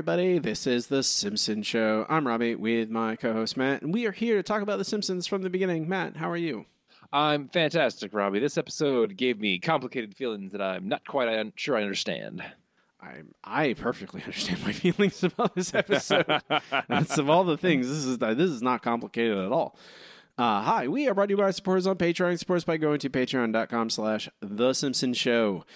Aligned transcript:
everybody. 0.00 0.38
This 0.38 0.66
is 0.66 0.86
The 0.86 1.02
Simpsons 1.02 1.66
Show. 1.66 2.06
I'm 2.08 2.26
Robbie 2.26 2.54
with 2.54 2.88
my 2.88 3.16
co 3.16 3.34
host 3.34 3.58
Matt, 3.58 3.82
and 3.82 3.92
we 3.92 4.06
are 4.06 4.12
here 4.12 4.36
to 4.36 4.42
talk 4.42 4.62
about 4.62 4.78
The 4.78 4.84
Simpsons 4.86 5.26
from 5.26 5.42
the 5.42 5.50
beginning. 5.50 5.90
Matt, 5.90 6.16
how 6.16 6.30
are 6.30 6.38
you? 6.38 6.64
I'm 7.12 7.48
fantastic, 7.48 8.14
Robbie. 8.14 8.38
This 8.38 8.56
episode 8.56 9.14
gave 9.18 9.38
me 9.38 9.58
complicated 9.58 10.16
feelings 10.16 10.52
that 10.52 10.62
I'm 10.62 10.88
not 10.88 11.06
quite 11.06 11.28
un- 11.28 11.52
sure 11.54 11.76
I 11.76 11.82
understand. 11.82 12.42
I 12.98 13.24
I 13.44 13.74
perfectly 13.74 14.22
understand 14.24 14.64
my 14.64 14.72
feelings 14.72 15.22
about 15.22 15.54
this 15.54 15.74
episode. 15.74 16.24
That's 16.88 17.18
of 17.18 17.28
all 17.28 17.44
the 17.44 17.58
things. 17.58 17.86
This 17.86 18.06
is 18.06 18.16
this 18.16 18.50
is 18.50 18.62
not 18.62 18.80
complicated 18.80 19.36
at 19.36 19.52
all. 19.52 19.76
Uh, 20.38 20.62
hi, 20.62 20.88
we 20.88 21.08
are 21.08 21.14
brought 21.14 21.26
to 21.26 21.32
you 21.34 21.36
by 21.36 21.50
supporters 21.50 21.86
on 21.86 21.96
Patreon. 21.96 22.38
Support 22.38 22.56
us 22.56 22.64
by 22.64 22.78
going 22.78 23.00
to 23.00 23.10
patreon.com 23.10 23.90
slash 23.90 24.30
The 24.40 24.72
Simpsons 24.72 25.18
Show. 25.18 25.66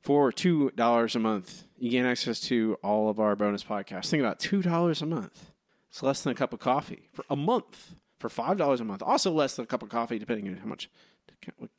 For 0.00 0.32
$2 0.32 1.14
a 1.14 1.18
month, 1.18 1.64
you 1.78 1.90
gain 1.90 2.04
access 2.04 2.40
to 2.40 2.76
all 2.82 3.08
of 3.08 3.20
our 3.20 3.36
bonus 3.36 3.64
podcasts. 3.64 4.10
Think 4.10 4.20
about 4.22 4.38
$2 4.38 5.02
a 5.02 5.06
month. 5.06 5.50
It's 5.90 6.02
less 6.02 6.22
than 6.22 6.32
a 6.32 6.34
cup 6.34 6.52
of 6.52 6.58
coffee 6.58 7.08
for 7.12 7.24
a 7.30 7.36
month. 7.36 7.94
For 8.18 8.28
$5 8.28 8.80
a 8.80 8.84
month. 8.84 9.00
Also 9.02 9.30
less 9.30 9.54
than 9.54 9.62
a 9.62 9.66
cup 9.66 9.82
of 9.82 9.90
coffee, 9.90 10.18
depending 10.18 10.48
on 10.48 10.56
how 10.56 10.66
much. 10.66 10.90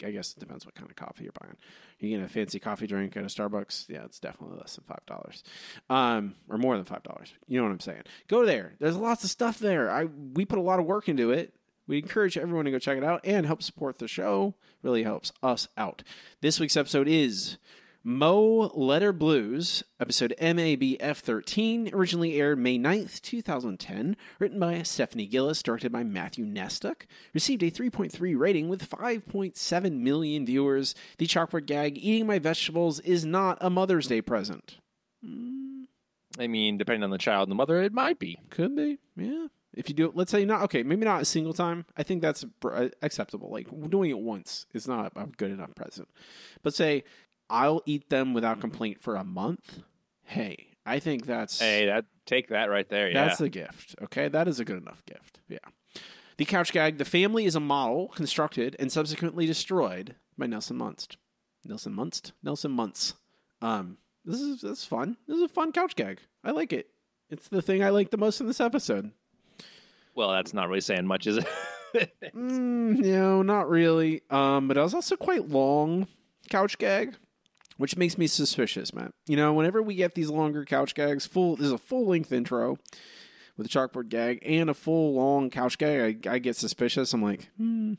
I 0.05 0.11
guess 0.11 0.31
it 0.31 0.39
depends 0.39 0.65
what 0.65 0.73
kind 0.73 0.89
of 0.89 0.95
coffee 0.95 1.25
you're 1.25 1.33
buying. 1.41 1.57
You 1.99 2.17
get 2.17 2.23
a 2.25 2.29
fancy 2.29 2.59
coffee 2.59 2.87
drink 2.87 3.17
at 3.17 3.23
a 3.23 3.25
Starbucks, 3.25 3.89
yeah, 3.89 4.05
it's 4.05 4.19
definitely 4.19 4.57
less 4.57 4.77
than 4.77 4.85
five 4.85 5.05
dollars, 5.05 5.43
um, 5.89 6.35
or 6.47 6.57
more 6.57 6.77
than 6.77 6.85
five 6.85 7.03
dollars. 7.03 7.33
You 7.47 7.59
know 7.59 7.65
what 7.65 7.73
I'm 7.73 7.81
saying? 7.81 8.03
Go 8.29 8.45
there. 8.45 8.75
There's 8.79 8.95
lots 8.95 9.25
of 9.25 9.29
stuff 9.29 9.59
there. 9.59 9.91
I 9.91 10.05
we 10.05 10.45
put 10.45 10.59
a 10.59 10.61
lot 10.61 10.79
of 10.79 10.85
work 10.85 11.09
into 11.09 11.31
it. 11.31 11.53
We 11.87 11.97
encourage 11.97 12.37
everyone 12.37 12.65
to 12.65 12.71
go 12.71 12.79
check 12.79 12.97
it 12.97 13.03
out 13.03 13.19
and 13.25 13.45
help 13.45 13.61
support 13.61 13.97
the 13.97 14.07
show. 14.07 14.55
Really 14.81 15.03
helps 15.03 15.33
us 15.43 15.67
out. 15.75 16.03
This 16.39 16.57
week's 16.59 16.77
episode 16.77 17.09
is 17.09 17.57
Moe 18.01 18.71
Letter 18.73 19.11
Blues, 19.11 19.83
episode 19.99 20.33
MABF 20.39 21.17
13, 21.17 21.89
originally 21.93 22.39
aired 22.39 22.57
May 22.57 22.79
9th, 22.79 23.21
2010, 23.21 24.15
written 24.39 24.57
by 24.57 24.81
Stephanie 24.83 25.25
Gillis, 25.25 25.61
directed 25.61 25.91
by 25.91 26.03
Matthew 26.03 26.45
Nastuk, 26.45 27.01
received 27.33 27.61
a 27.61 27.69
3.3 27.69 28.39
rating 28.39 28.69
with 28.69 28.89
5.7 28.89 29.99
million 29.99 30.45
viewers. 30.45 30.95
The 31.17 31.27
chalkboard 31.27 31.65
gag, 31.65 31.97
Eating 31.97 32.25
My 32.25 32.39
Vegetables, 32.39 33.01
is 33.01 33.25
not 33.25 33.57
a 33.59 33.69
Mother's 33.69 34.07
Day 34.07 34.21
present. 34.21 34.77
I 36.39 36.47
mean, 36.47 36.77
depending 36.77 37.03
on 37.03 37.09
the 37.09 37.17
child 37.17 37.49
and 37.49 37.51
the 37.51 37.57
mother, 37.57 37.81
it 37.81 37.91
might 37.91 38.17
be. 38.17 38.39
Could 38.49 38.77
be, 38.77 38.99
yeah. 39.17 39.47
If 39.73 39.87
you 39.87 39.93
do 39.93 40.05
it, 40.07 40.15
let's 40.15 40.31
say 40.31 40.45
not 40.45 40.63
okay, 40.63 40.83
maybe 40.83 41.05
not 41.05 41.21
a 41.21 41.25
single 41.25 41.53
time. 41.53 41.85
I 41.95 42.03
think 42.03 42.21
that's 42.21 42.43
uh, 42.65 42.89
acceptable. 43.01 43.51
Like 43.51 43.67
doing 43.89 44.09
it 44.09 44.17
once 44.17 44.65
is 44.73 44.87
not 44.87 45.11
a 45.15 45.27
good 45.37 45.51
enough 45.51 45.75
present. 45.75 46.07
But 46.63 46.73
say 46.73 47.03
I'll 47.49 47.81
eat 47.85 48.09
them 48.09 48.33
without 48.33 48.61
complaint 48.61 49.01
for 49.01 49.15
a 49.15 49.23
month. 49.23 49.79
Hey, 50.23 50.67
I 50.85 50.99
think 50.99 51.25
that's 51.25 51.59
Hey, 51.59 51.85
that 51.87 52.05
take 52.25 52.49
that 52.49 52.69
right 52.69 52.87
there. 52.89 53.09
Yeah. 53.09 53.25
that's 53.25 53.41
a 53.41 53.49
gift. 53.49 53.95
Okay, 54.03 54.27
that 54.27 54.47
is 54.47 54.59
a 54.59 54.65
good 54.65 54.81
enough 54.81 55.03
gift. 55.05 55.39
Yeah. 55.47 55.57
The 56.37 56.45
couch 56.45 56.71
gag. 56.71 56.97
The 56.97 57.05
family 57.05 57.45
is 57.45 57.55
a 57.55 57.59
model 57.59 58.07
constructed 58.09 58.75
and 58.79 58.91
subsequently 58.91 59.45
destroyed 59.45 60.15
by 60.37 60.45
Nelson 60.45 60.77
Munst. 60.77 61.17
Nelson 61.65 61.93
Munst. 61.93 62.31
Nelson 62.43 62.71
Muntz. 62.71 63.15
Um, 63.61 63.97
this 64.23 64.39
is 64.39 64.61
this 64.61 64.79
is 64.79 64.85
fun. 64.85 65.17
This 65.27 65.37
is 65.37 65.43
a 65.43 65.47
fun 65.49 65.71
couch 65.73 65.95
gag. 65.95 66.19
I 66.43 66.51
like 66.51 66.71
it. 66.71 66.89
It's 67.29 67.47
the 67.49 67.61
thing 67.61 67.83
I 67.83 67.89
like 67.89 68.09
the 68.11 68.17
most 68.17 68.39
in 68.39 68.47
this 68.47 68.61
episode. 68.61 69.11
well, 70.15 70.31
that's 70.31 70.53
not 70.53 70.67
really 70.69 70.81
saying 70.81 71.05
much, 71.05 71.27
is 71.27 71.37
it? 71.37 71.47
Mm, 72.35 72.99
no, 72.99 73.41
not 73.41 73.67
really. 73.67 74.21
Um, 74.29 74.67
but 74.67 74.77
it 74.77 74.81
was 74.81 74.93
also 74.93 75.15
quite 75.15 75.49
long 75.49 76.07
couch 76.47 76.77
gag, 76.77 77.15
which 77.79 77.95
makes 77.95 78.17
me 78.17 78.27
suspicious, 78.27 78.93
Matt. 78.93 79.13
You 79.25 79.37
know, 79.37 79.53
whenever 79.53 79.81
we 79.81 79.95
get 79.95 80.13
these 80.13 80.29
longer 80.29 80.65
couch 80.65 80.93
gags, 80.93 81.25
full 81.25 81.55
there's 81.55 81.71
a 81.71 81.77
full 81.77 82.05
length 82.05 82.33
intro 82.33 82.77
with 83.57 83.67
a 83.67 83.69
chalkboard 83.69 84.09
gag 84.09 84.39
and 84.45 84.69
a 84.69 84.73
full 84.73 85.13
long 85.13 85.49
couch 85.49 85.77
gag, 85.77 86.27
I, 86.27 86.33
I 86.33 86.39
get 86.39 86.57
suspicious. 86.57 87.13
I'm 87.13 87.23
like, 87.23 87.49
hmm, 87.55 87.93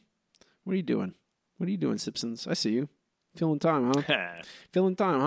what 0.64 0.74
are 0.74 0.76
you 0.76 0.82
doing? 0.82 1.14
What 1.56 1.66
are 1.66 1.72
you 1.72 1.78
doing, 1.78 1.96
Simpsons? 1.96 2.46
I 2.46 2.52
see 2.52 2.72
you. 2.72 2.90
Filling 3.34 3.58
time, 3.58 3.90
huh? 3.94 4.42
Filling 4.72 4.96
time, 4.96 5.20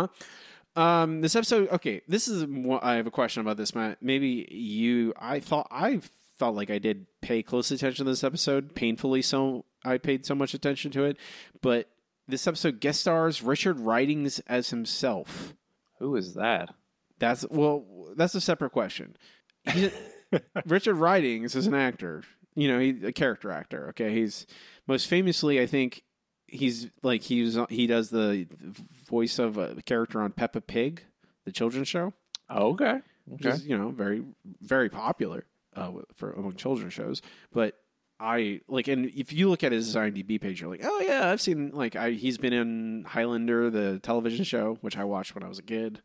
huh? 0.75 0.80
Um, 0.80 1.22
this 1.22 1.35
episode, 1.35 1.70
okay, 1.70 2.02
this 2.08 2.28
is 2.28 2.46
what 2.46 2.84
I 2.84 2.96
have 2.96 3.08
a 3.08 3.12
question 3.12 3.41
about 3.41 3.58
this, 3.58 3.74
Matt. 3.74 4.03
Maybe 4.03 4.47
you, 4.52 5.14
I 5.18 5.40
thought, 5.40 5.68
I 5.72 6.02
felt 6.38 6.56
like 6.56 6.70
I 6.70 6.78
did 6.78 7.08
pay 7.22 7.41
close 7.41 7.72
attention 7.72 8.06
to 8.06 8.12
this 8.12 8.24
episode, 8.24 8.75
painfully 8.75 9.24
so. 9.24 9.66
I 9.84 9.97
paid 9.97 10.28
so 10.28 10.35
much 10.35 10.53
attention 10.53 10.91
to 10.91 11.06
it, 11.06 11.18
but 11.62 11.90
this 12.28 12.47
episode 12.47 12.79
guest 12.79 13.01
stars 13.01 13.41
Richard 13.41 13.79
Ridings 13.79 14.39
as 14.47 14.69
himself. 14.69 15.53
Who 16.00 16.16
is 16.16 16.34
that? 16.35 16.73
That's 17.19 17.45
well, 17.50 17.85
that's 18.16 18.35
a 18.35 18.41
separate 18.41 18.72
question. 18.72 19.16
Richard 20.66 20.95
Ridings 20.95 21.56
is 21.56 21.67
an 21.67 21.73
actor, 21.75 22.23
you 22.56 22.67
know, 22.67 22.79
he's 22.79 23.03
a 23.03 23.11
character 23.11 23.51
actor. 23.51 23.89
Okay, 23.89 24.13
he's 24.13 24.45
most 24.88 25.07
famously, 25.07 25.61
I 25.61 25.66
think, 25.67 26.03
he's 26.47 26.88
like 27.01 27.22
he's 27.22 27.57
he 27.69 27.88
does 27.88 28.09
the 28.09 28.47
voice 29.07 29.40
of 29.40 29.57
a 29.57 29.81
character 29.84 30.22
on 30.22 30.31
Peppa 30.31 30.61
Pig, 30.61 31.03
the 31.45 31.51
children's 31.51 31.88
show, 31.88 32.13
Oh, 32.50 32.72
okay. 32.72 33.00
which 33.25 33.45
is 33.45 33.66
you 33.66 33.78
know 33.78 33.90
very 33.90 34.23
very 34.61 34.90
popular 34.90 35.45
uh, 35.75 35.91
for 36.16 36.34
among 36.34 36.55
children's 36.55 36.94
shows. 36.94 37.22
But 37.53 37.75
I 38.23 38.61
like, 38.69 38.88
and 38.88 39.07
if 39.07 39.34
you 39.34 39.50
look 39.50 39.66
at 39.66 39.73
his 39.73 39.94
IMDb 39.95 40.39
page, 40.39 40.61
you're 40.61 40.69
like, 40.69 40.85
oh 40.85 41.01
yeah, 41.01 41.29
I've 41.29 41.41
seen 41.41 41.72
like 41.73 41.97
I 41.97 42.11
he's 42.11 42.38
been 42.38 42.53
in 42.53 43.03
Highlander, 43.06 43.69
the 43.69 44.00
television 44.00 44.45
show, 44.45 44.78
which 44.79 44.97
I 44.97 45.03
watched 45.03 45.35
when 45.35 45.44
I 45.44 45.50
was 45.50 45.59
a 45.59 45.63
kid. 45.63 46.01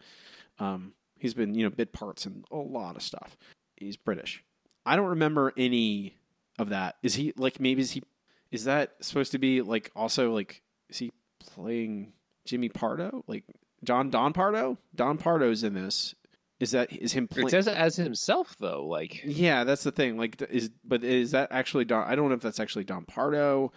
Um, 0.58 0.94
he's 1.16 1.32
been 1.32 1.54
you 1.54 1.62
know 1.62 1.70
bit 1.70 1.92
parts 1.92 2.26
in 2.26 2.44
a 2.50 2.56
lot 2.56 2.96
of 2.96 3.02
stuff. 3.02 3.38
He's 3.76 3.96
British. 3.96 4.42
I 4.84 4.96
don't 4.96 5.06
remember 5.06 5.52
any 5.56 6.16
of 6.58 6.70
that. 6.70 6.96
Is 7.04 7.14
he 7.14 7.32
like 7.36 7.60
maybe 7.60 7.82
is 7.82 7.92
he 7.92 8.02
is 8.50 8.64
that 8.64 8.96
supposed 9.00 9.30
to 9.32 9.38
be 9.38 9.62
like 9.62 9.92
also 9.94 10.32
like 10.34 10.62
is 10.90 10.98
he 10.98 11.12
playing 11.38 12.14
Jimmy 12.44 12.68
Pardo 12.68 13.22
like 13.28 13.44
John 13.84 14.10
Don 14.10 14.32
Pardo? 14.32 14.76
Don 14.92 15.18
Pardo's 15.18 15.62
in 15.62 15.74
this. 15.74 16.16
Is 16.60 16.72
that 16.72 16.92
is 16.92 17.12
him 17.12 17.28
It 17.36 17.50
says 17.50 17.68
it 17.68 17.76
as 17.76 17.96
himself 17.96 18.56
though. 18.58 18.86
Like 18.86 19.22
Yeah, 19.24 19.64
that's 19.64 19.84
the 19.84 19.92
thing. 19.92 20.16
Like, 20.18 20.42
is 20.50 20.70
but 20.84 21.04
is 21.04 21.30
that 21.30 21.48
actually 21.52 21.84
Don? 21.84 22.04
I 22.06 22.16
don't 22.16 22.28
know 22.28 22.34
if 22.34 22.40
that's 22.40 22.58
actually 22.60 22.84
Don 22.84 23.04
Pardo. 23.04 23.72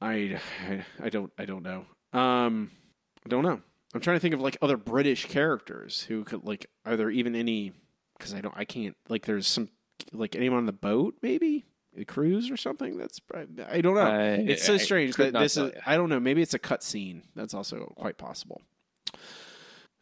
I, 0.00 0.38
I, 0.68 0.84
I 1.04 1.08
don't, 1.08 1.32
I 1.38 1.44
don't 1.46 1.62
know. 1.62 1.86
Um, 2.18 2.70
I 3.24 3.28
don't 3.28 3.42
know. 3.42 3.60
I'm 3.94 4.00
trying 4.00 4.16
to 4.16 4.20
think 4.20 4.34
of 4.34 4.40
like 4.40 4.58
other 4.60 4.76
British 4.76 5.24
characters 5.26 6.02
who 6.02 6.24
could 6.24 6.44
like. 6.44 6.66
Are 6.84 6.96
there 6.96 7.10
even 7.10 7.34
any? 7.34 7.72
Because 8.18 8.34
I 8.34 8.40
don't, 8.40 8.54
I 8.56 8.64
can't. 8.64 8.96
Like, 9.08 9.24
there's 9.26 9.46
some 9.46 9.70
like 10.12 10.36
anyone 10.36 10.58
on 10.58 10.66
the 10.66 10.72
boat, 10.72 11.16
maybe 11.22 11.64
the 11.94 12.04
cruise 12.04 12.50
or 12.50 12.56
something. 12.56 12.98
That's 12.98 13.20
I 13.66 13.80
don't 13.80 13.94
know. 13.94 14.00
I- 14.02 14.44
it's 14.46 14.64
so 14.64 14.76
strange 14.76 15.16
that 15.16 15.32
this 15.32 15.56
is. 15.56 15.72
ya. 15.74 15.80
I 15.86 15.96
don't 15.96 16.10
know. 16.10 16.20
Maybe 16.20 16.42
it's 16.42 16.54
a 16.54 16.58
cut 16.58 16.82
scene. 16.82 17.22
That's 17.34 17.54
also 17.54 17.92
quite 17.96 18.18
possible. 18.18 18.60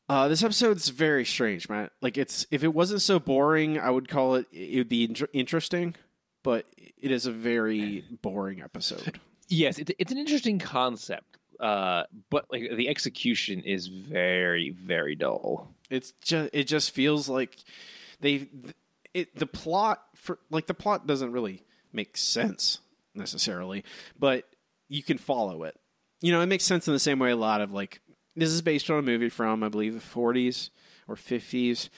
Uh, 0.09 0.29
this 0.29 0.43
episode's 0.43 0.89
very 0.89 1.25
strange, 1.25 1.69
Matt. 1.69 1.93
Like 2.03 2.19
it's 2.19 2.47
if 2.51 2.63
it 2.63 2.75
wasn't 2.75 3.03
so 3.03 3.19
boring, 3.19 3.79
I 3.79 3.91
would 3.91 4.09
call 4.09 4.35
it 4.35 4.47
it 4.53 4.77
would 4.77 4.89
be 4.89 5.05
inter- 5.05 5.29
interesting, 5.33 5.95
but 6.43 6.67
it 6.77 7.11
is 7.11 7.27
a 7.27 7.33
very 7.33 8.05
boring 8.23 8.61
episode. 8.61 9.19
yes, 9.49 9.79
it, 9.79 9.91
it's 9.99 10.13
an 10.13 10.19
interesting 10.19 10.59
concept. 10.59 11.39
Uh, 11.61 12.03
but 12.31 12.47
like 12.51 12.69
the 12.77 12.89
execution 12.89 13.63
is 13.63 13.87
very, 13.87 14.71
very 14.71 15.15
dull. 15.15 15.73
It's 15.89 16.13
just 16.23 16.51
it 16.53 16.65
just 16.65 16.91
feels 16.91 17.29
like 17.29 17.57
they 18.21 18.49
it 19.15 19.35
the 19.37 19.47
plot 19.47 20.03
for 20.17 20.39
like 20.51 20.67
the 20.67 20.75
plot 20.75 21.07
doesn't 21.07 21.33
really 21.33 21.63
make 21.93 22.17
sense 22.17 22.81
necessarily, 23.15 23.85
but 24.19 24.45
you 24.89 25.03
can 25.03 25.17
follow 25.17 25.63
it. 25.63 25.79
You 26.21 26.33
know, 26.33 26.41
it 26.41 26.47
makes 26.47 26.65
sense 26.65 26.87
in 26.89 26.93
the 26.93 26.99
same 26.99 27.19
way 27.19 27.31
a 27.31 27.37
lot 27.37 27.61
of 27.61 27.73
like 27.73 28.01
this 28.37 28.51
is 28.51 28.63
based 28.63 28.91
on 28.91 28.99
a 28.99 29.03
movie 29.03 29.29
from 29.29 29.63
I 29.63 29.69
believe 29.69 29.95
the 29.95 30.01
40s 30.01 30.71
or 31.09 31.17
50s 31.17 31.89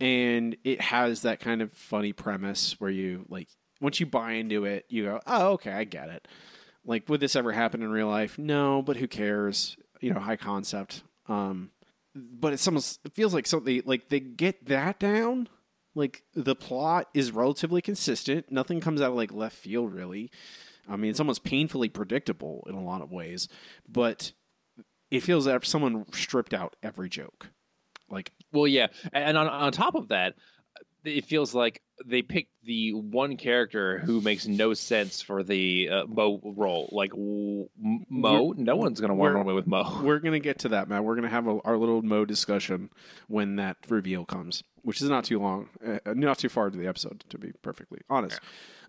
and 0.00 0.56
it 0.64 0.80
has 0.80 1.22
that 1.22 1.40
kind 1.40 1.62
of 1.62 1.72
funny 1.72 2.12
premise 2.12 2.80
where 2.80 2.90
you 2.90 3.24
like 3.28 3.48
once 3.80 4.00
you 4.00 4.06
buy 4.06 4.32
into 4.32 4.64
it, 4.64 4.86
you 4.88 5.04
go, 5.04 5.20
"Oh, 5.26 5.52
okay, 5.52 5.72
I 5.72 5.84
get 5.84 6.08
it." 6.08 6.26
Like 6.84 7.08
would 7.08 7.20
this 7.20 7.36
ever 7.36 7.52
happen 7.52 7.82
in 7.82 7.90
real 7.90 8.08
life? 8.08 8.38
No, 8.38 8.82
but 8.82 8.96
who 8.96 9.06
cares? 9.06 9.76
You 10.00 10.12
know, 10.12 10.20
high 10.20 10.36
concept. 10.36 11.02
Um 11.28 11.70
but 12.14 12.52
it's 12.52 12.66
almost 12.66 13.00
it 13.04 13.14
feels 13.14 13.34
like 13.34 13.46
something 13.46 13.82
like 13.84 14.08
they 14.08 14.20
get 14.20 14.66
that 14.66 14.98
down 14.98 15.48
like 15.94 16.22
the 16.34 16.54
plot 16.54 17.08
is 17.14 17.32
relatively 17.32 17.82
consistent 17.82 18.50
nothing 18.50 18.80
comes 18.80 19.00
out 19.00 19.10
of 19.10 19.16
like 19.16 19.32
left 19.32 19.56
field 19.56 19.92
really 19.92 20.30
i 20.88 20.96
mean 20.96 21.10
it's 21.10 21.20
almost 21.20 21.44
painfully 21.44 21.88
predictable 21.88 22.64
in 22.68 22.74
a 22.74 22.82
lot 22.82 23.02
of 23.02 23.10
ways 23.10 23.48
but 23.88 24.32
it 25.14 25.22
feels 25.22 25.44
that 25.44 25.64
someone 25.64 26.04
stripped 26.12 26.54
out 26.54 26.76
every 26.82 27.08
joke 27.08 27.48
like 28.10 28.32
Well, 28.52 28.66
yeah, 28.66 28.88
and 29.12 29.36
on 29.36 29.48
on 29.48 29.72
top 29.72 29.94
of 29.94 30.08
that, 30.08 30.34
it 31.04 31.24
feels 31.24 31.54
like 31.54 31.82
they 32.04 32.22
picked 32.22 32.50
the 32.64 32.92
one 32.92 33.36
character 33.36 33.98
who 33.98 34.20
makes 34.20 34.46
no 34.46 34.74
sense 34.74 35.20
for 35.20 35.42
the 35.42 35.88
uh, 35.90 36.04
Moe 36.06 36.40
role. 36.42 36.88
Like 36.92 37.12
Moe, 37.16 38.54
no 38.56 38.76
one's 38.76 39.00
gonna 39.00 39.14
want 39.14 39.30
to 39.30 39.32
we're- 39.32 39.34
run 39.34 39.42
away 39.42 39.54
with 39.54 39.66
Moe. 39.66 40.00
we're 40.04 40.20
gonna 40.20 40.38
get 40.38 40.60
to 40.60 40.68
that 40.70 40.88
man 40.88 41.04
we're 41.04 41.16
gonna 41.16 41.28
have 41.28 41.46
a, 41.46 41.58
our 41.64 41.76
little 41.76 42.02
Moe 42.02 42.24
discussion 42.24 42.90
when 43.28 43.56
that 43.56 43.76
reveal 43.88 44.24
comes 44.24 44.62
which 44.84 45.00
is 45.00 45.08
not 45.08 45.24
too 45.24 45.38
long, 45.38 45.70
uh, 45.84 45.98
not 46.14 46.38
too 46.38 46.50
far 46.50 46.66
into 46.66 46.78
the 46.78 46.86
episode, 46.86 47.24
to 47.30 47.38
be 47.38 47.52
perfectly 47.62 48.00
honest. 48.10 48.38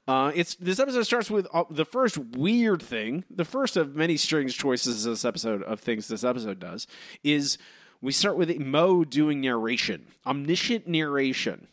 Uh, 0.08 0.32
it's 0.36 0.56
this 0.56 0.80
episode 0.80 1.04
starts 1.04 1.32
with 1.32 1.48
uh, 1.52 1.64
the 1.70 1.86
first 1.86 2.18
weird 2.18 2.82
thing, 2.82 3.24
the 3.30 3.46
first 3.46 3.76
of 3.76 3.96
many 3.96 4.18
strange 4.18 4.58
choices 4.58 5.04
this 5.04 5.26
episode 5.26 5.64
of 5.64 5.80
things 5.80 6.08
this 6.08 6.24
episode 6.24 6.60
does 6.60 6.86
is 7.24 7.58
we 8.02 8.12
start 8.12 8.38
with 8.38 8.56
Moe 8.60 9.04
doing 9.04 9.42
narration, 9.42 10.06
omniscient 10.26 10.88
narration 10.88 11.68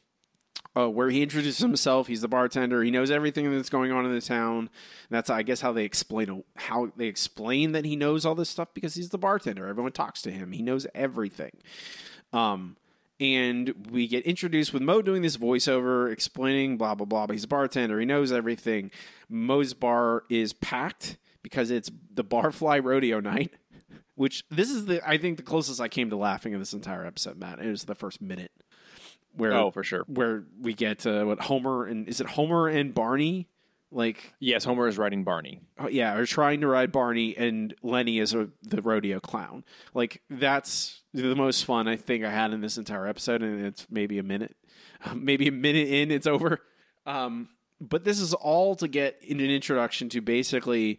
uh, 0.77 0.89
where 0.89 1.11
he 1.11 1.23
introduces 1.23 1.59
himself. 1.59 2.07
He's 2.07 2.23
the 2.23 2.29
bartender. 2.29 2.83
He 2.83 2.91
knows 2.91 3.11
everything 3.11 3.51
that's 3.55 3.69
going 3.69 3.93
on 3.93 4.07
in 4.07 4.13
the 4.13 4.21
town. 4.21 4.71
That's 5.11 5.29
I 5.29 5.43
guess 5.43 5.61
how 5.61 5.73
they 5.73 5.85
explain 5.85 6.43
how 6.57 6.91
they 6.97 7.07
explain 7.07 7.73
that 7.73 7.85
he 7.85 7.97
knows 7.97 8.25
all 8.25 8.35
this 8.35 8.49
stuff 8.49 8.69
because 8.73 8.95
he's 8.95 9.11
the 9.11 9.19
bartender. 9.19 9.67
Everyone 9.67 9.93
talks 9.93 10.23
to 10.23 10.31
him. 10.31 10.53
He 10.53 10.63
knows 10.63 10.87
everything. 10.95 11.53
Um, 12.33 12.77
and 13.23 13.73
we 13.91 14.09
get 14.09 14.25
introduced 14.27 14.73
with 14.73 14.83
Moe 14.83 15.01
doing 15.01 15.23
this 15.23 15.37
voiceover, 15.37 16.11
explaining 16.13 16.77
blah 16.77 16.95
blah 16.97 17.07
blah. 17.07 17.27
But 17.29 17.35
he's 17.35 17.45
a 17.45 17.49
bartender. 17.49 18.01
He 18.01 18.05
knows 18.07 18.33
everything. 18.33 18.91
Moe's 19.29 19.73
bar 19.75 20.25
is 20.29 20.53
packed 20.53 21.19
because 21.43 21.71
it's 21.71 21.91
the 22.13 22.25
Barfly 22.25 22.83
Rodeo 22.85 23.21
night. 23.21 23.53
Which 24.15 24.45
this 24.51 24.69
is 24.71 24.87
the 24.87 25.01
I 25.09 25.17
think 25.19 25.37
the 25.37 25.43
closest 25.43 25.81
I 25.81 25.89
came 25.89 26.11
to 26.11 26.17
laughing 26.17 26.53
in 26.53 26.59
this 26.59 26.75
entire 26.75 27.07
episode, 27.07 27.39
Matt. 27.39 27.61
It 27.61 27.71
was 27.71 27.85
the 27.85 27.95
first 27.95 28.21
minute 28.21 28.51
where 29.35 29.53
Oh, 29.55 29.71
for 29.71 29.83
sure. 29.83 30.05
where 30.07 30.45
we 30.61 30.75
get 30.75 31.07
uh, 31.07 31.25
what 31.25 31.41
Homer 31.41 31.87
and 31.87 32.09
is 32.09 32.21
it 32.21 32.27
Homer 32.27 32.69
and 32.69 32.93
Barney? 32.93 33.49
Like, 33.93 34.35
Yes, 34.41 34.65
Homer 34.65 34.89
is 34.89 34.97
riding 34.99 35.23
Barney. 35.23 35.61
oh, 35.79 35.89
yeah, 35.89 36.15
are 36.15 36.27
trying 36.27 36.63
to 36.63 36.67
ride 36.67 36.91
Barney, 36.91 37.37
and 37.37 37.75
Lenny 37.83 38.19
is 38.19 38.33
a, 38.35 38.49
the 38.63 38.81
rodeo 38.83 39.21
clown. 39.21 39.65
Like, 39.95 40.23
that's 40.31 41.03
the 41.13 41.37
most 41.37 41.65
fun 41.67 41.87
I 41.87 41.97
think 41.97 42.25
I 42.25 42.31
had 42.31 42.53
in 42.53 42.61
this 42.63 42.79
entire 42.79 43.07
episode, 43.07 43.43
and 43.43 43.65
it's 43.65 43.87
maybe 43.91 44.19
a 44.19 44.23
minute, 44.23 44.57
maybe 45.15 45.47
a 45.49 45.53
minute 45.53 45.89
in, 45.89 46.11
it's 46.11 46.27
over. 46.27 46.61
Um, 47.07 47.51
but 47.81 48.05
this 48.05 48.19
is 48.19 48.33
all 48.33 48.75
to 48.77 48.89
get 48.89 49.19
in 49.23 49.41
an 49.41 49.51
introduction 49.51 50.09
to 50.11 50.21
basically 50.21 50.99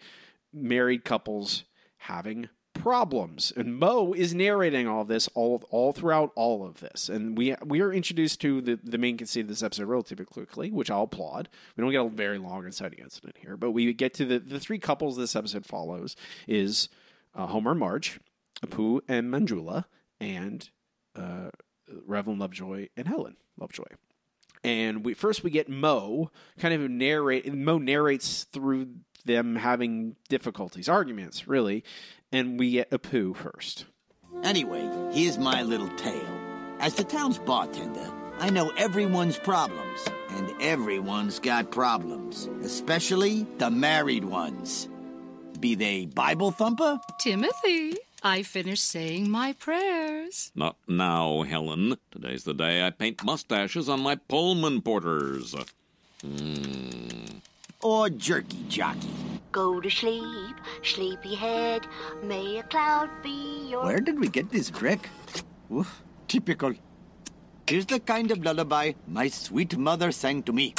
married 0.54 1.04
couples 1.04 1.64
having 1.98 2.48
problems. 2.84 3.54
And 3.56 3.80
Moe 3.80 4.12
is 4.12 4.36
narrating 4.36 4.90
all 4.90 5.06
this 5.06 5.30
all 5.34 5.64
all 5.70 5.94
throughout 5.94 6.34
all 6.36 6.66
of 6.66 6.82
this. 6.82 7.08
And 7.08 7.38
we 7.38 7.56
we 7.64 7.80
are 7.80 7.94
introduced 7.94 8.42
to 8.42 8.60
the 8.60 8.78
the 8.84 8.98
main 8.98 9.16
conceit 9.16 9.42
of 9.42 9.48
this 9.48 9.64
episode 9.64 9.88
relatively 9.88 10.26
quickly 10.26 10.70
which 10.70 10.92
i'll 10.92 11.04
applaud. 11.04 11.48
We 11.78 11.82
don't 11.82 11.92
get 11.92 12.06
a 12.06 12.10
very 12.10 12.38
long 12.38 12.66
inciting 12.66 13.00
incident 13.00 13.38
here 13.40 13.56
but 13.56 13.72
we 13.72 13.94
get 13.94 14.14
to 14.16 14.26
the 14.26 14.38
the 14.38 14.60
three 14.60 14.80
couples 14.80 15.16
this 15.16 15.34
episode 15.34 15.66
follows 15.66 16.18
is 16.46 16.90
uh, 17.34 17.48
homer 17.48 17.72
and 17.72 17.80
marge 17.80 18.20
apu 18.66 19.00
and 19.08 19.34
manjula 19.34 19.86
and 20.20 20.70
uh 21.16 21.52
reverend 22.06 22.42
lovejoy 22.42 22.90
and 22.98 23.08
helen 23.08 23.38
lovejoy. 23.58 23.88
And 24.62 25.06
we 25.06 25.14
first 25.14 25.42
we 25.42 25.52
get 25.52 25.70
Moe 25.70 26.32
kind 26.60 26.74
of 26.74 26.90
narrate. 26.90 27.54
Moe 27.54 27.78
narrates 27.78 28.44
through 28.44 28.88
them 29.26 29.56
having 29.56 30.16
difficulties, 30.30 30.90
arguments, 30.90 31.48
really, 31.48 31.84
and 32.34 32.60
we 32.60 32.72
get 32.72 32.90
Apu 32.90 33.34
first. 33.36 33.86
Anyway, 34.44 34.90
here's 35.14 35.38
my 35.38 35.62
little 35.62 35.90
tale. 35.96 36.40
As 36.80 36.96
the 36.96 37.04
town's 37.06 37.38
bartender, 37.38 38.12
I 38.40 38.50
know 38.50 38.72
everyone's 38.78 39.38
problems, 39.38 40.06
and 40.32 40.52
everyone's 40.60 41.40
got 41.40 41.72
problems, 41.72 42.50
especially 42.62 43.48
the 43.60 43.70
married 43.72 44.26
ones. 44.26 44.90
Be 45.60 45.76
they 45.76 46.08
Bible 46.08 46.52
thumper? 46.52 47.00
Timothy, 47.20 47.96
I 48.22 48.44
finished 48.44 48.84
saying 48.84 49.30
my 49.30 49.54
prayers. 49.54 50.52
Not 50.56 50.76
now, 50.88 51.44
Helen. 51.44 51.96
Today's 52.12 52.44
the 52.44 52.54
day 52.54 52.86
I 52.86 52.90
paint 52.90 53.24
mustaches 53.24 53.88
on 53.88 54.02
my 54.02 54.16
Pullman 54.16 54.82
porters. 54.82 55.56
Hmm. 56.22 57.38
Or 57.82 58.10
jerky 58.10 58.66
jockey? 58.68 59.23
Go 59.54 59.80
to 59.80 59.88
sleep, 59.88 60.56
sleepyhead. 60.82 61.86
May 62.24 62.58
a 62.58 62.64
cloud 62.64 63.10
be 63.22 63.68
your. 63.70 63.84
Where 63.84 64.00
did 64.00 64.20
we 64.20 64.28
get 64.28 64.50
this 64.50 64.72
brick? 64.72 65.10
Oof, 65.72 66.02
typical. 66.28 66.74
Here's 67.68 67.86
the 67.86 68.00
kind 68.00 68.32
of 68.32 68.44
lullaby 68.44 68.94
my 69.08 69.28
sweet 69.28 69.78
mother 69.78 70.12
sang 70.12 70.42
to 70.50 70.54
me. 70.54 70.74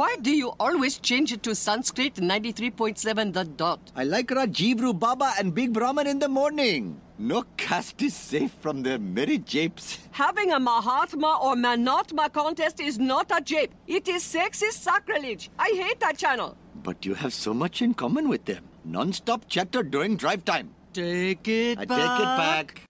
Why 0.00 0.16
do 0.16 0.34
you 0.34 0.54
always 0.58 0.98
change 0.98 1.30
it 1.30 1.42
to 1.42 1.54
Sanskrit 1.54 2.14
93.7 2.14 3.34
the 3.34 3.44
dot? 3.44 3.92
I 3.94 4.04
like 4.04 4.28
Rajivru 4.28 4.98
Baba 4.98 5.34
and 5.38 5.54
Big 5.54 5.74
Brahman 5.74 6.06
in 6.06 6.18
the 6.18 6.26
morning. 6.26 6.98
No 7.18 7.42
caste 7.58 8.00
is 8.00 8.16
safe 8.16 8.50
from 8.60 8.82
their 8.82 8.98
merry 8.98 9.36
japes. 9.36 9.98
Having 10.12 10.52
a 10.52 10.58
Mahatma 10.58 11.40
or 11.42 11.54
Manatma 11.54 12.32
contest 12.32 12.80
is 12.80 12.98
not 12.98 13.30
a 13.30 13.42
jape. 13.42 13.74
It 13.86 14.08
is 14.08 14.22
sexist 14.22 14.80
sacrilege. 14.88 15.50
I 15.58 15.68
hate 15.76 16.00
that 16.00 16.16
channel. 16.16 16.56
But 16.82 17.04
you 17.04 17.12
have 17.12 17.34
so 17.34 17.52
much 17.52 17.82
in 17.82 17.92
common 17.92 18.30
with 18.30 18.46
them. 18.46 18.64
Non-stop 18.86 19.50
chatter 19.50 19.82
during 19.82 20.16
drive 20.16 20.46
time. 20.46 20.74
Take 20.94 21.46
it 21.46 21.78
I 21.78 21.84
back. 21.84 21.98
take 21.98 22.20
it 22.20 22.36
back. 22.38 22.82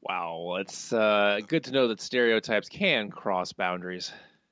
Wow, 0.00 0.56
it's 0.58 0.90
uh, 0.90 1.40
good 1.46 1.64
to 1.64 1.70
know 1.72 1.88
that 1.88 2.00
stereotypes 2.00 2.70
can 2.70 3.10
cross 3.10 3.52
boundaries. 3.52 4.10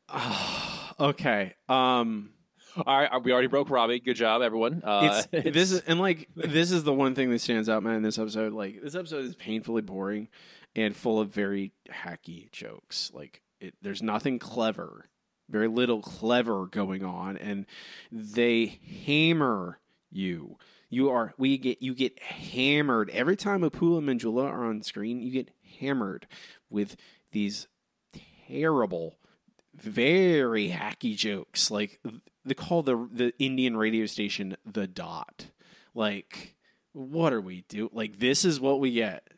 Okay. 1.01 1.55
Um 1.69 2.31
All 2.77 2.85
right, 2.87 3.25
we 3.25 3.33
already 3.33 3.49
broke 3.49 3.69
Robbie. 3.69 3.99
Good 3.99 4.15
job, 4.15 4.43
everyone. 4.43 4.81
Uh, 4.85 5.23
it's, 5.33 5.51
this 5.55 5.73
is 5.73 5.81
and 5.81 5.99
like 5.99 6.29
this 6.37 6.71
is 6.71 6.85
the 6.85 6.93
one 6.93 7.17
thing 7.17 7.31
that 7.31 7.41
stands 7.41 7.69
out, 7.69 7.83
man, 7.83 7.97
in 7.97 8.03
this 8.03 8.19
episode. 8.19 8.53
Like 8.53 8.81
this 8.81 8.95
episode 8.95 9.25
is 9.25 9.35
painfully 9.35 9.83
boring 9.83 10.29
and 10.77 10.95
full 10.95 11.19
of 11.21 11.31
very 11.31 11.73
hacky 11.91 12.51
jokes. 12.53 13.11
Like 13.13 13.43
it, 13.61 13.75
there's 13.83 14.03
nothing 14.03 14.39
clever, 14.39 15.09
very 15.49 15.67
little 15.69 16.01
clever 16.01 16.67
going 16.67 17.05
on, 17.05 17.37
and 17.37 17.67
they 18.13 18.79
hammer 19.07 19.81
you. 20.13 20.59
You 20.91 21.11
are 21.11 21.35
we 21.39 21.59
get 21.59 21.83
you 21.83 21.93
get 21.93 22.23
hammered 22.23 23.11
every 23.11 23.37
time 23.37 23.63
Apula 23.63 23.99
and 23.99 24.09
Manjula 24.09 24.45
are 24.45 24.65
on 24.65 24.83
screen. 24.83 25.21
You 25.21 25.33
get 25.33 25.51
hammered 25.81 26.29
with 26.71 26.97
these 27.33 27.67
terrible, 28.49 29.17
very 29.77 30.69
hacky 30.71 31.17
jokes. 31.17 31.71
Like 31.71 32.01
they 32.45 32.55
call 32.55 32.83
the 32.83 33.09
the 33.13 33.33
Indian 33.39 33.77
radio 33.77 34.07
station 34.07 34.57
the 34.65 34.87
Dot. 34.87 35.47
Like, 35.95 36.57
what 36.93 37.33
are 37.33 37.41
we 37.41 37.65
do? 37.69 37.89
Like, 37.93 38.19
this 38.19 38.45
is 38.45 38.61
what 38.61 38.81
we 38.81 38.93
get. 38.93 39.29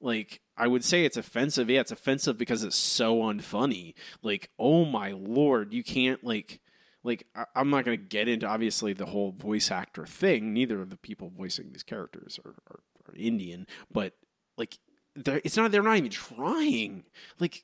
Like, 0.00 0.40
I 0.56 0.66
would 0.66 0.84
say 0.84 1.04
it's 1.04 1.16
offensive. 1.16 1.68
Yeah, 1.68 1.80
it's 1.80 1.92
offensive 1.92 2.38
because 2.38 2.64
it's 2.64 2.76
so 2.76 3.18
unfunny. 3.18 3.94
Like, 4.22 4.50
oh 4.58 4.84
my 4.84 5.12
lord, 5.12 5.72
you 5.72 5.82
can't 5.84 6.22
like. 6.24 6.60
Like 7.04 7.24
I- 7.36 7.44
I'm 7.54 7.70
not 7.70 7.84
going 7.84 7.96
to 7.96 8.04
get 8.04 8.26
into 8.28 8.48
obviously 8.48 8.92
the 8.92 9.06
whole 9.06 9.30
voice 9.30 9.70
actor 9.70 10.06
thing. 10.06 10.52
Neither 10.52 10.80
of 10.82 10.90
the 10.90 10.96
people 10.96 11.30
voicing 11.30 11.70
these 11.72 11.84
characters 11.84 12.40
are, 12.44 12.54
are, 12.68 12.80
are 13.08 13.14
Indian, 13.16 13.68
but 13.92 14.14
like 14.56 14.78
it's 15.14 15.56
not. 15.56 15.70
They're 15.70 15.84
not 15.84 15.98
even 15.98 16.10
trying. 16.10 17.04
Like 17.38 17.62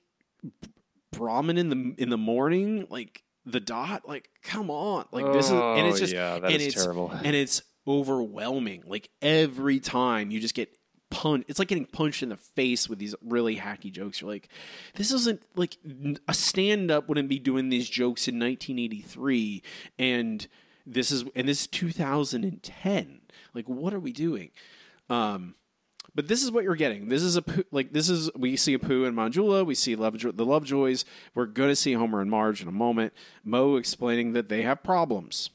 Brahmin 1.12 1.58
in 1.58 1.68
the 1.68 1.94
in 2.02 2.08
the 2.10 2.18
morning, 2.18 2.86
like 2.90 3.22
the 3.46 3.60
dot, 3.60 4.08
like 4.08 4.28
come 4.42 4.70
on, 4.70 5.06
like 5.12 5.32
this 5.32 5.46
is, 5.46 5.52
and 5.52 5.86
it's 5.86 5.96
Oh, 5.96 6.00
just, 6.00 6.12
yeah, 6.12 6.36
and 6.36 6.46
it's 6.62 6.74
terrible. 6.74 7.10
and 7.24 7.36
it's 7.36 7.62
overwhelming. 7.86 8.82
Like 8.86 9.10
every 9.20 9.80
time 9.80 10.30
you 10.30 10.40
just 10.40 10.54
get 10.54 10.76
punched, 11.10 11.50
it's 11.50 11.58
like 11.58 11.68
getting 11.68 11.86
punched 11.86 12.22
in 12.22 12.28
the 12.30 12.36
face 12.36 12.88
with 12.88 12.98
these 12.98 13.14
really 13.22 13.56
hacky 13.56 13.92
jokes. 13.92 14.20
You're 14.20 14.30
like, 14.30 14.48
this 14.94 15.12
isn't 15.12 15.42
like 15.56 15.76
a 16.28 16.34
stand 16.34 16.90
up 16.90 17.08
wouldn't 17.08 17.28
be 17.28 17.38
doing 17.38 17.68
these 17.68 17.88
jokes 17.88 18.28
in 18.28 18.38
1983, 18.38 19.62
and 19.98 20.46
this 20.86 21.10
is 21.10 21.24
and 21.34 21.48
this 21.48 21.62
is 21.62 21.66
2010. 21.68 23.20
Like, 23.54 23.68
what 23.68 23.92
are 23.92 24.00
we 24.00 24.12
doing? 24.12 24.50
Um, 25.10 25.56
but 26.14 26.28
this 26.28 26.42
is 26.42 26.50
what 26.50 26.64
you're 26.64 26.74
getting. 26.76 27.08
This 27.08 27.22
is 27.22 27.36
a 27.36 27.44
like 27.70 27.92
this 27.92 28.08
is 28.08 28.30
we 28.36 28.56
see 28.56 28.76
Apu 28.76 29.06
and 29.06 29.16
Manjula. 29.16 29.64
We 29.64 29.74
see 29.74 29.96
Lovejoy, 29.96 30.32
the 30.32 30.44
Lovejoys. 30.44 31.04
We're 31.34 31.46
going 31.46 31.70
to 31.70 31.76
see 31.76 31.94
Homer 31.94 32.20
and 32.20 32.30
Marge 32.30 32.62
in 32.62 32.68
a 32.68 32.72
moment. 32.72 33.12
Moe 33.44 33.76
explaining 33.76 34.32
that 34.32 34.48
they 34.48 34.62
have 34.62 34.82
problems. 34.82 35.50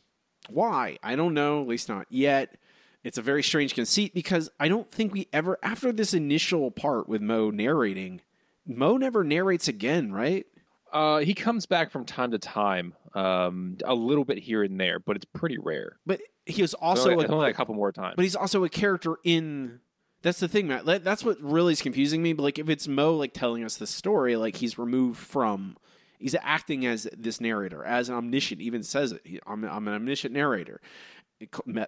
Why? 0.49 0.97
I 1.03 1.15
don't 1.15 1.33
know. 1.33 1.61
At 1.61 1.67
least 1.67 1.89
not 1.89 2.07
yet. 2.09 2.55
It's 3.03 3.17
a 3.17 3.21
very 3.21 3.43
strange 3.43 3.73
conceit 3.73 4.13
because 4.13 4.49
I 4.59 4.67
don't 4.67 4.91
think 4.91 5.13
we 5.13 5.27
ever 5.31 5.57
after 5.61 5.91
this 5.91 6.13
initial 6.13 6.71
part 6.71 7.07
with 7.07 7.21
Moe 7.21 7.51
narrating. 7.51 8.21
Moe 8.65 8.97
never 8.97 9.23
narrates 9.23 9.67
again, 9.67 10.11
right? 10.11 10.45
Uh, 10.91 11.19
he 11.19 11.33
comes 11.33 11.65
back 11.65 11.91
from 11.91 12.05
time 12.05 12.31
to 12.31 12.39
time, 12.39 12.93
um, 13.13 13.77
a 13.85 13.93
little 13.93 14.25
bit 14.25 14.39
here 14.39 14.63
and 14.63 14.79
there, 14.79 14.99
but 14.99 15.15
it's 15.15 15.25
pretty 15.25 15.57
rare. 15.57 15.97
But 16.05 16.21
he 16.45 16.61
is 16.61 16.73
also 16.73 17.11
only, 17.11 17.25
a, 17.25 17.27
only 17.27 17.49
a 17.49 17.53
couple 17.53 17.75
more 17.75 17.91
times. 17.91 18.15
but 18.15 18.23
he's 18.23 18.35
also 18.35 18.63
a 18.63 18.69
character 18.69 19.15
in 19.23 19.79
that's 20.21 20.39
the 20.39 20.47
thing 20.47 20.67
Matt. 20.67 20.85
That's 21.03 21.23
what 21.23 21.41
really 21.41 21.73
is 21.73 21.81
confusing 21.81 22.21
me 22.21 22.33
but 22.33 22.43
like 22.43 22.59
if 22.59 22.69
it's 22.69 22.87
Moe 22.87 23.15
like 23.15 23.33
telling 23.33 23.63
us 23.63 23.77
the 23.77 23.87
story 23.87 24.35
like 24.35 24.57
he's 24.57 24.77
removed 24.77 25.19
from 25.19 25.77
he's 26.19 26.35
acting 26.41 26.85
as 26.85 27.07
this 27.15 27.41
narrator 27.41 27.83
as 27.83 28.09
an 28.09 28.15
omniscient 28.15 28.61
even 28.61 28.83
says 28.83 29.11
it 29.11 29.21
he, 29.23 29.39
I'm, 29.45 29.63
I'm 29.63 29.87
an 29.87 29.93
omniscient 29.93 30.33
narrator 30.33 30.81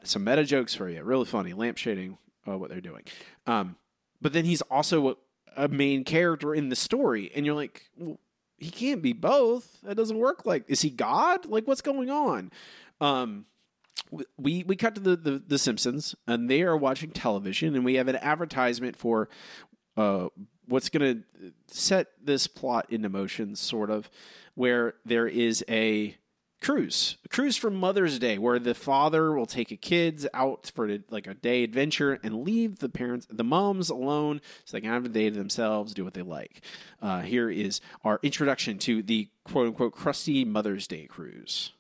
some 0.04 0.24
meta 0.24 0.44
jokes 0.44 0.76
for 0.76 0.88
you 0.90 1.04
really 1.04 1.26
funny 1.26 1.54
lampshading 1.54 2.18
uh, 2.48 2.58
what 2.58 2.70
they're 2.70 2.82
doing 2.82 3.04
um 3.48 3.76
but 4.22 4.34
then 4.34 4.46
he's 4.46 4.62
also 4.64 5.10
a, 5.10 5.16
a 5.56 5.68
main 5.68 6.04
character 6.04 6.54
in 6.54 6.70
the 6.70 6.76
story, 6.76 7.32
and 7.36 7.46
you're 7.46 7.56
like, 7.56 7.90
well, 7.98 8.20
he 8.58 8.70
can't 8.70 9.02
be 9.02 9.14
both. 9.14 9.82
That 9.84 9.96
doesn't 9.96 10.18
work. 10.18 10.46
Like, 10.46 10.66
is 10.68 10.82
he 10.82 10.90
God? 10.90 11.46
Like, 11.46 11.68
what's 11.68 11.82
going 11.82 12.10
on? 12.10 12.52
Um, 13.00 13.46
we 14.38 14.64
we 14.64 14.76
cut 14.76 14.96
to 14.96 15.02
the, 15.02 15.16
the 15.16 15.44
the 15.46 15.58
Simpsons, 15.58 16.16
and 16.28 16.50
they 16.50 16.62
are 16.64 16.78
watching 16.78 17.12
television, 17.12 17.76
and 17.76 17.86
we 17.86 17.96
have 17.96 18.08
an 18.08 18.18
advertisement 18.18 18.96
for 18.96 19.30
uh 19.98 20.28
what's 20.70 20.90
going 20.90 21.24
to 21.24 21.52
set 21.68 22.08
this 22.24 22.48
plot 22.48 22.86
into 22.90 23.10
motion, 23.10 23.56
sort 23.56 23.90
of, 23.90 24.10
where 24.54 24.94
there 25.04 25.28
is 25.28 25.66
a 25.68 26.16
cruise, 26.62 27.18
a 27.26 27.30
cruise 27.30 27.58
for 27.58 27.70
Mother's 27.70 28.20
Day, 28.20 28.38
where 28.38 28.60
the 28.60 28.76
father 28.76 29.34
will 29.34 29.46
take 29.46 29.72
a 29.72 29.76
kids 29.76 30.28
out 30.34 30.72
for 30.74 30.98
like 31.10 31.26
a 31.28 31.34
day 31.34 31.64
adventure 31.64 32.20
and 32.24 32.44
leave 32.44 32.80
the 32.80 32.90
parents, 32.90 33.28
the 33.30 33.44
moms 33.44 33.90
alone, 33.90 34.42
so 34.66 34.78
they 34.78 34.82
can 34.82 34.92
have 34.92 35.06
a 35.06 35.10
day 35.10 35.30
to 35.30 35.36
themselves, 35.36 35.94
do 35.94 36.04
what 36.04 36.14
they 36.14 36.22
like. 36.22 36.62
Uh, 37.02 37.22
here 37.22 37.50
is 37.50 37.82
our 38.04 38.20
introduction 38.24 38.78
to 38.80 39.02
the 39.02 39.30
quote 39.46 39.68
unquote 39.68 39.96
Krusty 39.96 40.46
Mother's 40.46 40.88
Day 40.88 41.06
cruise. 41.06 41.74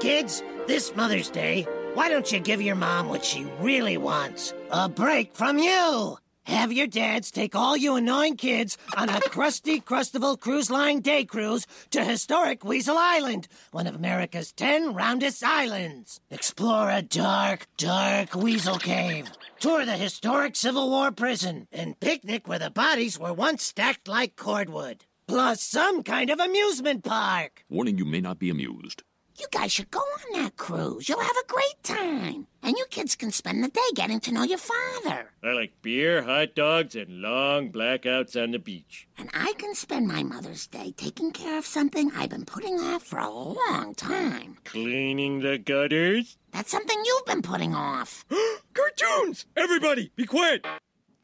Kids, 0.00 0.42
this 0.66 0.94
Mother's 0.96 1.30
Day, 1.30 1.62
why 1.94 2.08
don't 2.08 2.30
you 2.30 2.40
give 2.40 2.60
your 2.60 2.74
mom 2.74 3.08
what 3.08 3.24
she 3.24 3.44
really 3.60 3.96
wants? 3.96 4.52
A 4.70 4.88
break 4.88 5.34
from 5.34 5.58
you! 5.58 6.18
Have 6.44 6.72
your 6.72 6.86
dads 6.86 7.32
take 7.32 7.56
all 7.56 7.76
you 7.76 7.96
annoying 7.96 8.36
kids 8.36 8.78
on 8.96 9.08
a 9.08 9.14
Krusty 9.14 9.82
Crustival 9.82 10.38
Cruise 10.38 10.70
Line 10.70 11.00
day 11.00 11.24
cruise 11.24 11.66
to 11.90 12.04
historic 12.04 12.64
Weasel 12.64 12.96
Island, 12.96 13.48
one 13.72 13.88
of 13.88 13.96
America's 13.96 14.52
ten 14.52 14.94
roundest 14.94 15.42
islands. 15.42 16.20
Explore 16.30 16.90
a 16.90 17.02
dark, 17.02 17.66
dark 17.76 18.34
weasel 18.36 18.78
cave. 18.78 19.28
Tour 19.58 19.84
the 19.84 19.96
historic 19.96 20.54
Civil 20.54 20.88
War 20.88 21.10
prison 21.10 21.66
and 21.72 21.98
picnic 21.98 22.46
where 22.46 22.60
the 22.60 22.70
bodies 22.70 23.18
were 23.18 23.32
once 23.32 23.64
stacked 23.64 24.06
like 24.06 24.36
cordwood. 24.36 25.04
Plus 25.26 25.60
some 25.60 26.04
kind 26.04 26.30
of 26.30 26.38
amusement 26.38 27.02
park. 27.02 27.64
Warning 27.68 27.98
you 27.98 28.04
may 28.04 28.20
not 28.20 28.38
be 28.38 28.50
amused. 28.50 29.02
You 29.38 29.46
guys 29.50 29.70
should 29.72 29.90
go 29.90 29.98
on 29.98 30.40
that 30.40 30.56
cruise. 30.56 31.08
You'll 31.08 31.20
have 31.20 31.36
a 31.36 31.52
great 31.52 31.82
time. 31.82 32.46
And 32.62 32.76
you 32.76 32.84
kids 32.90 33.14
can 33.16 33.30
spend 33.30 33.62
the 33.62 33.68
day 33.68 33.80
getting 33.94 34.18
to 34.20 34.32
know 34.32 34.42
your 34.44 34.58
father. 34.58 35.30
I 35.44 35.52
like 35.52 35.82
beer, 35.82 36.22
hot 36.22 36.54
dogs, 36.54 36.94
and 36.96 37.20
long 37.20 37.70
blackouts 37.70 38.42
on 38.42 38.52
the 38.52 38.58
beach. 38.58 39.06
And 39.18 39.28
I 39.34 39.52
can 39.58 39.74
spend 39.74 40.08
my 40.08 40.22
Mother's 40.22 40.66
Day 40.66 40.92
taking 40.96 41.32
care 41.32 41.58
of 41.58 41.66
something 41.66 42.10
I've 42.16 42.30
been 42.30 42.46
putting 42.46 42.80
off 42.80 43.02
for 43.02 43.18
a 43.18 43.30
long 43.30 43.94
time. 43.94 44.58
Cleaning 44.64 45.40
the 45.40 45.58
gutters? 45.58 46.38
That's 46.52 46.70
something 46.70 46.96
you've 47.04 47.26
been 47.26 47.42
putting 47.42 47.74
off. 47.74 48.24
Cartoons! 48.74 49.46
Everybody, 49.56 50.10
be 50.16 50.24
quiet! 50.24 50.64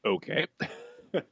Okay. 0.04 0.46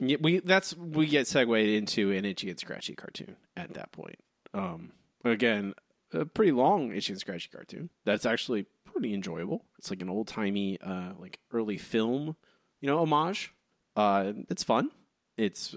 Yeah, 0.00 0.16
we 0.20 0.38
that's 0.38 0.76
we 0.76 1.06
get 1.06 1.26
segued 1.26 1.50
into 1.50 2.12
an 2.12 2.24
itchy 2.24 2.50
and 2.50 2.58
scratchy 2.58 2.94
cartoon 2.94 3.36
at 3.56 3.74
that 3.74 3.90
point. 3.90 4.20
Um, 4.54 4.92
again, 5.24 5.74
a 6.12 6.24
pretty 6.24 6.52
long 6.52 6.92
itchy 6.94 7.12
and 7.12 7.20
scratchy 7.20 7.48
cartoon. 7.52 7.90
That's 8.04 8.26
actually 8.26 8.66
pretty 8.84 9.14
enjoyable. 9.14 9.64
It's 9.78 9.90
like 9.90 10.02
an 10.02 10.08
old 10.08 10.28
timey, 10.28 10.78
uh, 10.80 11.12
like 11.18 11.38
early 11.52 11.78
film, 11.78 12.36
you 12.80 12.86
know, 12.86 12.98
homage. 12.98 13.52
Uh, 13.96 14.32
it's 14.48 14.62
fun. 14.62 14.90
It's 15.36 15.74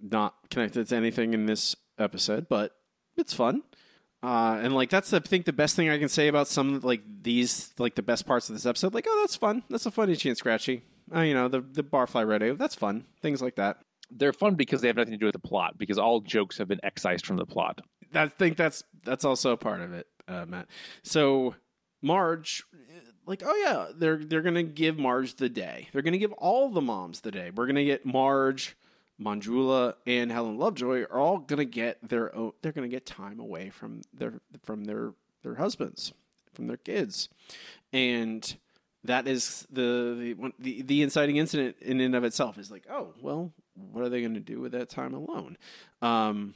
not 0.00 0.34
connected 0.50 0.86
to 0.88 0.96
anything 0.96 1.34
in 1.34 1.46
this 1.46 1.76
episode, 1.98 2.48
but 2.48 2.76
it's 3.16 3.34
fun. 3.34 3.62
Uh, 4.22 4.58
and 4.62 4.74
like 4.74 4.88
that's 4.88 5.12
I 5.12 5.18
think 5.18 5.44
the 5.44 5.52
best 5.52 5.76
thing 5.76 5.90
I 5.90 5.98
can 5.98 6.08
say 6.08 6.28
about 6.28 6.48
some 6.48 6.80
like 6.80 7.02
these 7.22 7.72
like 7.78 7.94
the 7.94 8.02
best 8.02 8.26
parts 8.26 8.48
of 8.48 8.54
this 8.54 8.64
episode. 8.64 8.94
Like, 8.94 9.04
oh, 9.06 9.18
that's 9.22 9.36
fun. 9.36 9.62
That's 9.68 9.86
a 9.86 9.90
fun 9.90 10.08
itchy 10.08 10.30
and 10.30 10.38
scratchy. 10.38 10.82
Uh, 11.14 11.20
you 11.20 11.34
know, 11.34 11.48
the 11.48 11.60
the 11.60 11.84
barfly 11.84 12.26
radio. 12.26 12.54
That's 12.54 12.74
fun. 12.74 13.04
Things 13.20 13.42
like 13.42 13.56
that. 13.56 13.78
They're 14.10 14.32
fun 14.32 14.54
because 14.54 14.80
they 14.80 14.88
have 14.88 14.96
nothing 14.96 15.12
to 15.12 15.18
do 15.18 15.26
with 15.26 15.34
the 15.34 15.38
plot, 15.46 15.76
because 15.76 15.98
all 15.98 16.20
jokes 16.20 16.58
have 16.58 16.68
been 16.68 16.80
excised 16.82 17.26
from 17.26 17.36
the 17.36 17.46
plot. 17.46 17.80
I 18.16 18.28
think 18.28 18.56
that's 18.56 18.84
that's 19.04 19.24
also 19.24 19.52
a 19.52 19.56
part 19.56 19.80
of 19.80 19.92
it, 19.92 20.06
uh, 20.28 20.46
Matt. 20.46 20.68
So 21.02 21.54
Marge, 22.02 22.64
like, 23.26 23.42
oh 23.44 23.54
yeah, 23.54 23.92
they're 23.96 24.18
they're 24.18 24.42
gonna 24.42 24.62
give 24.62 24.98
Marge 24.98 25.34
the 25.36 25.48
day. 25.48 25.88
They're 25.92 26.02
gonna 26.02 26.18
give 26.18 26.32
all 26.32 26.68
the 26.70 26.80
moms 26.80 27.20
the 27.20 27.30
day. 27.30 27.50
We're 27.54 27.66
gonna 27.66 27.84
get 27.84 28.04
Marge, 28.04 28.76
Manjula, 29.20 29.94
and 30.06 30.30
Helen 30.30 30.58
Lovejoy 30.58 31.02
are 31.02 31.18
all 31.18 31.38
gonna 31.38 31.64
get 31.64 32.08
their 32.08 32.34
own. 32.34 32.52
They're 32.62 32.72
gonna 32.72 32.88
get 32.88 33.06
time 33.06 33.40
away 33.40 33.70
from 33.70 34.02
their 34.12 34.40
from 34.62 34.84
their 34.84 35.12
their 35.42 35.56
husbands, 35.56 36.12
from 36.52 36.66
their 36.66 36.76
kids, 36.76 37.28
and 37.92 38.56
that 39.04 39.28
is 39.28 39.66
the 39.70 40.34
the 40.36 40.52
the, 40.58 40.82
the 40.82 41.02
inciting 41.02 41.36
incident 41.36 41.76
in 41.80 42.00
and 42.00 42.14
of 42.14 42.24
itself 42.24 42.58
is 42.58 42.70
like, 42.70 42.86
oh 42.90 43.14
well, 43.20 43.52
what 43.92 44.04
are 44.04 44.08
they 44.08 44.22
to 44.22 44.40
do 44.40 44.60
with 44.60 44.72
that 44.72 44.88
time 44.88 45.14
alone? 45.14 45.56
Um, 46.02 46.54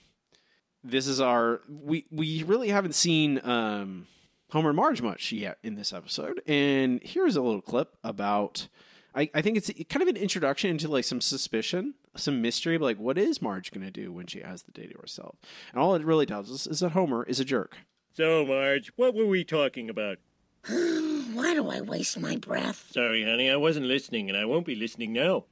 this 0.85 1.07
is 1.07 1.21
our 1.21 1.61
we 1.69 2.07
we 2.11 2.43
really 2.45 2.69
haven't 2.69 2.95
seen 2.95 3.41
um, 3.45 4.07
Homer 4.51 4.71
and 4.71 4.77
Marge 4.77 5.03
much 5.03 5.33
yet 5.33 5.59
in 5.63 5.75
this 5.75 5.93
episode, 5.93 6.43
and 6.47 7.01
here's 7.03 7.37
a 7.37 7.43
little 7.43 7.63
clip 7.63 7.97
about. 8.03 8.69
I, 9.15 9.31
I 9.35 9.43
think 9.43 9.57
it's 9.57 9.71
kind 9.89 10.03
of 10.03 10.09
an 10.09 10.17
introduction 10.17 10.71
into 10.71 10.87
like 10.87 11.03
some 11.03 11.21
suspicion, 11.21 11.95
some 12.15 12.43
mystery, 12.43 12.79
like 12.79 12.99
what 12.99 13.19
is 13.19 13.43
Marge 13.43 13.73
going 13.73 13.85
to 13.85 13.91
do 13.91 14.13
when 14.13 14.27
she 14.27 14.41
has 14.41 14.63
the 14.63 14.71
day 14.71 14.87
to 14.87 14.99
herself? 14.99 15.37
And 15.73 15.81
all 15.81 15.95
it 15.95 16.05
really 16.05 16.27
tells 16.27 16.53
us 16.53 16.67
is 16.67 16.81
that 16.81 16.91
Homer 16.91 17.25
is 17.25 17.41
a 17.41 17.45
jerk. 17.45 17.79
So, 18.13 18.45
Marge, 18.45 18.93
what 18.97 19.15
were 19.15 19.27
we 19.27 19.45
talking 19.45 19.89
about? 19.89 20.19
Why 20.69 21.55
do 21.55 21.69
I 21.71 21.81
waste 21.81 22.21
my 22.21 22.37
breath? 22.37 22.91
Sorry, 22.93 23.25
honey, 23.25 23.51
I 23.51 23.57
wasn't 23.57 23.87
listening, 23.87 24.29
and 24.29 24.39
I 24.39 24.45
won't 24.45 24.67
be 24.67 24.75
listening 24.75 25.15
now. 25.15 25.47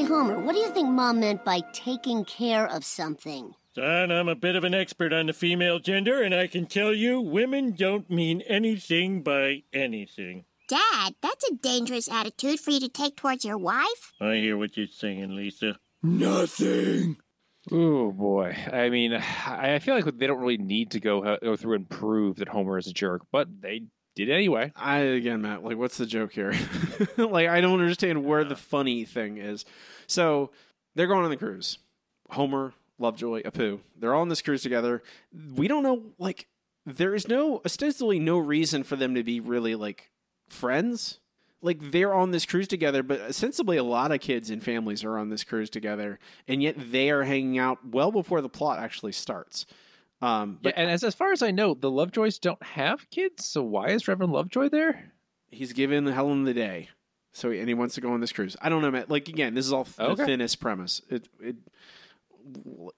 Hey, 0.00 0.06
Homer, 0.06 0.40
what 0.40 0.54
do 0.54 0.60
you 0.62 0.70
think 0.70 0.88
Mom 0.88 1.20
meant 1.20 1.44
by 1.44 1.60
taking 1.74 2.24
care 2.24 2.66
of 2.66 2.86
something? 2.86 3.52
Son, 3.74 4.10
I'm 4.10 4.28
a 4.28 4.34
bit 4.34 4.56
of 4.56 4.64
an 4.64 4.72
expert 4.72 5.12
on 5.12 5.26
the 5.26 5.34
female 5.34 5.78
gender, 5.78 6.22
and 6.22 6.34
I 6.34 6.46
can 6.46 6.64
tell 6.64 6.94
you 6.94 7.20
women 7.20 7.72
don't 7.72 8.08
mean 8.08 8.40
anything 8.48 9.22
by 9.22 9.64
anything. 9.74 10.46
Dad, 10.70 11.16
that's 11.20 11.44
a 11.50 11.54
dangerous 11.56 12.10
attitude 12.10 12.60
for 12.60 12.70
you 12.70 12.80
to 12.80 12.88
take 12.88 13.14
towards 13.14 13.44
your 13.44 13.58
wife. 13.58 14.14
I 14.22 14.36
hear 14.36 14.56
what 14.56 14.74
you're 14.78 14.86
saying, 14.86 15.36
Lisa. 15.36 15.78
Nothing! 16.02 17.18
Oh 17.70 18.10
boy! 18.10 18.56
I 18.72 18.88
mean, 18.88 19.12
I 19.46 19.74
I 19.74 19.78
feel 19.80 19.94
like 19.94 20.06
they 20.16 20.26
don't 20.26 20.40
really 20.40 20.56
need 20.56 20.92
to 20.92 21.00
go 21.00 21.22
uh, 21.22 21.36
go 21.42 21.56
through 21.56 21.74
and 21.74 21.86
prove 21.86 22.36
that 22.36 22.48
Homer 22.48 22.78
is 22.78 22.86
a 22.86 22.94
jerk, 22.94 23.26
but 23.30 23.48
they 23.60 23.82
did 24.24 24.30
anyway. 24.30 24.72
I 24.76 24.98
again, 24.98 25.42
Matt, 25.42 25.64
like, 25.64 25.76
what's 25.76 25.96
the 25.96 26.06
joke 26.06 26.32
here? 26.32 26.54
like, 27.16 27.48
I 27.48 27.60
don't 27.60 27.80
understand 27.80 28.24
where 28.24 28.44
the 28.44 28.56
funny 28.56 29.04
thing 29.04 29.38
is. 29.38 29.64
So 30.06 30.50
they're 30.94 31.06
going 31.06 31.24
on 31.24 31.30
the 31.30 31.36
cruise. 31.36 31.78
Homer, 32.30 32.72
Lovejoy, 32.98 33.42
Apu, 33.42 33.80
they're 33.98 34.14
all 34.14 34.22
on 34.22 34.28
this 34.28 34.42
cruise 34.42 34.62
together. 34.62 35.02
We 35.54 35.68
don't 35.68 35.82
know, 35.82 36.02
like, 36.18 36.46
there 36.86 37.14
is 37.14 37.28
no 37.28 37.60
ostensibly 37.64 38.18
no 38.18 38.38
reason 38.38 38.82
for 38.82 38.96
them 38.96 39.14
to 39.14 39.22
be 39.22 39.40
really 39.40 39.74
like 39.74 40.10
friends. 40.48 41.18
Like 41.62 41.90
they're 41.90 42.14
on 42.14 42.30
this 42.30 42.46
cruise 42.46 42.68
together, 42.68 43.02
but 43.02 43.20
ostensibly 43.20 43.76
a 43.76 43.84
lot 43.84 44.12
of 44.12 44.20
kids 44.20 44.48
and 44.48 44.64
families 44.64 45.04
are 45.04 45.18
on 45.18 45.28
this 45.28 45.44
cruise 45.44 45.68
together, 45.68 46.18
and 46.48 46.62
yet 46.62 46.76
they 46.78 47.10
are 47.10 47.24
hanging 47.24 47.58
out 47.58 47.78
well 47.86 48.10
before 48.10 48.40
the 48.40 48.48
plot 48.48 48.78
actually 48.78 49.12
starts. 49.12 49.66
Um, 50.22 50.58
Yeah, 50.62 50.72
and 50.76 50.90
as 50.90 51.02
as 51.04 51.14
far 51.14 51.32
as 51.32 51.42
I 51.42 51.50
know, 51.50 51.74
the 51.74 51.90
Lovejoys 51.90 52.38
don't 52.38 52.62
have 52.62 53.08
kids, 53.10 53.46
so 53.46 53.62
why 53.62 53.88
is 53.90 54.06
Reverend 54.08 54.32
Lovejoy 54.32 54.68
there? 54.68 55.12
he's 55.52 55.72
given 55.72 56.04
the 56.04 56.12
Helen 56.12 56.44
the 56.44 56.54
day, 56.54 56.88
so 57.32 57.50
and 57.50 57.66
he 57.66 57.74
wants 57.74 57.94
to 57.96 58.00
go 58.00 58.12
on 58.12 58.20
this 58.20 58.32
cruise. 58.32 58.56
I 58.62 58.68
don't 58.68 58.82
know, 58.82 58.90
man. 58.90 59.06
Like 59.08 59.28
again, 59.28 59.54
this 59.54 59.66
is 59.66 59.72
all 59.72 59.84
the 59.84 60.04
Okay. 60.10 60.24
thinnest 60.26 60.60
premise. 60.60 61.02
It 61.08 61.28
it 61.40 61.56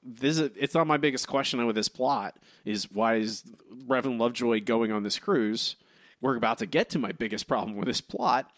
this 0.02 0.38
is 0.38 0.50
it's 0.56 0.74
not 0.74 0.86
my 0.86 0.96
biggest 0.96 1.28
question 1.28 1.64
with 1.66 1.76
this 1.76 1.88
plot 1.88 2.36
is 2.64 2.90
why 2.90 3.16
is 3.16 3.44
Reverend 3.86 4.18
Lovejoy 4.18 4.60
going 4.64 4.92
on 4.92 5.02
this 5.02 5.18
cruise? 5.18 5.76
We're 6.20 6.36
about 6.36 6.58
to 6.58 6.66
get 6.66 6.88
to 6.90 6.98
my 7.00 7.10
biggest 7.12 7.48
problem 7.48 7.76
with 7.76 7.86
this 7.86 8.00
plot, 8.00 8.48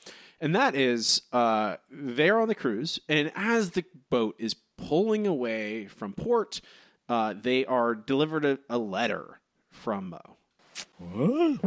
and 0.40 0.54
that 0.54 0.74
is 0.74 1.22
uh, 1.32 1.76
they're 1.90 2.38
on 2.38 2.48
the 2.48 2.54
cruise, 2.54 3.00
and 3.08 3.32
as 3.34 3.70
the 3.70 3.84
boat 4.10 4.34
is 4.38 4.54
pulling 4.76 5.26
away 5.26 5.86
from 5.86 6.12
port, 6.12 6.60
uh, 7.08 7.34
they 7.40 7.64
are 7.66 7.94
delivered 7.94 8.44
a, 8.44 8.58
a 8.68 8.78
letter 8.78 9.40
from 9.70 10.10
Moe. 10.10 11.58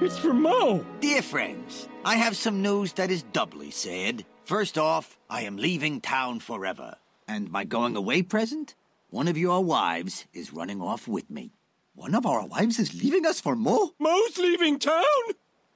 It's 0.00 0.18
from 0.18 0.42
Moe! 0.42 0.84
Dear 1.00 1.22
friends, 1.22 1.88
I 2.04 2.16
have 2.16 2.36
some 2.36 2.62
news 2.62 2.92
that 2.94 3.10
is 3.10 3.22
doubly 3.24 3.70
sad. 3.70 4.24
First 4.44 4.78
off, 4.78 5.18
I 5.28 5.42
am 5.42 5.56
leaving 5.56 6.00
town 6.00 6.40
forever. 6.40 6.96
And 7.26 7.50
my 7.50 7.64
going 7.64 7.96
away 7.96 8.22
present? 8.22 8.74
One 9.10 9.28
of 9.28 9.36
your 9.36 9.62
wives 9.62 10.26
is 10.32 10.52
running 10.52 10.80
off 10.80 11.08
with 11.08 11.28
me. 11.30 11.52
One 11.94 12.14
of 12.14 12.24
our 12.24 12.46
wives 12.46 12.78
is 12.78 12.94
leaving 13.02 13.26
us 13.26 13.40
for 13.40 13.56
Moe? 13.56 13.92
Moe's 13.98 14.38
leaving 14.38 14.78
town? 14.78 15.02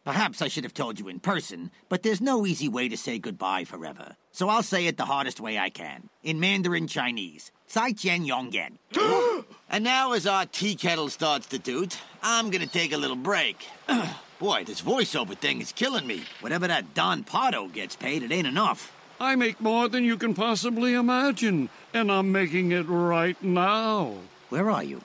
Perhaps 0.04 0.40
I 0.40 0.49
should 0.49 0.64
have 0.64 0.75
told 0.75 0.99
you 0.99 1.08
in 1.08 1.20
person, 1.20 1.70
but 1.88 2.02
there's 2.02 2.20
no 2.20 2.46
easy 2.46 2.68
way 2.68 2.88
to 2.88 2.96
say 2.96 3.18
goodbye 3.18 3.64
forever. 3.64 4.16
So 4.32 4.48
I'll 4.48 4.62
say 4.62 4.86
it 4.86 4.96
the 4.96 5.04
hardest 5.04 5.40
way 5.40 5.58
I 5.58 5.68
can. 5.68 6.08
In 6.22 6.40
Mandarin 6.40 6.86
Chinese. 6.88 7.52
Sai 7.66 7.92
Qian 7.92 8.26
Yongyan. 8.26 8.78
And 9.70 9.84
now, 9.84 10.12
as 10.12 10.26
our 10.26 10.44
tea 10.44 10.74
kettle 10.74 11.08
starts 11.08 11.46
to 11.46 11.58
toot, 11.58 11.96
I'm 12.22 12.50
gonna 12.50 12.66
take 12.66 12.92
a 12.92 12.98
little 12.98 13.16
break. 13.16 13.66
Boy, 14.38 14.64
this 14.64 14.82
voiceover 14.82 15.34
thing 15.34 15.62
is 15.62 15.72
killing 15.72 16.06
me. 16.06 16.24
Whatever 16.40 16.68
that 16.68 16.92
Don 16.92 17.24
Pardo 17.24 17.68
gets 17.68 17.96
paid, 17.96 18.22
it 18.22 18.30
ain't 18.30 18.46
enough. 18.46 18.92
I 19.18 19.34
make 19.34 19.62
more 19.62 19.88
than 19.88 20.04
you 20.04 20.18
can 20.18 20.34
possibly 20.34 20.92
imagine, 20.92 21.70
and 21.94 22.12
I'm 22.12 22.30
making 22.32 22.72
it 22.72 22.86
right 22.86 23.42
now. 23.42 24.16
Where 24.50 24.68
are 24.68 24.84
you? 24.84 25.00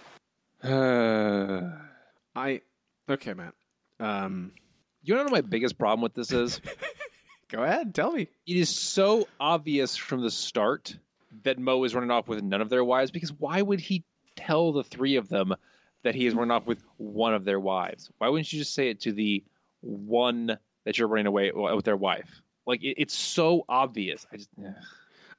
Uh, 0.62 1.72
I 2.36 2.60
okay, 3.10 3.34
Matt. 3.34 3.54
Um, 4.02 4.52
You 5.02 5.16
know 5.16 5.24
what 5.24 5.32
my 5.32 5.42
biggest 5.42 5.78
problem 5.78 6.02
with 6.02 6.14
this 6.14 6.34
is? 6.34 6.60
go 7.50 7.64
ahead, 7.64 7.94
tell 7.94 8.12
me. 8.12 8.30
it 8.46 8.58
is 8.58 8.70
so 8.70 9.28
obvious 9.40 9.96
from 9.96 10.22
the 10.22 10.32
start 10.32 10.96
that 11.44 11.60
Moe 11.60 11.84
is 11.84 11.94
running 11.94 12.12
off 12.12 12.28
with 12.28 12.44
none 12.44 12.62
of 12.62 12.70
their 12.70 12.84
wives 12.84 13.12
because 13.12 13.32
why 13.34 13.62
would 13.62 13.80
he 13.80 14.04
tell 14.36 14.72
the 14.72 14.84
three 14.84 15.16
of 15.16 15.30
them 15.30 15.56
that 16.04 16.16
he 16.16 16.26
is 16.26 16.34
running 16.34 16.52
off 16.52 16.66
with 16.66 16.82
one 16.98 17.34
of 17.34 17.44
their 17.44 17.60
wives? 17.60 18.10
Why 18.18 18.30
wouldn't 18.30 18.52
you 18.52 18.60
just 18.60 18.74
say 18.74 18.90
it 18.90 19.02
to 19.02 19.12
the 19.12 19.44
one 19.82 20.58
that 20.86 20.98
you're 20.98 21.08
running 21.08 21.28
away 21.28 21.52
with 21.52 21.86
their 21.86 21.98
wife? 21.98 22.42
Like 22.66 22.84
it, 22.84 22.96
it's 23.02 23.18
so 23.18 23.66
obvious. 23.68 24.26
I 24.32 24.38
just 24.38 24.50
ugh. 24.60 24.74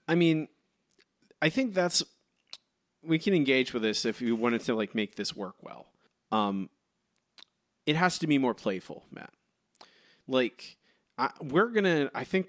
I 0.06 0.14
mean, 0.14 0.48
I 1.40 1.50
think 1.50 1.74
that's 1.74 2.02
we 3.02 3.18
can 3.18 3.34
engage 3.34 3.72
with 3.72 3.82
this 3.82 4.04
if 4.04 4.20
you 4.20 4.34
wanted 4.34 4.62
to 4.62 4.74
like 4.74 4.94
make 4.94 5.14
this 5.14 5.36
work 5.36 5.56
well. 5.62 5.86
Um, 6.32 6.68
it 7.86 7.96
has 7.96 8.18
to 8.18 8.26
be 8.26 8.38
more 8.38 8.54
playful, 8.54 9.04
Matt. 9.10 9.32
Like 10.26 10.76
I, 11.18 11.30
we're 11.42 11.68
gonna. 11.68 12.10
I 12.14 12.24
think. 12.24 12.48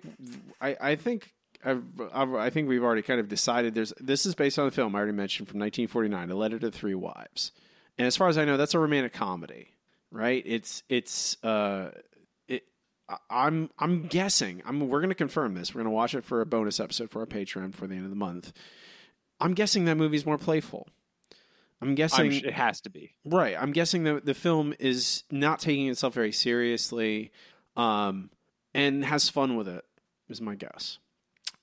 I. 0.62 0.78
I 0.80 0.96
think. 0.96 1.34
I've, 1.66 1.84
I've, 2.14 2.34
I 2.36 2.50
think 2.50 2.70
we've 2.70 2.84
already 2.84 3.02
kind 3.02 3.20
of 3.20 3.28
decided. 3.28 3.74
There's. 3.74 3.94
This 4.00 4.26
is 4.26 4.36
based 4.36 4.60
on 4.60 4.68
a 4.68 4.72
film 4.72 4.96
I 4.96 5.00
already 5.00 5.14
mentioned 5.14 5.50
from 5.50 5.60
1949, 5.60 6.30
A 6.30 6.36
Letter 6.36 6.60
to 6.60 6.72
Three 6.72 6.96
Wives, 6.96 7.52
and 7.98 8.06
as 8.06 8.16
far 8.16 8.28
as 8.28 8.38
I 8.38 8.46
know, 8.46 8.58
that's 8.58 8.76
a 8.76 8.80
romantic 8.80 9.14
comedy, 9.14 9.74
right? 10.12 10.44
It's. 10.46 10.84
It's. 10.88 11.44
Uh. 11.44 11.92
It. 12.48 12.64
I'm. 13.30 13.72
I'm 13.80 14.04
guessing. 14.04 14.62
I'm. 14.66 14.88
We're 14.88 15.02
gonna 15.02 15.16
confirm 15.16 15.56
this. 15.56 15.74
We're 15.74 15.82
gonna 15.82 15.96
watch 15.96 16.14
it 16.14 16.24
for 16.24 16.42
a 16.42 16.46
bonus 16.46 16.80
episode 16.80 17.10
for 17.10 17.22
our 17.22 17.28
Patreon 17.28 17.74
for 17.74 17.88
the 17.88 17.96
end 17.96 18.04
of 18.04 18.12
the 18.12 18.16
month. 18.16 18.54
I'm 19.40 19.54
guessing 19.54 19.86
that 19.86 19.96
movie's 19.96 20.26
more 20.26 20.38
playful. 20.38 20.88
I'm 21.82 21.96
guessing 21.96 22.26
I'm 22.26 22.32
it 22.46 22.54
has 22.54 22.82
to 22.82 22.90
be. 22.90 23.16
Right. 23.26 23.56
I'm 23.58 23.72
guessing 23.72 24.04
that 24.04 24.26
the 24.26 24.34
film 24.34 24.74
is 24.80 25.24
not 25.32 25.60
taking 25.60 25.88
itself 25.88 26.14
very 26.14 26.34
seriously 26.34 27.32
um, 27.78 28.30
and 28.80 29.04
has 29.04 29.28
fun 29.28 29.56
with 29.58 29.68
it, 29.68 29.84
is 30.30 30.40
my 30.42 30.56
guess. 30.56 31.00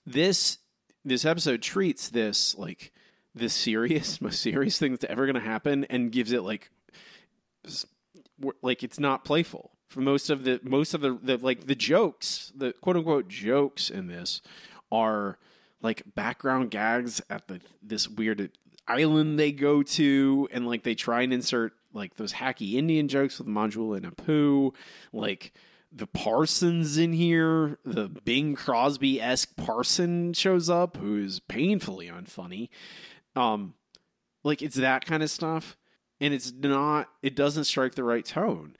This 0.05 0.59
this 1.05 1.25
episode 1.25 1.63
treats 1.63 2.11
this 2.11 2.57
like 2.59 2.93
the 3.35 3.49
serious, 3.49 4.21
most 4.21 4.41
serious 4.41 4.79
thing 4.79 4.93
that's 4.93 5.05
ever 5.05 5.25
going 5.25 5.35
to 5.35 5.41
happen 5.41 5.85
and 5.85 6.13
gives 6.13 6.33
it 6.33 6.43
like 6.43 6.71
like 8.61 8.83
it's 8.83 9.01
not 9.01 9.25
playful. 9.25 9.73
For 9.89 10.01
most 10.01 10.31
of 10.31 10.45
the 10.45 10.61
most 10.63 10.95
of 10.95 11.01
the, 11.01 11.19
the 11.23 11.39
like 11.39 11.67
the 11.67 11.75
jokes, 11.75 12.53
the 12.55 12.73
quote 12.75 12.97
unquote 12.97 13.29
jokes 13.29 13.89
in 13.89 14.09
this 14.09 14.43
are 14.93 15.39
like 15.81 16.03
background 16.15 16.71
gags 16.71 17.23
at 17.31 17.49
the 17.49 17.61
this 17.83 18.09
weird 18.09 18.51
island 18.89 19.39
they 19.39 19.53
go 19.53 19.83
to 19.83 20.49
and 20.53 20.67
like 20.67 20.83
they 20.83 20.95
try 20.95 21.23
and 21.23 21.33
insert 21.33 21.73
like 21.93 22.17
those 22.17 22.35
hacky 22.35 22.75
Indian 22.75 23.09
jokes 23.09 23.39
with 23.39 23.49
Manjula 23.49 23.97
and 23.97 24.17
Apu, 24.17 24.75
like 25.13 25.53
the 25.97 26.07
Parsons 26.07 26.99
in 26.99 27.13
here, 27.13 27.79
the 27.85 28.09
Bing 28.09 28.55
Crosby 28.55 29.21
esque 29.21 29.57
Parson 29.57 30.35
shows 30.35 30.69
up, 30.69 30.99
who 30.99 31.17
is 31.17 31.41
painfully 31.41 32.09
unfunny. 32.09 32.69
Um, 33.35 33.75
like 34.45 34.61
it's 34.61 34.77
that 34.77 35.07
kind 35.07 35.23
of 35.23 35.31
stuff, 35.31 35.77
and 36.21 36.35
it's 36.35 36.53
not. 36.53 37.09
It 37.23 37.35
doesn't 37.35 37.65
strike 37.65 37.95
the 37.95 38.05
right 38.05 38.25
tone. 38.25 38.77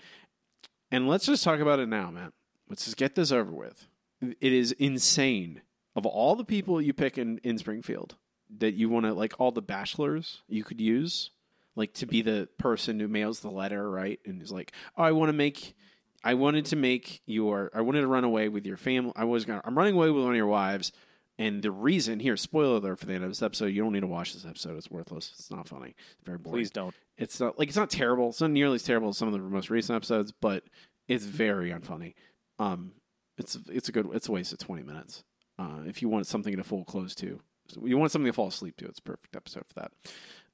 And 0.91 1.09
let's 1.09 1.27
just 1.27 1.43
talk 1.43 1.61
about 1.61 1.81
it 1.81 1.89
now, 1.89 2.11
man. 2.11 2.33
Let's 2.69 2.85
just 2.85 2.97
get 2.97 3.15
this 3.15 3.33
over 3.33 3.51
with. 3.51 3.89
It 4.21 4.53
is 4.53 4.73
insane. 4.73 5.63
Of 5.95 6.05
all 6.05 6.37
the 6.37 6.45
people 6.45 6.81
you 6.81 6.93
pick 6.93 7.17
in, 7.17 7.39
in 7.39 7.57
Springfield 7.57 8.17
that 8.59 8.75
you 8.75 8.91
want 8.91 9.07
to, 9.07 9.15
like 9.15 9.35
all 9.39 9.51
the 9.51 9.63
bachelors 9.63 10.43
you 10.49 10.63
could 10.63 10.81
use, 10.81 11.31
like 11.75 11.95
to 11.95 12.07
be 12.07 12.21
the 12.23 12.49
person 12.59 13.01
who 13.01 13.09
mails 13.09 13.41
the 13.41 13.51
letter, 13.51 13.91
right? 13.91 14.21
And 14.27 14.43
is 14.43 14.53
like, 14.53 14.73
oh, 14.97 15.05
I 15.05 15.13
want 15.13 15.31
to 15.31 15.33
make, 15.33 15.75
I 16.25 16.35
wanted 16.35 16.67
to 16.67 16.77
make 16.77 17.23
your, 17.27 17.71
I 17.75 17.81
wanted 17.81 18.01
to 18.01 18.07
run 18.07 18.25
away 18.25 18.49
with 18.49 18.67
your 18.67 18.77
family. 18.77 19.13
I 19.17 19.25
was 19.25 19.45
going 19.45 19.61
to, 19.61 19.67
I'm 19.67 19.77
running 19.77 19.95
away 19.95 20.11
with 20.11 20.25
one 20.25 20.33
of 20.33 20.37
your 20.37 20.47
wives. 20.47 20.93
And 21.39 21.63
the 21.63 21.71
reason, 21.71 22.19
here, 22.19 22.37
spoiler 22.37 22.77
alert 22.77 22.99
for 22.99 23.07
the 23.07 23.13
end 23.13 23.23
of 23.23 23.31
this 23.31 23.43
episode, 23.43 23.67
you 23.67 23.83
don't 23.83 23.93
need 23.93 24.01
to 24.01 24.07
watch 24.07 24.33
this 24.33 24.47
episode. 24.47 24.79
It's 24.79 24.91
worthless. 24.91 25.33
It's 25.39 25.51
not 25.51 25.69
funny. 25.69 25.95
It's 26.13 26.25
very 26.25 26.39
boring. 26.39 26.61
Please 26.61 26.71
don't. 26.71 26.95
It's 27.19 27.39
not 27.39 27.59
like 27.59 27.69
it's 27.69 27.77
not 27.77 27.91
terrible. 27.91 28.31
It's 28.31 28.41
not 28.41 28.51
nearly 28.51 28.77
as 28.77 28.83
terrible 28.83 29.11
as 29.11 29.19
some 29.19 29.29
of 29.29 29.35
the 29.35 29.41
most 29.41 29.69
recent 29.69 29.97
episodes, 29.97 30.33
but 30.33 30.65
it's 31.09 31.25
very 31.25 31.71
unfunny. 31.71 32.15
Um, 32.59 32.93
it's 33.37 33.59
it's 33.69 33.89
a 33.91 33.93
good 33.93 34.09
it's 34.15 34.29
a 34.29 34.33
waste 34.33 34.53
of 34.55 34.59
twenty 34.59 34.83
minutes. 34.83 35.25
Uh, 35.59 35.81
if 35.87 36.01
you 36.01 36.09
want 36.09 36.27
something 36.27 36.57
to 36.57 36.65
full 36.65 36.85
close 36.85 37.15
to, 37.17 37.41
so 37.69 37.85
you 37.85 37.99
want 37.99 38.13
something 38.13 38.31
to 38.31 38.35
fall 38.35 38.49
asleep 38.49 38.77
to, 38.79 38.87
it's 38.87 38.99
a 38.99 39.03
perfect 39.03 39.37
episode 39.37 39.65
for 39.67 39.81
that. 39.81 39.93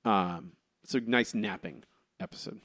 Um, 0.08 0.52
it's 0.82 0.94
a 0.94 1.00
nice 1.00 1.32
napping 1.32 1.84
episode. 2.18 2.60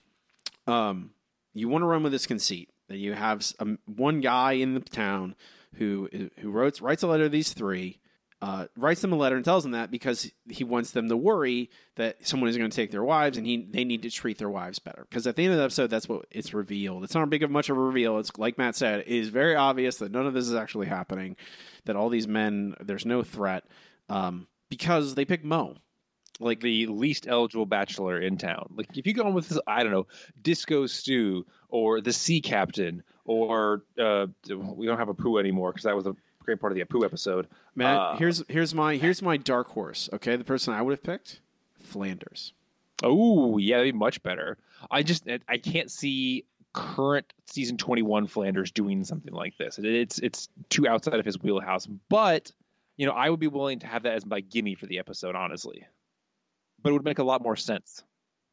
Um, 0.65 1.11
you 1.53 1.69
want 1.69 1.83
to 1.83 1.87
run 1.87 2.03
with 2.03 2.11
this 2.11 2.25
conceit 2.25 2.69
that 2.87 2.97
you 2.97 3.13
have 3.13 3.45
um, 3.59 3.79
one 3.85 4.21
guy 4.21 4.53
in 4.53 4.73
the 4.73 4.79
town 4.79 5.35
who 5.75 6.09
who 6.39 6.51
writes 6.51 6.81
writes 6.81 7.03
a 7.03 7.07
letter 7.07 7.25
to 7.25 7.29
these 7.29 7.53
three, 7.53 7.99
uh, 8.41 8.67
writes 8.77 9.01
them 9.01 9.13
a 9.13 9.15
letter 9.15 9.35
and 9.35 9.43
tells 9.43 9.63
them 9.63 9.71
that 9.71 9.89
because 9.91 10.31
he 10.49 10.63
wants 10.63 10.91
them 10.91 11.09
to 11.09 11.17
worry 11.17 11.69
that 11.95 12.25
someone 12.25 12.49
is 12.49 12.57
going 12.57 12.69
to 12.69 12.75
take 12.75 12.91
their 12.91 13.03
wives 13.03 13.37
and 13.37 13.47
he 13.47 13.67
they 13.69 13.83
need 13.83 14.03
to 14.03 14.09
treat 14.09 14.37
their 14.37 14.49
wives 14.49 14.79
better. 14.79 15.05
Because 15.09 15.25
at 15.25 15.35
the 15.35 15.43
end 15.43 15.53
of 15.53 15.57
the 15.57 15.63
episode, 15.63 15.89
that's 15.89 16.07
what 16.07 16.25
it's 16.31 16.53
revealed. 16.53 17.03
It's 17.03 17.15
not 17.15 17.29
big 17.29 17.43
of 17.43 17.51
much 17.51 17.69
of 17.69 17.77
a 17.77 17.81
reveal. 17.81 18.19
It's 18.19 18.31
like 18.37 18.57
Matt 18.57 18.75
said, 18.75 19.01
it 19.01 19.07
is 19.07 19.29
very 19.29 19.55
obvious 19.55 19.97
that 19.97 20.11
none 20.11 20.27
of 20.27 20.33
this 20.33 20.47
is 20.47 20.55
actually 20.55 20.87
happening. 20.87 21.35
That 21.85 21.95
all 21.95 22.09
these 22.09 22.27
men, 22.27 22.75
there's 22.79 23.05
no 23.05 23.23
threat 23.23 23.63
um, 24.09 24.47
because 24.69 25.15
they 25.15 25.25
pick 25.25 25.43
Moe. 25.43 25.77
Like 26.39 26.59
the 26.59 26.85
least 26.87 27.27
eligible 27.27 27.65
bachelor 27.65 28.19
in 28.19 28.37
town. 28.37 28.73
Like 28.75 28.97
if 28.97 29.07
you 29.07 29.13
go 29.13 29.23
on 29.23 29.33
with 29.33 29.49
this, 29.49 29.59
I 29.65 29.83
don't 29.83 29.91
know, 29.91 30.07
Disco 30.41 30.85
Stew 30.85 31.45
or 31.69 32.01
the 32.01 32.13
Sea 32.13 32.41
Captain 32.41 33.03
or 33.25 33.83
uh, 33.99 34.27
we 34.47 34.85
don't 34.87 34.97
have 34.97 35.07
Apu 35.09 35.39
anymore 35.39 35.71
because 35.71 35.83
that 35.83 35.95
was 35.95 36.05
a 36.07 36.15
great 36.39 36.59
part 36.59 36.71
of 36.71 36.77
the 36.77 36.85
poo 36.85 37.03
episode. 37.03 37.47
Matt, 37.75 37.97
Uh, 37.97 38.15
here's 38.15 38.43
here's 38.47 38.73
my 38.73 38.95
here's 38.95 39.21
my 39.21 39.37
dark 39.37 39.67
horse. 39.69 40.09
Okay, 40.13 40.35
the 40.35 40.43
person 40.43 40.73
I 40.73 40.81
would 40.81 40.91
have 40.91 41.03
picked, 41.03 41.41
Flanders. 41.79 42.53
Oh, 43.03 43.57
yeah, 43.57 43.77
that'd 43.77 43.93
be 43.93 43.97
much 43.97 44.23
better. 44.23 44.57
I 44.89 45.03
just 45.03 45.27
I 45.47 45.57
can't 45.57 45.91
see 45.91 46.45
current 46.73 47.31
season 47.45 47.77
21 47.77 48.27
Flanders 48.27 48.71
doing 48.71 49.03
something 49.03 49.33
like 49.33 49.57
this. 49.57 49.79
It's 49.79 50.19
it's 50.19 50.49
too 50.69 50.87
outside 50.87 51.19
of 51.19 51.25
his 51.25 51.41
wheelhouse, 51.41 51.85
but 51.85 52.51
you 52.95 53.05
know, 53.05 53.11
I 53.13 53.29
would 53.29 53.39
be 53.39 53.47
willing 53.47 53.79
to 53.79 53.87
have 53.87 54.03
that 54.03 54.13
as 54.13 54.25
my 54.25 54.39
gimme 54.39 54.75
for 54.75 54.87
the 54.87 54.97
episode, 54.99 55.35
honestly. 55.35 55.85
But 56.81 56.89
it 56.89 56.93
would 56.93 57.05
make 57.05 57.19
a 57.19 57.23
lot 57.23 57.41
more 57.41 57.55
sense. 57.55 58.03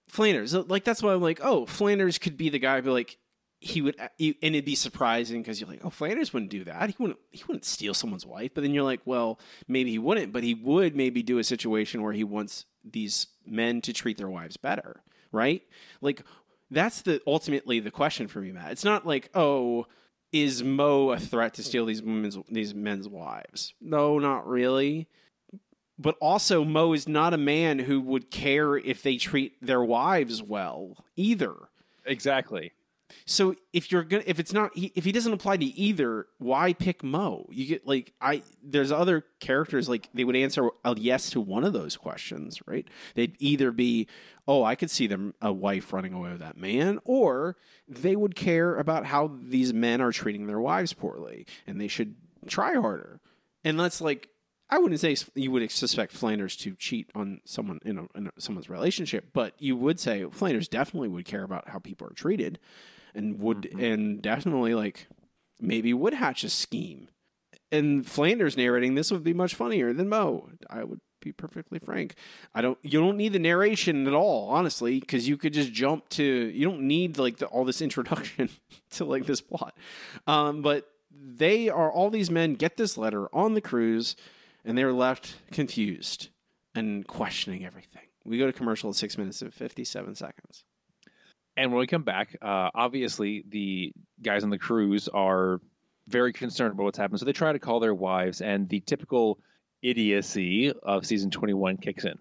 Flanders, 0.08 0.54
like 0.54 0.84
that's 0.84 1.02
why 1.02 1.14
I'm 1.14 1.22
like, 1.22 1.40
oh, 1.42 1.66
Flanders 1.66 2.18
could 2.18 2.36
be 2.36 2.48
the 2.48 2.58
guy. 2.58 2.80
But 2.80 2.92
like, 2.92 3.18
he 3.60 3.80
would, 3.80 3.98
uh, 3.98 4.08
and 4.18 4.34
it'd 4.54 4.64
be 4.64 4.74
surprising 4.74 5.40
because 5.40 5.60
you're 5.60 5.70
like, 5.70 5.84
oh, 5.84 5.90
Flanders 5.90 6.32
wouldn't 6.32 6.50
do 6.50 6.64
that. 6.64 6.90
He 6.90 6.96
wouldn't. 6.98 7.18
He 7.30 7.44
wouldn't 7.46 7.64
steal 7.64 7.94
someone's 7.94 8.26
wife. 8.26 8.52
But 8.54 8.62
then 8.62 8.74
you're 8.74 8.84
like, 8.84 9.00
well, 9.04 9.38
maybe 9.66 9.90
he 9.90 9.98
wouldn't. 9.98 10.32
But 10.32 10.42
he 10.42 10.54
would 10.54 10.94
maybe 10.94 11.22
do 11.22 11.38
a 11.38 11.44
situation 11.44 12.02
where 12.02 12.12
he 12.12 12.24
wants 12.24 12.66
these 12.84 13.28
men 13.46 13.80
to 13.82 13.92
treat 13.92 14.18
their 14.18 14.28
wives 14.28 14.56
better, 14.56 15.02
right? 15.32 15.62
Like 16.00 16.22
that's 16.70 17.02
the 17.02 17.20
ultimately 17.26 17.80
the 17.80 17.90
question 17.90 18.28
for 18.28 18.40
me, 18.40 18.52
Matt. 18.52 18.72
It's 18.72 18.84
not 18.84 19.06
like, 19.06 19.30
oh, 19.34 19.86
is 20.32 20.62
Moe 20.62 21.12
a 21.12 21.18
threat 21.18 21.54
to 21.54 21.62
steal 21.62 21.86
these 21.86 22.02
women's 22.02 22.36
these 22.50 22.74
men's 22.74 23.08
wives? 23.08 23.72
No, 23.80 24.18
not 24.18 24.46
really 24.46 25.08
but 25.98 26.16
also 26.20 26.64
Moe 26.64 26.92
is 26.92 27.08
not 27.08 27.34
a 27.34 27.38
man 27.38 27.80
who 27.80 28.00
would 28.00 28.30
care 28.30 28.76
if 28.76 29.02
they 29.02 29.16
treat 29.16 29.54
their 29.64 29.82
wives 29.82 30.42
well 30.42 31.04
either. 31.16 31.54
Exactly. 32.04 32.72
So 33.26 33.54
if 33.72 33.90
you're 33.92 34.02
gonna, 34.02 34.24
if 34.26 34.38
it's 34.38 34.52
not, 34.52 34.72
if 34.74 35.04
he 35.04 35.12
doesn't 35.12 35.32
apply 35.32 35.58
to 35.58 35.64
either, 35.64 36.26
why 36.38 36.72
pick 36.72 37.02
Moe? 37.02 37.46
You 37.50 37.66
get 37.66 37.86
like 37.86 38.12
I. 38.20 38.42
There's 38.62 38.92
other 38.92 39.24
characters 39.40 39.88
like 39.88 40.08
they 40.12 40.24
would 40.24 40.36
answer 40.36 40.70
a 40.84 40.96
yes 40.98 41.30
to 41.30 41.40
one 41.40 41.64
of 41.64 41.72
those 41.72 41.96
questions, 41.96 42.60
right? 42.66 42.86
They'd 43.14 43.36
either 43.38 43.70
be, 43.70 44.08
oh, 44.48 44.64
I 44.64 44.74
could 44.74 44.90
see 44.90 45.06
them 45.06 45.34
a 45.40 45.52
wife 45.52 45.92
running 45.92 46.12
away 46.12 46.32
with 46.32 46.40
that 46.40 46.56
man, 46.56 46.98
or 47.04 47.56
they 47.88 48.16
would 48.16 48.34
care 48.34 48.76
about 48.76 49.06
how 49.06 49.30
these 49.42 49.72
men 49.72 50.00
are 50.00 50.12
treating 50.12 50.46
their 50.46 50.60
wives 50.60 50.92
poorly, 50.92 51.46
and 51.66 51.80
they 51.80 51.88
should 51.88 52.16
try 52.46 52.74
harder. 52.74 53.20
And 53.62 53.78
that's 53.80 54.00
like 54.00 54.28
I 54.70 54.78
wouldn't 54.78 55.00
say 55.00 55.16
you 55.34 55.50
would 55.50 55.70
suspect 55.70 56.12
Flanders 56.12 56.56
to 56.56 56.74
cheat 56.74 57.10
on 57.14 57.40
someone 57.44 57.80
in, 57.84 57.98
a, 57.98 58.06
in 58.16 58.26
a, 58.28 58.40
someone's 58.40 58.70
relationship, 58.70 59.26
but 59.32 59.54
you 59.58 59.76
would 59.76 60.00
say 60.00 60.24
Flanders 60.30 60.68
definitely 60.68 61.08
would 61.08 61.26
care 61.26 61.42
about 61.42 61.68
how 61.68 61.78
people 61.78 62.06
are 62.06 62.14
treated, 62.14 62.58
and 63.14 63.38
would 63.40 63.66
and 63.78 64.22
definitely 64.22 64.74
like 64.74 65.06
maybe 65.60 65.92
would 65.92 66.14
hatch 66.14 66.44
a 66.44 66.48
scheme. 66.48 67.08
And 67.70 68.06
Flanders 68.06 68.56
narrating 68.56 68.94
this 68.94 69.10
would 69.10 69.24
be 69.24 69.34
much 69.34 69.54
funnier 69.54 69.92
than 69.92 70.08
Moe. 70.08 70.48
I 70.70 70.84
would 70.84 71.00
be 71.24 71.32
perfectly 71.32 71.78
frank. 71.78 72.14
I 72.54 72.60
don't. 72.60 72.78
You 72.82 73.00
don't 73.00 73.16
need 73.16 73.32
the 73.32 73.38
narration 73.38 74.06
at 74.06 74.14
all, 74.14 74.48
honestly, 74.50 75.00
because 75.00 75.26
you 75.28 75.36
could 75.36 75.52
just 75.52 75.72
jump 75.72 76.08
to. 76.10 76.24
You 76.24 76.64
don't 76.64 76.82
need 76.82 77.18
like 77.18 77.38
the, 77.38 77.46
all 77.46 77.64
this 77.64 77.82
introduction 77.88 78.50
to 78.92 79.04
like 79.04 79.26
this 79.26 79.40
plot. 79.40 79.76
Um, 80.26 80.62
but 80.62 80.88
they 81.10 81.68
are 81.68 81.90
all 81.90 82.10
these 82.10 82.30
men 82.30 82.54
get 82.54 82.76
this 82.76 82.96
letter 82.96 83.34
on 83.34 83.54
the 83.54 83.60
cruise, 83.60 84.14
and 84.64 84.76
they 84.76 84.84
were 84.84 84.92
left 84.92 85.36
confused 85.52 86.28
and 86.74 87.06
questioning 87.06 87.64
everything. 87.64 88.02
We 88.24 88.38
go 88.38 88.46
to 88.46 88.52
commercial 88.52 88.90
at 88.90 88.96
six 88.96 89.18
minutes 89.18 89.42
and 89.42 89.52
fifty-seven 89.52 90.14
seconds. 90.14 90.64
And 91.56 91.70
when 91.70 91.78
we 91.78 91.86
come 91.86 92.02
back, 92.02 92.36
uh, 92.42 92.70
obviously 92.74 93.44
the 93.48 93.92
guys 94.20 94.42
on 94.42 94.50
the 94.50 94.58
cruise 94.58 95.08
are 95.08 95.60
very 96.08 96.32
concerned 96.32 96.72
about 96.72 96.84
what's 96.84 96.98
happened. 96.98 97.20
So 97.20 97.26
they 97.26 97.32
try 97.32 97.52
to 97.52 97.58
call 97.58 97.80
their 97.80 97.94
wives, 97.94 98.40
and 98.40 98.68
the 98.68 98.80
typical 98.80 99.38
idiocy 99.82 100.72
of 100.82 101.06
season 101.06 101.30
21 101.30 101.76
kicks 101.76 102.04
in. 102.04 102.18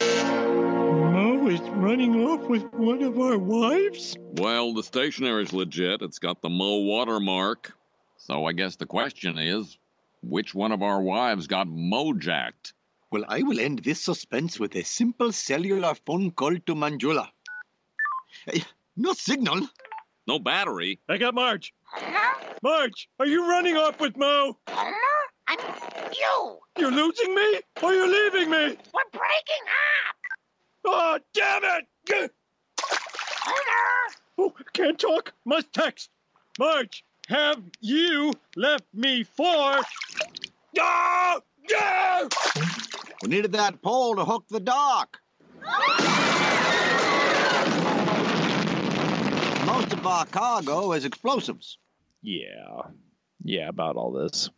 Moe 0.00 1.48
is 1.48 1.60
running 1.60 2.24
off 2.24 2.48
with 2.48 2.62
one 2.72 3.02
of 3.02 3.18
our 3.18 3.36
wives? 3.36 4.16
Well, 4.18 4.72
the 4.74 4.82
stationery's 4.82 5.52
legit. 5.52 6.02
It's 6.02 6.18
got 6.18 6.40
the 6.40 6.48
Moe 6.48 6.78
watermark. 6.78 7.72
So 8.16 8.44
I 8.46 8.52
guess 8.52 8.76
the 8.76 8.86
question 8.86 9.38
is 9.38 9.76
which 10.22 10.54
one 10.54 10.72
of 10.72 10.82
our 10.82 11.00
wives 11.00 11.46
got 11.46 11.68
Moe 11.68 12.12
jacked? 12.12 12.74
Well, 13.10 13.24
I 13.28 13.42
will 13.42 13.58
end 13.58 13.80
this 13.80 14.00
suspense 14.00 14.60
with 14.60 14.76
a 14.76 14.84
simple 14.84 15.32
cellular 15.32 15.94
phone 15.94 16.30
call 16.30 16.56
to 16.56 16.74
Manjula. 16.74 17.28
Hey, 18.46 18.62
no 18.96 19.12
signal. 19.12 19.68
No 20.26 20.38
battery. 20.38 21.00
I 21.08 21.16
got 21.16 21.34
Marge. 21.34 21.74
Marge, 22.62 23.08
are 23.18 23.26
you 23.26 23.48
running 23.48 23.76
off 23.76 23.98
with 23.98 24.16
Moe? 24.16 24.56
I'm 24.68 25.58
you. 26.16 26.58
You're 26.78 26.92
losing 26.92 27.34
me 27.34 27.60
or 27.82 27.92
you're 27.92 28.06
leaving 28.06 28.50
me? 28.50 28.76
We're 28.94 29.10
breaking 29.12 29.64
up. 29.66 30.16
Oh, 30.84 31.18
damn 31.34 31.62
it! 31.64 32.32
Oh, 34.38 34.54
can't 34.72 34.98
talk. 34.98 35.32
Must 35.44 35.72
text. 35.72 36.10
Marge, 36.58 37.04
have 37.30 37.62
you 37.80 38.32
left 38.56 38.84
me 38.92 39.22
for? 39.22 39.80
Oh, 40.78 41.40
yeah! 41.68 42.28
We 43.22 43.28
needed 43.28 43.52
that 43.52 43.80
pole 43.82 44.16
to 44.16 44.24
hook 44.24 44.44
the 44.50 44.58
dock. 44.58 45.18
Most 49.64 49.92
of 49.92 50.04
our 50.04 50.26
cargo 50.26 50.92
is 50.92 51.04
explosives. 51.04 51.78
Yeah. 52.20 52.82
Yeah, 53.44 53.68
about 53.68 53.96
all 53.96 54.12
this. 54.12 54.50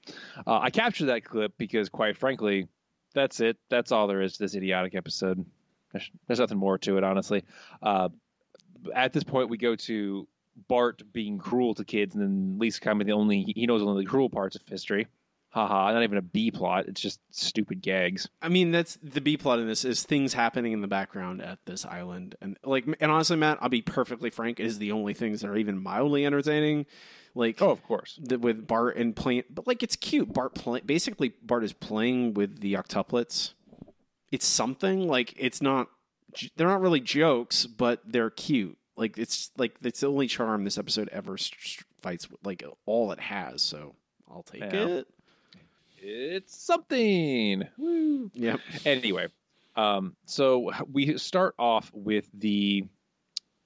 Uh, 0.46 0.58
I 0.58 0.70
captured 0.70 1.06
that 1.06 1.24
clip 1.24 1.52
because, 1.58 1.90
quite 1.90 2.16
frankly, 2.16 2.68
that's 3.14 3.40
it. 3.40 3.58
That's 3.68 3.92
all 3.92 4.06
there 4.06 4.22
is 4.22 4.32
to 4.34 4.38
this 4.44 4.54
idiotic 4.54 4.94
episode. 4.94 5.44
There's, 5.92 6.10
there's 6.26 6.40
nothing 6.40 6.58
more 6.58 6.78
to 6.78 6.96
it, 6.96 7.04
honestly. 7.04 7.44
Uh, 7.82 8.08
at 8.94 9.12
this 9.12 9.24
point, 9.24 9.50
we 9.50 9.58
go 9.58 9.76
to 9.76 10.26
Bart 10.68 11.02
being 11.12 11.38
cruel 11.38 11.74
to 11.74 11.84
kids, 11.84 12.14
and 12.14 12.22
then 12.22 12.58
Lisa 12.58 12.80
coming 12.80 13.06
the 13.06 13.12
only 13.12 13.52
he 13.54 13.66
knows 13.66 13.82
only 13.82 14.04
the 14.04 14.10
cruel 14.10 14.30
parts 14.30 14.56
of 14.56 14.62
history. 14.66 15.06
Haha, 15.50 15.92
not 15.92 16.02
even 16.02 16.16
a 16.16 16.22
B 16.22 16.50
plot. 16.50 16.86
It's 16.88 17.00
just 17.00 17.20
stupid 17.30 17.82
gags. 17.82 18.26
I 18.40 18.48
mean, 18.48 18.70
that's 18.70 18.98
the 19.02 19.20
B 19.20 19.36
plot 19.36 19.58
in 19.58 19.66
this 19.66 19.84
is 19.84 20.02
things 20.02 20.32
happening 20.32 20.72
in 20.72 20.80
the 20.80 20.88
background 20.88 21.42
at 21.42 21.58
this 21.66 21.84
island, 21.84 22.36
and 22.40 22.56
like, 22.64 22.86
and 23.00 23.12
honestly, 23.12 23.36
Matt, 23.36 23.58
I'll 23.60 23.68
be 23.68 23.82
perfectly 23.82 24.30
frank, 24.30 24.60
is 24.60 24.78
the 24.78 24.92
only 24.92 25.12
things 25.12 25.42
that 25.42 25.50
are 25.50 25.56
even 25.56 25.82
mildly 25.82 26.24
entertaining. 26.24 26.86
Like, 27.34 27.60
oh, 27.60 27.70
of 27.70 27.82
course, 27.82 28.18
the, 28.22 28.38
with 28.38 28.66
Bart 28.66 28.96
and 28.96 29.14
playing, 29.14 29.44
but 29.50 29.66
like, 29.66 29.82
it's 29.82 29.96
cute. 29.96 30.32
Bart 30.32 30.54
play, 30.54 30.80
basically, 30.80 31.34
Bart 31.42 31.64
is 31.64 31.74
playing 31.74 32.32
with 32.32 32.60
the 32.60 32.72
octuplets. 32.74 33.52
It's 34.30 34.46
something 34.46 35.06
like 35.06 35.34
it's 35.36 35.60
not. 35.60 35.88
They're 36.56 36.66
not 36.66 36.80
really 36.80 37.00
jokes, 37.00 37.66
but 37.66 38.00
they're 38.06 38.30
cute. 38.30 38.78
Like 38.96 39.16
it's 39.18 39.50
like 39.56 39.74
it's 39.82 40.00
the 40.00 40.08
only 40.08 40.26
charm 40.26 40.64
this 40.64 40.78
episode 40.78 41.08
ever 41.12 41.36
st- 41.38 41.82
fights 42.02 42.30
with, 42.30 42.40
like 42.44 42.62
all 42.86 43.12
it 43.12 43.20
has. 43.20 43.62
So 43.62 43.94
I'll 44.30 44.42
take 44.42 44.60
Yeah. 44.60 44.86
it. 44.86 45.06
It's 45.98 46.56
something. 46.56 47.62
Woo. 47.78 48.30
Yep. 48.34 48.60
Anyway, 48.84 49.28
um, 49.76 50.16
so 50.26 50.72
we 50.90 51.16
start 51.18 51.54
off 51.58 51.90
with 51.94 52.28
the 52.34 52.84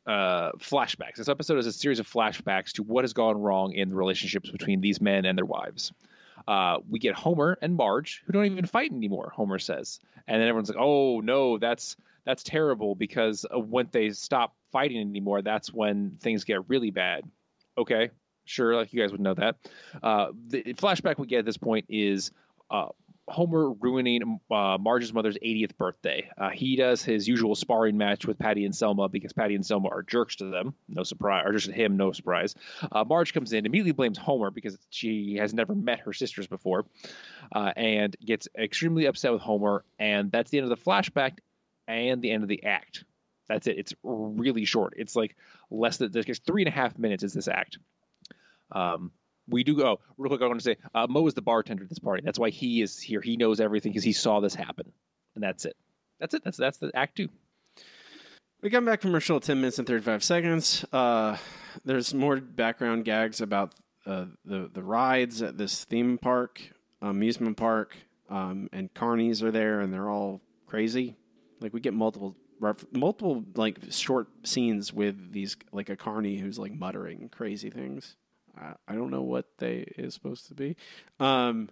uh, 0.07 0.53
flashbacks. 0.59 1.17
This 1.17 1.29
episode 1.29 1.59
is 1.59 1.67
a 1.67 1.73
series 1.73 1.99
of 1.99 2.07
flashbacks 2.09 2.73
to 2.73 2.83
what 2.83 3.05
has 3.05 3.13
gone 3.15 3.37
wrong 3.41 3.73
in 3.73 3.89
the 3.89 3.97
relationships 3.97 4.51
between 4.51 4.81
these 4.81 5.01
men 5.01 5.25
and 5.25 5.37
their 5.37 5.47
wives. 5.47 5.93
Uh, 6.47 6.79
we 6.89 6.99
get 6.99 7.15
Homer 7.15 7.59
and 7.63 7.75
Marge, 7.75 8.23
who 8.27 8.33
don't 8.33 8.45
even 8.45 8.67
fight 8.67 8.93
anymore. 8.93 9.33
Homer 9.35 9.59
says, 9.59 9.99
and 10.29 10.41
then 10.41 10.47
everyone's 10.49 10.69
like, 10.69 10.79
"Oh 10.79 11.21
no, 11.21 11.59
that's 11.59 11.97
that's 12.27 12.43
terrible 12.43 12.95
because 12.95 13.47
when 13.53 13.89
they 13.93 14.11
stop 14.11 14.55
fighting 14.73 14.99
anymore, 14.99 15.43
that's 15.43 15.73
when 15.73 16.19
things 16.21 16.45
get 16.45 16.69
really 16.69 16.91
bad." 16.91 17.25
Okay, 17.79 18.11
sure, 18.45 18.75
like 18.77 18.93
you 18.93 19.01
guys 19.01 19.13
would 19.13 19.21
know 19.21 19.35
that. 19.35 19.57
Uh, 20.03 20.29
the 20.49 20.63
flashback 20.75 21.19
we 21.19 21.27
get 21.27 21.41
at 21.41 21.45
this 21.45 21.57
point 21.57 21.87
is 21.89 22.31
uh, 22.71 22.89
Homer 23.29 23.71
ruining 23.71 24.39
uh, 24.51 24.79
Marge's 24.81 25.13
mother's 25.13 25.37
80th 25.45 25.77
birthday. 25.77 26.31
Uh, 26.39 26.51
he 26.51 26.77
does 26.77 27.03
his 27.03 27.27
usual 27.27 27.57
sparring 27.57 27.97
match 27.97 28.25
with 28.25 28.39
Patty 28.39 28.65
and 28.65 28.75
Selma 28.75 29.09
because 29.09 29.33
Patty 29.33 29.57
and 29.57 29.67
Selma 29.67 29.89
are 29.89 30.03
jerks 30.03 30.37
to 30.37 30.45
them. 30.45 30.75
No 30.89 31.03
surprise, 31.03 31.43
or 31.45 31.53
just 31.53 31.69
him, 31.69 31.97
no 31.97 32.13
surprise. 32.13 32.55
Uh, 32.91 33.05
Marge 33.05 33.35
comes 33.35 33.53
in, 33.53 33.67
immediately 33.67 33.93
blames 33.93 34.17
Homer 34.17 34.53
because 34.53 34.79
she 34.91 35.39
has 35.41 35.53
never 35.53 35.75
met 35.75 36.01
her 36.01 36.13
sisters 36.13 36.47
before, 36.47 36.87
uh, 37.53 37.73
and 37.75 38.17
gets 38.25 38.47
extremely 38.57 39.07
upset 39.07 39.33
with 39.33 39.43
Homer. 39.43 39.85
And 39.99 40.31
that's 40.31 40.51
the 40.51 40.59
end 40.59 40.71
of 40.71 40.79
the 40.79 40.85
flashback 40.85 41.39
and 41.87 42.23
the 42.23 42.31
end 42.31 42.43
of 42.43 42.49
the 42.49 42.65
act. 42.65 43.05
That's 43.49 43.67
it. 43.67 43.79
It's 43.79 43.95
really 44.03 44.65
short. 44.65 44.95
It's 44.97 45.15
like 45.15 45.37
less 45.71 45.99
than 45.99 46.11
it's 46.15 46.39
three 46.41 46.63
and 46.63 46.69
a 46.69 46.73
half 46.73 46.99
minutes. 46.99 47.23
Is 47.23 47.33
this 47.33 47.49
act? 47.49 47.79
Um, 48.73 49.13
we 49.49 49.63
do 49.63 49.77
go 49.77 50.01
real 50.19 50.31
quick. 50.31 50.43
I 50.43 50.47
want 50.47 50.61
to 50.61 50.65
say 50.65 50.77
uh, 50.95 51.07
Moe 51.09 51.27
is 51.27 51.35
the 51.35 51.43
bartender 51.43 51.85
at 51.85 51.89
this 51.89 52.01
party. 52.01 52.23
That's 52.25 52.39
why 52.39 52.51
he 52.51 52.83
is 52.83 52.99
here. 52.99 53.21
He 53.21 53.37
knows 53.37 53.61
everything 53.61 53.93
because 53.93 54.05
he 54.05 54.13
saw 54.13 54.41
this 54.41 54.55
happen, 54.55 54.91
and 55.35 55.45
that's 55.45 55.65
it. 55.65 55.77
That's 56.19 56.35
it. 56.35 56.43
That's 56.45 56.57
that's 56.57 56.79
the 56.79 56.91
act 56.95 57.17
two. 57.17 57.29
We 58.63 58.71
come 58.71 58.87
back 58.87 59.03
from 59.03 59.11
commercial 59.11 59.39
10 59.39 59.59
minutes 59.59 59.79
and 59.79 59.87
35 59.87 60.25
seconds. 60.25 60.85
Uh, 60.93 61.37
there's 61.85 62.15
more 62.15 62.41
background 62.41 63.05
gags 63.05 63.41
about 63.41 63.75
uh, 64.07 64.25
the, 64.45 64.71
the 64.73 64.83
rides 64.83 65.43
at 65.43 65.59
this 65.59 65.85
theme 65.85 66.17
park, 66.17 66.63
amusement 67.03 67.59
park, 67.59 67.97
um, 68.31 68.69
and 68.73 68.93
carnies 68.95 69.43
are 69.43 69.51
there, 69.51 69.81
and 69.81 69.93
they're 69.93 70.09
all 70.11 70.41
crazy. 70.67 71.17
Like, 71.61 71.73
we 71.73 71.81
get 71.81 71.95
multiple 71.95 72.37
multiple 72.93 73.45
like 73.55 73.79
short 73.91 74.29
scenes 74.45 74.93
with 74.93 75.33
these 75.33 75.57
like 75.73 75.91
a 75.91 75.97
carny 75.97 76.39
who's 76.39 76.59
like 76.59 76.73
muttering 76.73 77.29
crazy 77.31 77.71
things. 77.71 78.17
I, 78.59 78.75
I 78.89 78.95
don't 78.95 79.11
know 79.11 79.23
what 79.23 79.47
they 79.59 79.85
is 79.97 80.15
supposed 80.15 80.49
to 80.49 80.55
be. 80.55 80.77
Um, 81.21 81.69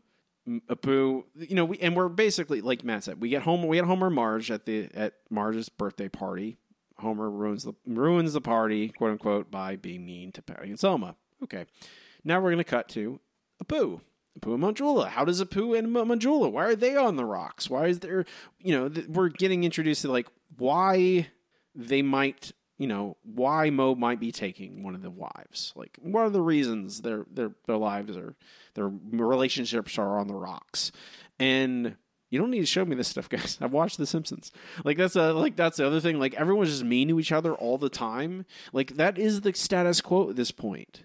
Apu, 0.46 1.24
you 1.36 1.54
know, 1.54 1.64
we 1.64 1.78
and 1.78 1.96
we're 1.96 2.08
basically 2.08 2.60
like 2.60 2.84
Matt 2.84 3.04
said, 3.04 3.20
we 3.20 3.30
get 3.30 3.42
Homer, 3.42 3.66
we 3.66 3.78
get 3.78 3.86
Homer 3.86 4.08
and 4.08 4.16
Marge 4.16 4.50
at 4.50 4.66
the 4.66 4.90
at 4.94 5.14
Marge's 5.30 5.68
birthday 5.68 6.08
party. 6.08 6.58
Homer 6.98 7.30
ruins 7.30 7.64
the 7.64 7.72
ruins 7.86 8.34
the 8.34 8.40
party, 8.40 8.90
quote 8.90 9.12
unquote, 9.12 9.50
by 9.50 9.76
being 9.76 10.04
mean 10.04 10.32
to 10.32 10.42
Patty 10.42 10.68
and 10.68 10.78
Selma. 10.78 11.16
Okay, 11.42 11.64
now 12.24 12.40
we're 12.40 12.50
gonna 12.50 12.62
cut 12.64 12.88
to 12.90 13.20
Apu. 13.64 14.00
Apu 14.40 14.54
and 14.54 14.62
Manjula. 14.62 15.08
How 15.08 15.24
does 15.24 15.40
a 15.40 15.46
Apu 15.46 15.78
and 15.78 15.92
Ma- 15.92 16.04
Manjula? 16.04 16.50
Why 16.50 16.64
are 16.64 16.76
they 16.76 16.96
on 16.96 17.16
the 17.16 17.24
rocks? 17.24 17.70
Why 17.70 17.86
is 17.86 18.00
there? 18.00 18.24
You 18.58 18.72
know, 18.72 18.88
th- 18.88 19.06
we're 19.08 19.28
getting 19.28 19.64
introduced 19.64 20.02
to 20.02 20.10
like 20.10 20.26
why 20.58 21.28
they 21.74 22.02
might. 22.02 22.52
You 22.76 22.88
know 22.88 23.16
why 23.22 23.70
Moe 23.70 23.94
might 23.94 24.18
be 24.18 24.32
taking 24.32 24.82
one 24.82 24.96
of 24.96 25.02
the 25.02 25.10
wives. 25.10 25.72
Like, 25.76 25.96
what 26.02 26.22
are 26.22 26.30
the 26.30 26.40
reasons 26.42 27.02
their 27.02 27.24
their 27.30 27.52
their 27.66 27.76
lives 27.76 28.16
are 28.16 28.34
their 28.74 28.90
relationships 29.12 29.96
are 29.96 30.18
on 30.18 30.26
the 30.26 30.34
rocks? 30.34 30.90
And 31.38 31.94
you 32.30 32.40
don't 32.40 32.50
need 32.50 32.60
to 32.60 32.66
show 32.66 32.84
me 32.84 32.96
this 32.96 33.06
stuff, 33.06 33.28
guys. 33.30 33.58
I've 33.60 33.72
watched 33.72 33.96
The 33.98 34.06
Simpsons. 34.06 34.50
Like 34.84 34.96
that's 34.96 35.14
a 35.14 35.32
like 35.32 35.54
that's 35.54 35.76
the 35.76 35.86
other 35.86 36.00
thing. 36.00 36.18
Like 36.18 36.34
everyone's 36.34 36.70
just 36.70 36.82
mean 36.82 37.06
to 37.08 37.20
each 37.20 37.30
other 37.30 37.54
all 37.54 37.78
the 37.78 37.88
time. 37.88 38.44
Like 38.72 38.96
that 38.96 39.18
is 39.18 39.42
the 39.42 39.54
status 39.54 40.00
quo 40.00 40.30
at 40.30 40.36
this 40.36 40.50
point. 40.50 41.04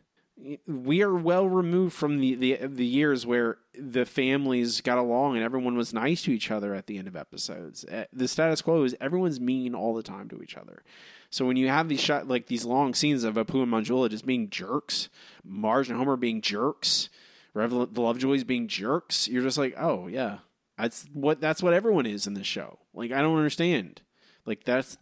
We 0.68 1.02
are 1.02 1.14
well 1.14 1.48
removed 1.50 1.94
from 1.94 2.20
the 2.20 2.36
the, 2.36 2.56
the 2.68 2.86
years 2.86 3.26
where 3.26 3.58
the 3.78 4.06
families 4.06 4.82
got 4.82 4.98
along 4.98 5.36
and 5.36 5.44
everyone 5.44 5.76
was 5.76 5.94
nice 5.94 6.22
to 6.24 6.32
each 6.32 6.50
other 6.50 6.74
at 6.74 6.88
the 6.88 6.98
end 6.98 7.08
of 7.08 7.16
episodes. 7.16 7.84
Uh, 7.86 8.06
The 8.14 8.28
status 8.28 8.62
quo 8.62 8.84
is 8.84 8.96
everyone's 9.02 9.40
mean 9.40 9.76
all 9.76 9.94
the 9.94 10.04
time 10.04 10.30
to 10.30 10.42
each 10.42 10.56
other. 10.58 10.84
So 11.30 11.46
when 11.46 11.58
you 11.58 11.68
have 11.68 11.90
these 11.90 12.00
shot 12.02 12.28
like 12.28 12.48
these 12.48 12.66
long 12.66 12.94
scenes 12.94 13.24
of 13.24 13.36
Apu 13.36 13.64
and 13.64 13.72
Manjula 13.72 14.10
just 14.10 14.26
being 14.26 14.50
jerks, 14.50 15.10
Marge 15.44 15.90
and 15.90 15.98
Homer 15.98 16.16
being 16.16 16.42
jerks, 16.42 17.10
Rev- 17.54 17.94
the 17.94 18.02
Lovejoys 18.02 18.44
being 18.46 18.68
jerks, 18.68 19.28
you're 19.28 19.44
just 19.44 19.58
like, 19.58 19.76
oh 19.78 20.08
yeah, 20.08 20.40
that's 20.78 21.06
what 21.14 21.42
that's 21.42 21.62
what 21.62 21.74
everyone 21.74 22.06
is 22.06 22.26
in 22.28 22.34
this 22.34 22.48
show. 22.48 22.80
Like 22.94 23.12
I 23.12 23.22
don't 23.22 23.38
understand. 23.38 24.02
Like 24.50 24.64
that's 24.64 24.98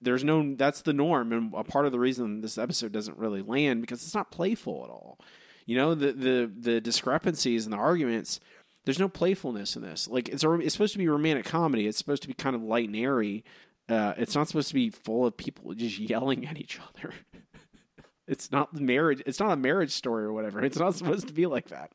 there's 0.00 0.22
no 0.22 0.54
that's 0.54 0.82
the 0.82 0.92
norm, 0.92 1.32
and 1.32 1.52
a 1.52 1.64
part 1.64 1.84
of 1.84 1.90
the 1.90 1.98
reason 1.98 2.42
this 2.42 2.56
episode 2.56 2.92
doesn't 2.92 3.18
really 3.18 3.42
land 3.42 3.80
because 3.80 4.04
it's 4.04 4.14
not 4.14 4.30
playful 4.30 4.84
at 4.84 4.90
all. 4.90 5.18
You 5.66 5.76
know 5.76 5.96
the 5.96 6.12
the 6.12 6.52
the 6.56 6.80
discrepancies 6.80 7.66
and 7.66 7.72
the 7.72 7.76
arguments 7.76 8.38
There's 8.84 9.00
no 9.00 9.08
playfulness 9.08 9.74
in 9.74 9.82
this. 9.82 10.06
Like 10.06 10.28
it's 10.28 10.44
a, 10.44 10.52
it's 10.60 10.74
supposed 10.74 10.92
to 10.92 10.98
be 10.98 11.08
romantic 11.08 11.44
comedy. 11.44 11.88
It's 11.88 11.98
supposed 11.98 12.22
to 12.22 12.28
be 12.28 12.34
kind 12.34 12.54
of 12.54 12.62
light 12.62 12.86
and 12.86 12.94
airy. 12.94 13.44
Uh, 13.88 14.14
it's 14.16 14.36
not 14.36 14.46
supposed 14.46 14.68
to 14.68 14.74
be 14.74 14.90
full 14.90 15.26
of 15.26 15.36
people 15.36 15.74
just 15.74 15.98
yelling 15.98 16.46
at 16.46 16.56
each 16.56 16.78
other. 16.78 17.12
it's 18.28 18.52
not 18.52 18.78
marriage. 18.78 19.22
It's 19.26 19.40
not 19.40 19.50
a 19.50 19.56
marriage 19.56 19.90
story 19.90 20.22
or 20.22 20.32
whatever. 20.32 20.62
It's 20.62 20.78
not 20.78 20.94
supposed 20.94 21.26
to 21.26 21.34
be 21.34 21.46
like 21.46 21.70
that. 21.70 21.90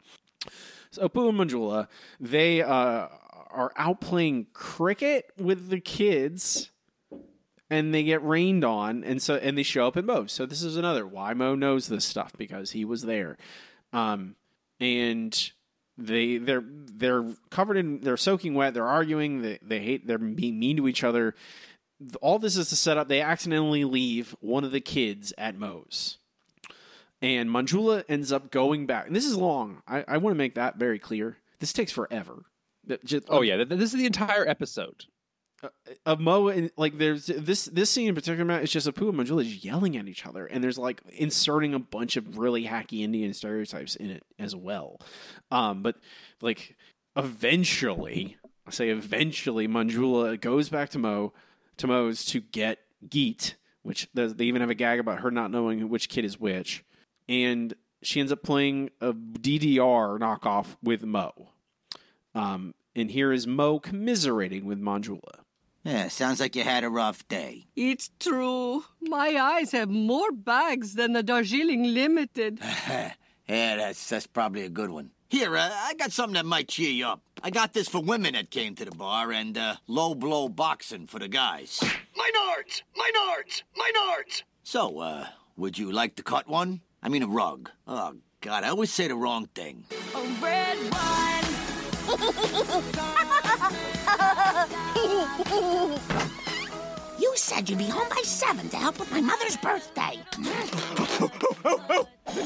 So 0.92 1.08
Apu 1.08 1.30
and 1.30 1.40
Manjula, 1.40 1.88
they 2.20 2.62
uh, 2.62 3.08
are 3.52 3.72
out 3.78 4.02
playing 4.02 4.48
cricket 4.54 5.32
with 5.38 5.70
the 5.70 5.80
kids, 5.80 6.72
and 7.70 7.94
they 7.94 8.04
get 8.04 8.24
rained 8.24 8.64
on, 8.64 9.04
and 9.04 9.22
so 9.22 9.36
and 9.36 9.58
they 9.58 9.64
show 9.64 9.88
up 9.88 9.98
in 9.98 10.06
Moe. 10.06 10.26
So 10.26 10.46
this 10.46 10.62
is 10.64 10.78
another 10.78 11.06
why 11.06 11.34
Moe 11.34 11.56
knows 11.56 11.88
this 11.88 12.06
stuff 12.06 12.34
because 12.38 12.72
he 12.72 12.86
was 12.86 13.04
there, 13.04 13.38
um, 13.94 14.36
and 14.80 15.52
they 15.98 16.38
they're 16.38 16.64
they're 16.66 17.26
covered 17.50 17.78
in 17.78 18.02
they're 18.02 18.18
soaking 18.18 18.54
wet. 18.54 18.74
They're 18.74 18.88
arguing. 18.88 19.42
They 19.42 19.60
they 19.62 19.80
hate. 19.80 20.08
They're 20.08 20.18
being 20.18 20.60
mean 20.60 20.78
to 20.78 20.88
each 20.88 21.04
other. 21.04 21.36
All 22.22 22.40
this 22.40 22.56
is 22.56 22.70
to 22.70 22.76
set 22.76 22.98
up. 22.98 23.10
They 23.10 23.22
accidentally 23.22 23.84
leave 23.84 24.36
one 24.40 24.64
of 24.64 24.72
the 24.72 24.80
kids 24.80 25.34
at 25.38 25.58
Moe's 25.58 26.18
and 27.22 27.50
Manjula 27.50 28.04
ends 28.08 28.32
up 28.32 28.52
going 28.52 28.86
back. 28.86 29.08
And 29.08 29.16
this 29.16 29.26
is 29.26 29.36
long. 29.36 29.82
I, 29.88 30.06
I 30.08 30.18
want 30.18 30.34
to 30.34 30.38
make 30.38 30.56
that 30.56 30.78
very 30.78 31.00
clear. 31.00 31.38
This 31.60 31.74
takes 31.74 31.92
forever. 31.92 32.44
Just, 33.04 33.26
Oh 33.30 33.42
yeah, 33.42 33.64
this 33.64 33.94
is 33.94 34.00
the 34.00 34.06
entire 34.06 34.48
episode. 34.48 35.06
Of 36.06 36.20
Moe 36.20 36.48
and 36.48 36.72
like 36.78 36.98
there's 36.98 37.26
this 37.26 37.66
this 37.66 37.90
scene 37.90 38.08
in 38.08 38.16
particular 38.16 38.46
Matt, 38.46 38.64
it's 38.64 38.72
just 38.72 38.88
Apu 38.88 39.10
and 39.10 39.18
Manjula 39.18 39.44
just 39.44 39.64
yelling 39.64 39.98
at 39.98 40.08
each 40.08 40.26
other 40.26 40.46
and 40.46 40.64
there's 40.64 40.78
like 40.78 41.02
inserting 41.12 41.74
a 41.74 41.80
bunch 41.80 42.16
of 42.16 42.38
really 42.38 42.66
hacky 42.66 43.02
Indian 43.02 43.34
stereotypes 43.34 43.96
in 43.96 44.10
it 44.10 44.24
as 44.38 44.56
well. 44.56 45.02
Um 45.52 45.84
but 45.84 45.98
like 46.42 46.78
eventually 47.16 48.38
I 48.66 48.72
say 48.72 48.90
eventually 48.90 49.68
Manjula 49.68 50.40
goes 50.40 50.70
back 50.70 50.90
to 50.90 51.00
Moe 51.00 51.34
to 51.78 51.88
Moe's 51.88 52.24
to 52.26 52.40
get 52.40 52.80
Gheet, 53.08 53.56
which 53.82 54.08
they 54.14 54.46
even 54.46 54.62
have 54.62 54.70
a 54.70 54.76
gag 54.76 55.00
about 55.00 55.22
her 55.22 55.32
not 55.32 55.52
knowing 55.52 55.90
which 55.90 56.10
kid 56.10 56.26
is 56.26 56.40
which. 56.40 56.84
And 57.28 57.74
she 58.02 58.20
ends 58.20 58.32
up 58.32 58.44
playing 58.44 58.92
a 59.02 59.14
DDR 59.14 60.20
knockoff 60.20 60.78
with 60.84 61.04
Moe. 61.04 61.50
Um, 62.36 62.74
and 62.96 63.12
here 63.12 63.32
is 63.32 63.48
Moe 63.48 63.80
commiserating 63.80 64.66
with 64.66 64.80
Manjula. 64.80 65.39
Yeah, 65.90 66.08
sounds 66.08 66.40
like 66.40 66.56
you 66.56 66.64
had 66.64 66.84
a 66.84 66.90
rough 66.90 67.28
day. 67.28 67.66
It's 67.76 68.12
true. 68.20 68.84
My 69.02 69.30
eyes 69.36 69.72
have 69.72 69.90
more 69.90 70.32
bags 70.32 70.94
than 70.94 71.14
the 71.14 71.24
Darjeeling 71.24 71.96
Limited. 71.96 72.60
yeah, 72.88 73.16
that's 73.48 74.08
that's 74.08 74.28
probably 74.28 74.62
a 74.66 74.70
good 74.70 74.92
one. 74.92 75.10
Here, 75.30 75.58
uh, 75.58 75.68
I 75.74 75.96
got 75.96 76.12
something 76.12 76.36
that 76.36 76.46
might 76.46 76.68
cheer 76.68 76.92
you 76.92 77.08
up. 77.08 77.24
I 77.42 77.50
got 77.50 77.74
this 77.74 77.88
for 77.88 78.04
women 78.04 78.34
that 78.34 78.52
came 78.52 78.76
to 78.76 78.86
the 78.86 78.92
bar, 78.92 79.32
and 79.32 79.58
uh, 79.58 79.78
low 79.88 80.14
blow 80.14 80.48
boxing 80.48 81.08
for 81.08 81.18
the 81.18 81.28
guys. 81.28 81.80
Minards! 82.16 82.84
Minards! 82.96 83.64
Minards! 83.76 84.44
So, 84.62 85.00
uh, 85.00 85.26
would 85.58 85.80
you 85.80 85.92
like 85.92 86.16
to 86.18 86.24
cut 86.24 86.48
one? 86.48 86.82
I 87.02 87.10
mean, 87.10 87.24
a 87.24 87.28
rug. 87.28 87.72
Oh 87.88 88.14
God, 88.42 88.64
I 88.64 88.70
always 88.70 88.94
say 88.94 89.08
the 89.08 89.16
wrong 89.16 89.48
thing. 89.56 89.86
A 90.14 90.22
red 90.40 90.78
You 97.20 97.34
said 97.36 97.70
you'd 97.70 97.80
be 97.80 97.86
home 97.86 98.08
by 98.10 98.22
seven 98.24 98.70
to 98.70 98.78
help 98.78 99.00
with 99.00 99.12
my 99.12 99.20
mother's 99.22 99.58
birthday. 99.58 100.18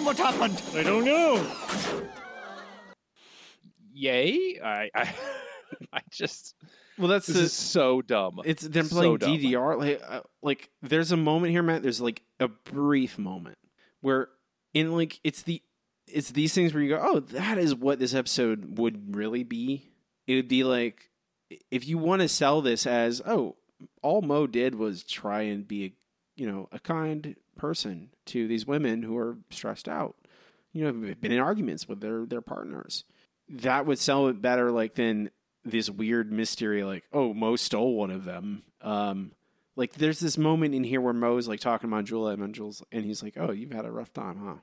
what 0.03 0.17
happened? 0.17 0.61
I 0.75 0.83
don't 0.83 1.05
know. 1.05 1.45
Yay! 3.93 4.59
I 4.63 4.89
I, 4.95 5.13
I 5.93 6.01
just 6.09 6.55
Well, 6.97 7.07
that's 7.07 7.27
this 7.27 7.35
the, 7.37 7.43
is 7.43 7.53
so 7.53 8.01
dumb. 8.01 8.41
It's 8.45 8.63
them 8.63 8.85
So 8.87 8.95
playing 8.95 9.17
dumb. 9.17 9.37
DDR. 9.37 9.77
Like, 9.79 10.01
uh, 10.07 10.21
like 10.41 10.69
there's 10.81 11.11
a 11.11 11.17
moment 11.17 11.51
here, 11.51 11.61
Matt. 11.63 11.83
There's 11.83 12.01
like 12.01 12.23
a 12.39 12.47
brief 12.47 13.19
moment 13.19 13.57
where, 14.01 14.29
in 14.73 14.91
like, 14.91 15.19
it's 15.23 15.43
the 15.43 15.61
it's 16.07 16.31
these 16.31 16.53
things 16.53 16.73
where 16.73 16.81
you 16.83 16.89
go, 16.89 16.99
oh, 17.01 17.19
that 17.19 17.57
is 17.57 17.75
what 17.75 17.99
this 17.99 18.13
episode 18.15 18.77
would 18.79 19.15
really 19.15 19.43
be. 19.43 19.91
It 20.27 20.35
would 20.35 20.47
be 20.47 20.63
like 20.63 21.09
if 21.71 21.87
you 21.87 21.97
want 21.97 22.21
to 22.21 22.27
sell 22.27 22.61
this 22.61 22.85
as, 22.85 23.21
oh, 23.25 23.55
all 24.01 24.21
Moe 24.21 24.47
did 24.47 24.75
was 24.75 25.03
try 25.03 25.41
and 25.41 25.67
be, 25.67 25.85
a, 25.85 25.93
you 26.35 26.49
know, 26.49 26.69
a 26.71 26.79
kind 26.79 27.35
person 27.57 28.09
to 28.25 28.47
these 28.47 28.65
women 28.65 29.03
who 29.03 29.17
are 29.17 29.37
stressed 29.49 29.87
out. 29.87 30.15
You 30.71 30.85
know, 30.85 31.15
been 31.21 31.31
in 31.31 31.39
arguments 31.39 31.87
with 31.87 31.99
their 31.99 32.25
their 32.25 32.41
partners. 32.41 33.03
That 33.47 33.85
would 33.85 33.99
sell 33.99 34.27
it 34.27 34.41
better, 34.41 34.71
like 34.71 34.95
than 34.95 35.29
this 35.63 35.89
weird 35.89 36.31
mystery, 36.31 36.83
like 36.83 37.03
oh 37.13 37.33
Moe 37.33 37.55
stole 37.55 37.93
one 37.95 38.09
of 38.09 38.25
them. 38.25 38.63
Um, 38.81 39.33
like 39.75 39.93
there's 39.93 40.19
this 40.19 40.37
moment 40.37 40.73
in 40.73 40.83
here 40.83 40.99
where 40.99 41.13
Moe's 41.13 41.47
like 41.47 41.59
talking 41.59 41.89
to 41.89 41.95
Manjula 41.95 42.33
and 42.33 42.41
Manjula's, 42.41 42.81
and 42.91 43.05
he's 43.05 43.21
like, 43.21 43.35
oh, 43.37 43.51
you've 43.51 43.71
had 43.71 43.85
a 43.85 43.91
rough 43.91 44.11
time, 44.13 44.39
huh? 44.43 44.55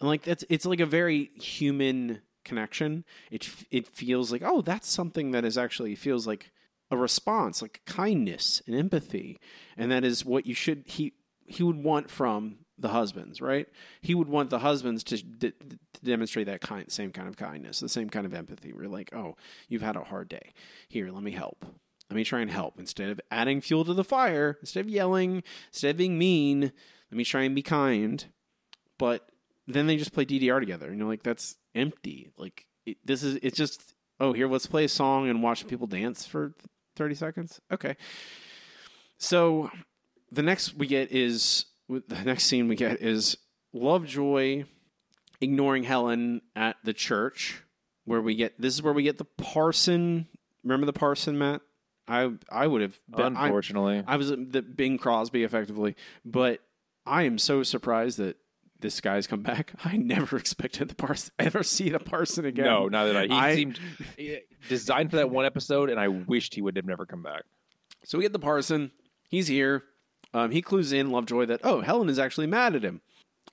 And 0.00 0.08
like 0.08 0.22
that's 0.22 0.44
it's 0.48 0.66
like 0.66 0.80
a 0.80 0.86
very 0.86 1.30
human 1.36 2.20
connection. 2.44 3.04
It 3.30 3.48
it 3.70 3.86
feels 3.86 4.32
like 4.32 4.42
oh 4.44 4.62
that's 4.62 4.88
something 4.88 5.30
that 5.32 5.44
is 5.44 5.58
actually 5.58 5.94
feels 5.94 6.26
like 6.26 6.50
a 6.90 6.96
response, 6.96 7.62
like 7.62 7.80
kindness 7.86 8.62
and 8.66 8.76
empathy, 8.76 9.40
and 9.76 9.90
that 9.90 10.04
is 10.04 10.24
what 10.24 10.46
you 10.46 10.54
should 10.54 10.84
he 10.86 11.14
he 11.46 11.62
would 11.62 11.82
want 11.82 12.10
from 12.10 12.58
the 12.78 12.88
husbands, 12.88 13.40
right? 13.40 13.68
He 14.00 14.14
would 14.14 14.28
want 14.28 14.50
the 14.50 14.58
husbands 14.58 15.04
to, 15.04 15.22
d- 15.22 15.52
to 15.52 16.04
demonstrate 16.04 16.46
that 16.46 16.60
kind, 16.60 16.90
same 16.90 17.12
kind 17.12 17.28
of 17.28 17.36
kindness, 17.36 17.80
the 17.80 17.88
same 17.88 18.10
kind 18.10 18.26
of 18.26 18.34
empathy. 18.34 18.72
We're 18.72 18.88
like, 18.88 19.14
oh, 19.14 19.36
you've 19.68 19.82
had 19.82 19.96
a 19.96 20.04
hard 20.04 20.28
day. 20.28 20.52
Here, 20.88 21.10
let 21.10 21.22
me 21.22 21.30
help. 21.32 21.64
Let 22.10 22.16
me 22.16 22.24
try 22.24 22.40
and 22.40 22.50
help. 22.50 22.78
Instead 22.78 23.10
of 23.10 23.20
adding 23.30 23.60
fuel 23.60 23.84
to 23.84 23.94
the 23.94 24.04
fire, 24.04 24.58
instead 24.60 24.80
of 24.80 24.90
yelling, 24.90 25.42
instead 25.68 25.90
of 25.90 25.96
being 25.96 26.18
mean, 26.18 26.72
let 27.10 27.16
me 27.16 27.24
try 27.24 27.42
and 27.42 27.54
be 27.54 27.62
kind. 27.62 28.26
But 28.98 29.28
then 29.66 29.86
they 29.86 29.96
just 29.96 30.12
play 30.12 30.24
DDR 30.26 30.60
together, 30.60 30.88
and 30.88 30.98
you're 30.98 31.08
like, 31.08 31.22
that's 31.22 31.56
empty. 31.74 32.30
Like 32.36 32.66
it, 32.86 32.98
this 33.04 33.22
is 33.22 33.38
it's 33.42 33.56
just 33.56 33.94
oh 34.20 34.32
here, 34.32 34.48
let's 34.48 34.66
play 34.66 34.84
a 34.84 34.88
song 34.88 35.28
and 35.28 35.42
watch 35.42 35.66
people 35.66 35.86
dance 35.86 36.26
for 36.26 36.52
thirty 36.96 37.14
seconds. 37.14 37.60
Okay. 37.72 37.96
So 39.18 39.70
the 40.30 40.42
next 40.42 40.74
we 40.74 40.86
get 40.86 41.12
is 41.12 41.66
the 41.88 42.22
next 42.24 42.44
scene 42.44 42.68
we 42.68 42.76
get 42.76 43.00
is 43.00 43.36
Lovejoy 43.72 44.64
ignoring 45.40 45.84
Helen 45.84 46.42
at 46.54 46.76
the 46.84 46.92
church, 46.92 47.62
where 48.04 48.20
we 48.20 48.34
get 48.34 48.60
this 48.60 48.74
is 48.74 48.82
where 48.82 48.92
we 48.92 49.02
get 49.02 49.18
the 49.18 49.24
parson. 49.24 50.26
Remember 50.62 50.86
the 50.86 50.92
parson, 50.92 51.38
Matt? 51.38 51.60
I 52.06 52.32
I 52.50 52.66
would 52.66 52.82
have 52.82 52.98
been- 53.08 53.36
I- 53.36 53.46
Unfortunately. 53.46 54.02
I, 54.06 54.16
was 54.16 54.30
uh, 54.30 54.36
the 54.38 54.62
Bing 54.62 54.98
Crosby 54.98 55.42
effectively, 55.42 55.96
but 56.24 56.60
I 57.06 57.22
am 57.24 57.38
so 57.38 57.62
surprised 57.62 58.18
that 58.18 58.36
this 58.84 59.00
guy's 59.00 59.26
come 59.26 59.40
back. 59.42 59.72
I 59.84 59.96
never 59.96 60.36
expected 60.44 60.88
the 60.88 60.94
parson 60.94 61.32
ever 61.38 61.62
see 61.62 61.88
the 61.88 61.98
parson 61.98 62.44
again. 62.44 62.66
No, 62.66 62.86
not 62.88 63.06
that 63.06 63.16
I. 63.16 63.24
He 63.26 63.32
I- 63.32 63.54
seemed 63.54 63.80
designed 64.68 65.10
for 65.10 65.16
that 65.16 65.30
one 65.30 65.46
episode, 65.46 65.90
and 65.90 65.98
I 65.98 66.08
wished 66.08 66.54
he 66.54 66.62
would 66.62 66.76
have 66.76 66.84
never 66.86 67.06
come 67.06 67.22
back. 67.22 67.42
So 68.04 68.18
we 68.18 68.24
get 68.24 68.32
the 68.32 68.38
parson. 68.38 68.92
He's 69.28 69.48
here. 69.48 69.82
Um, 70.34 70.50
he 70.50 70.60
clues 70.62 70.92
in 70.92 71.10
Lovejoy 71.10 71.46
that 71.46 71.60
oh 71.64 71.80
Helen 71.80 72.08
is 72.08 72.18
actually 72.18 72.46
mad 72.46 72.76
at 72.76 72.84
him. 72.84 73.00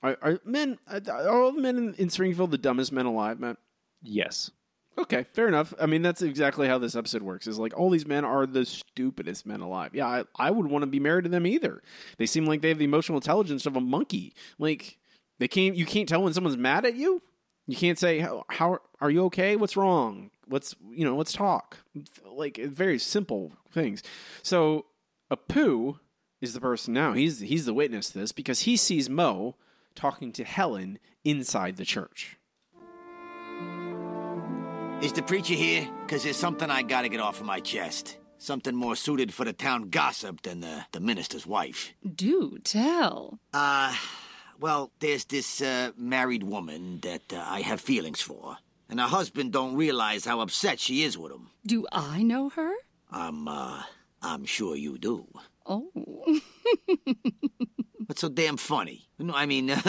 Are, 0.02 0.18
are 0.20 0.38
men 0.44 0.78
are 0.86 1.28
all 1.28 1.52
the 1.52 1.60
men 1.62 1.78
in, 1.78 1.94
in 1.94 2.10
Springfield 2.10 2.50
the 2.50 2.58
dumbest 2.58 2.92
men 2.92 3.06
alive, 3.06 3.40
Matt? 3.40 3.56
Yes. 4.02 4.50
Okay, 4.98 5.24
fair 5.32 5.48
enough. 5.48 5.72
I 5.80 5.86
mean, 5.86 6.02
that's 6.02 6.20
exactly 6.20 6.68
how 6.68 6.76
this 6.76 6.94
episode 6.94 7.22
works. 7.22 7.46
Is 7.46 7.58
like 7.58 7.72
all 7.78 7.88
these 7.88 8.06
men 8.06 8.26
are 8.26 8.44
the 8.46 8.66
stupidest 8.66 9.46
men 9.46 9.60
alive. 9.60 9.94
Yeah, 9.94 10.06
I, 10.06 10.24
I 10.36 10.50
would 10.50 10.66
want 10.66 10.82
to 10.82 10.86
be 10.86 11.00
married 11.00 11.24
to 11.24 11.30
them 11.30 11.46
either. 11.46 11.82
They 12.18 12.26
seem 12.26 12.44
like 12.44 12.60
they 12.60 12.68
have 12.68 12.78
the 12.78 12.84
emotional 12.84 13.16
intelligence 13.16 13.64
of 13.64 13.74
a 13.74 13.80
monkey. 13.80 14.34
Like 14.58 14.98
they 15.42 15.48
can't. 15.48 15.74
You 15.74 15.84
can't 15.84 16.08
tell 16.08 16.22
when 16.22 16.32
someone's 16.32 16.56
mad 16.56 16.84
at 16.84 16.94
you. 16.94 17.20
You 17.66 17.76
can't 17.76 17.98
say 17.98 18.20
how, 18.20 18.44
how 18.48 18.78
are 19.00 19.10
you 19.10 19.24
okay? 19.24 19.56
What's 19.56 19.76
wrong? 19.76 20.30
Let's 20.48 20.76
you 20.88 21.04
know 21.04 21.16
let's 21.16 21.32
talk. 21.32 21.78
Like 22.24 22.58
very 22.58 22.96
simple 23.00 23.50
things. 23.72 24.04
So 24.44 24.86
Apu 25.32 25.98
is 26.40 26.54
the 26.54 26.60
person 26.60 26.94
now. 26.94 27.14
He's 27.14 27.40
he's 27.40 27.64
the 27.64 27.74
witness 27.74 28.10
to 28.10 28.20
this 28.20 28.30
because 28.30 28.60
he 28.60 28.76
sees 28.76 29.10
Moe 29.10 29.56
talking 29.96 30.30
to 30.34 30.44
Helen 30.44 31.00
inside 31.24 31.76
the 31.76 31.84
church. 31.84 32.36
Is 35.02 35.12
the 35.12 35.24
preacher 35.26 35.54
here? 35.54 35.88
Because 36.02 36.22
there's 36.22 36.36
something 36.36 36.70
I 36.70 36.82
gotta 36.82 37.08
get 37.08 37.18
off 37.18 37.40
of 37.40 37.46
my 37.46 37.58
chest. 37.58 38.16
Something 38.38 38.76
more 38.76 38.94
suited 38.94 39.34
for 39.34 39.44
the 39.44 39.52
town 39.52 39.90
gossip 39.90 40.42
than 40.42 40.60
the, 40.60 40.86
the 40.92 41.00
minister's 41.00 41.48
wife. 41.48 41.94
Do 42.14 42.58
tell. 42.62 43.40
Uh, 43.52 43.96
well, 44.62 44.92
there's 45.00 45.24
this 45.24 45.60
uh, 45.60 45.90
married 45.96 46.44
woman 46.44 47.00
that 47.00 47.32
uh, 47.32 47.44
I 47.44 47.62
have 47.62 47.80
feelings 47.80 48.20
for. 48.22 48.58
And 48.88 49.00
her 49.00 49.06
husband 49.08 49.52
don't 49.52 49.74
realize 49.74 50.24
how 50.24 50.40
upset 50.40 50.78
she 50.78 51.02
is 51.02 51.18
with 51.18 51.32
him. 51.32 51.50
Do 51.66 51.84
I 51.90 52.22
know 52.22 52.48
her? 52.50 52.72
I'm, 53.10 53.48
uh, 53.48 53.82
I'm 54.22 54.44
sure 54.44 54.76
you 54.76 54.98
do. 54.98 55.26
Oh. 55.66 55.90
What's 58.06 58.20
so 58.20 58.28
damn 58.28 58.56
funny? 58.56 59.08
No, 59.18 59.34
I 59.34 59.46
mean, 59.46 59.66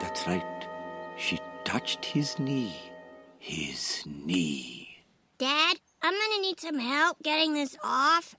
That's 0.00 0.26
right. 0.26 0.66
She 1.16 1.40
touched 1.64 2.04
his 2.04 2.38
knee. 2.38 2.74
His 3.38 4.04
knee. 4.06 5.04
Dad, 5.38 5.76
I'm 6.02 6.12
gonna 6.12 6.42
need 6.42 6.60
some 6.60 6.78
help 6.78 7.22
getting 7.22 7.54
this 7.54 7.76
off. 7.82 8.36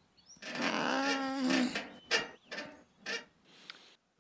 Uh, 0.60 1.31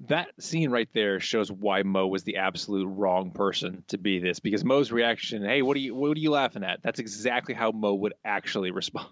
That 0.08 0.30
scene 0.42 0.72
right 0.72 0.90
there 0.94 1.20
shows 1.20 1.52
why 1.52 1.84
Moe 1.84 2.08
was 2.08 2.24
the 2.24 2.38
absolute 2.38 2.88
wrong 2.88 3.30
person 3.30 3.84
to 3.90 4.00
be 4.00 4.18
this 4.18 4.40
because 4.40 4.64
Moe's 4.66 4.92
reaction, 4.92 5.44
"Hey, 5.44 5.62
what 5.62 5.78
are 5.78 5.80
you 5.80 5.94
what 5.94 6.18
are 6.18 6.20
you 6.20 6.32
laughing 6.32 6.64
at?" 6.64 6.82
That's 6.82 7.00
exactly 7.00 7.54
how 7.54 7.72
Moe 7.72 7.94
would 7.94 8.16
actually 8.26 8.72
respond. 8.72 9.08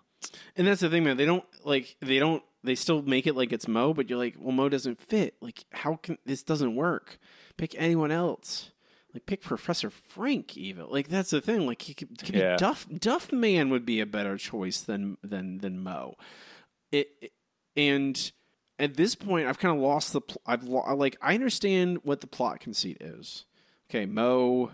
And 0.55 0.65
that's 0.65 0.81
the 0.81 0.89
thing, 0.89 1.03
man. 1.03 1.15
They 1.17 1.25
don't 1.27 1.45
like 1.63 1.95
they 2.01 2.17
don't 2.17 2.41
they 2.63 2.73
still 2.73 3.03
make 3.03 3.27
it 3.27 3.35
like 3.35 3.53
it's 3.53 3.67
Moe, 3.67 3.93
but 3.93 4.09
you're 4.09 4.17
like, 4.17 4.35
well, 4.39 4.51
Moe 4.51 4.67
doesn't 4.67 4.99
fit. 4.99 5.35
Like, 5.41 5.63
how 5.71 5.95
can 5.95 6.17
this 6.25 6.41
doesn't 6.41 6.75
work? 6.75 7.19
Pick 7.55 7.75
anyone 7.77 8.11
else. 8.11 8.71
Like, 9.13 9.25
pick 9.27 9.41
Professor 9.41 9.91
Frink. 9.91 10.57
Even 10.57 10.89
like 10.89 11.07
that's 11.07 11.29
the 11.29 11.39
thing. 11.39 11.67
Like, 11.67 11.83
he 11.83 11.93
could, 11.93 12.17
could 12.17 12.33
Yeah. 12.33 12.53
be 12.55 12.57
Duff. 12.57 12.87
Duff 12.91 13.31
Man 13.31 13.69
would 13.69 13.85
be 13.85 13.99
a 13.99 14.07
better 14.07 14.37
choice 14.37 14.81
than 14.81 15.17
than 15.23 15.59
than 15.59 15.83
Moe. 15.83 16.15
It, 16.91 17.09
it- 17.21 17.31
and 17.87 18.31
at 18.77 18.95
this 18.95 19.15
point, 19.15 19.47
I've 19.47 19.59
kind 19.59 19.75
of 19.75 19.81
lost 19.81 20.13
the. 20.13 20.21
Pl- 20.21 20.41
I've 20.45 20.63
lo- 20.63 20.95
like 20.95 21.17
I 21.21 21.33
understand 21.33 21.99
what 22.03 22.21
the 22.21 22.27
plot 22.27 22.59
conceit 22.59 22.97
is. 22.99 23.45
Okay, 23.89 24.05
Moe 24.05 24.71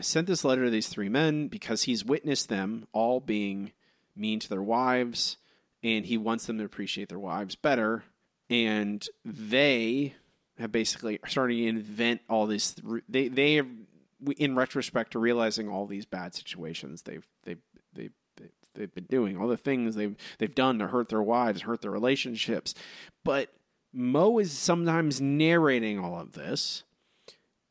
sent 0.00 0.26
this 0.26 0.44
letter 0.44 0.64
to 0.64 0.70
these 0.70 0.88
three 0.88 1.08
men 1.08 1.48
because 1.48 1.84
he's 1.84 2.04
witnessed 2.04 2.48
them 2.48 2.86
all 2.92 3.20
being 3.20 3.72
mean 4.16 4.38
to 4.40 4.48
their 4.48 4.62
wives 4.62 5.36
and 5.82 6.06
he 6.06 6.16
wants 6.16 6.46
them 6.46 6.58
to 6.58 6.64
appreciate 6.64 7.08
their 7.08 7.18
wives 7.18 7.54
better 7.54 8.04
and 8.50 9.08
they 9.24 10.14
have 10.58 10.70
basically 10.72 11.18
started 11.26 11.54
to 11.54 11.66
invent 11.66 12.20
all 12.28 12.46
this 12.46 12.76
they 13.08 13.28
they 13.28 13.54
have 13.54 13.66
in 14.36 14.54
retrospect 14.54 15.16
are 15.16 15.20
realizing 15.20 15.68
all 15.68 15.86
these 15.86 16.06
bad 16.06 16.34
situations 16.34 17.02
they've 17.02 17.26
they've 17.44 17.62
they've 17.92 18.12
they've 18.74 18.94
been 18.94 19.04
doing 19.04 19.36
all 19.36 19.48
the 19.48 19.56
things 19.56 19.94
they've 19.94 20.16
they've 20.38 20.54
done 20.54 20.78
to 20.78 20.88
hurt 20.88 21.08
their 21.08 21.22
wives 21.22 21.62
hurt 21.62 21.80
their 21.80 21.90
relationships 21.90 22.74
but 23.24 23.50
Moe 23.92 24.38
is 24.38 24.52
sometimes 24.52 25.20
narrating 25.20 25.98
all 26.00 26.18
of 26.18 26.32
this 26.32 26.82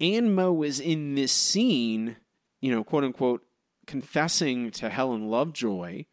and 0.04 0.36
Moe 0.36 0.64
is 0.64 0.82
in 0.82 1.16
this 1.16 1.32
scene, 1.32 2.18
you 2.60 2.72
know, 2.72 2.84
quote 2.84 3.06
unquote, 3.06 3.46
confessing 3.88 4.70
to 4.72 4.90
Helen 4.90 5.30
Lovejoy 5.30 6.06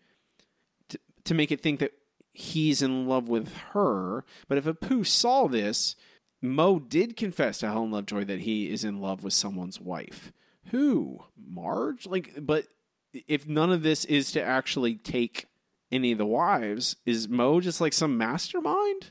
to, 0.89 0.99
to 1.25 1.35
make 1.35 1.51
it 1.51 1.61
think 1.61 1.81
that 1.81 1.93
he's 2.33 2.83
in 2.83 3.09
love 3.09 3.29
with 3.29 3.53
her. 3.73 4.25
But 4.47 4.59
if 4.59 4.65
Apu 4.65 5.05
saw 5.05 5.49
this, 5.49 5.97
Moe 6.41 6.79
did 6.79 7.17
confess 7.17 7.59
to 7.59 7.67
Helen 7.67 7.91
Lovejoy 7.91 8.25
that 8.25 8.41
he 8.41 8.71
is 8.71 8.85
in 8.85 9.01
love 9.01 9.25
with 9.25 9.33
someone's 9.33 9.81
wife. 9.81 10.33
Who? 10.67 11.25
Marge? 11.37 12.07
Like, 12.07 12.35
but 12.39 12.67
if 13.13 13.47
none 13.47 13.73
of 13.73 13.83
this 13.83 14.05
is 14.05 14.33
to 14.33 14.43
actually 14.43 14.97
take 14.97 15.47
any 15.93 16.13
of 16.13 16.19
the 16.19 16.27
wives, 16.27 16.97
is 17.05 17.29
Moe 17.29 17.61
just 17.61 17.81
like 17.81 17.93
some 17.93 18.17
mastermind? 18.17 19.11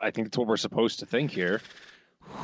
I 0.00 0.10
think 0.10 0.28
that's 0.28 0.38
what 0.38 0.46
we're 0.46 0.56
supposed 0.56 1.00
to 1.00 1.06
think 1.06 1.30
here. 1.30 1.60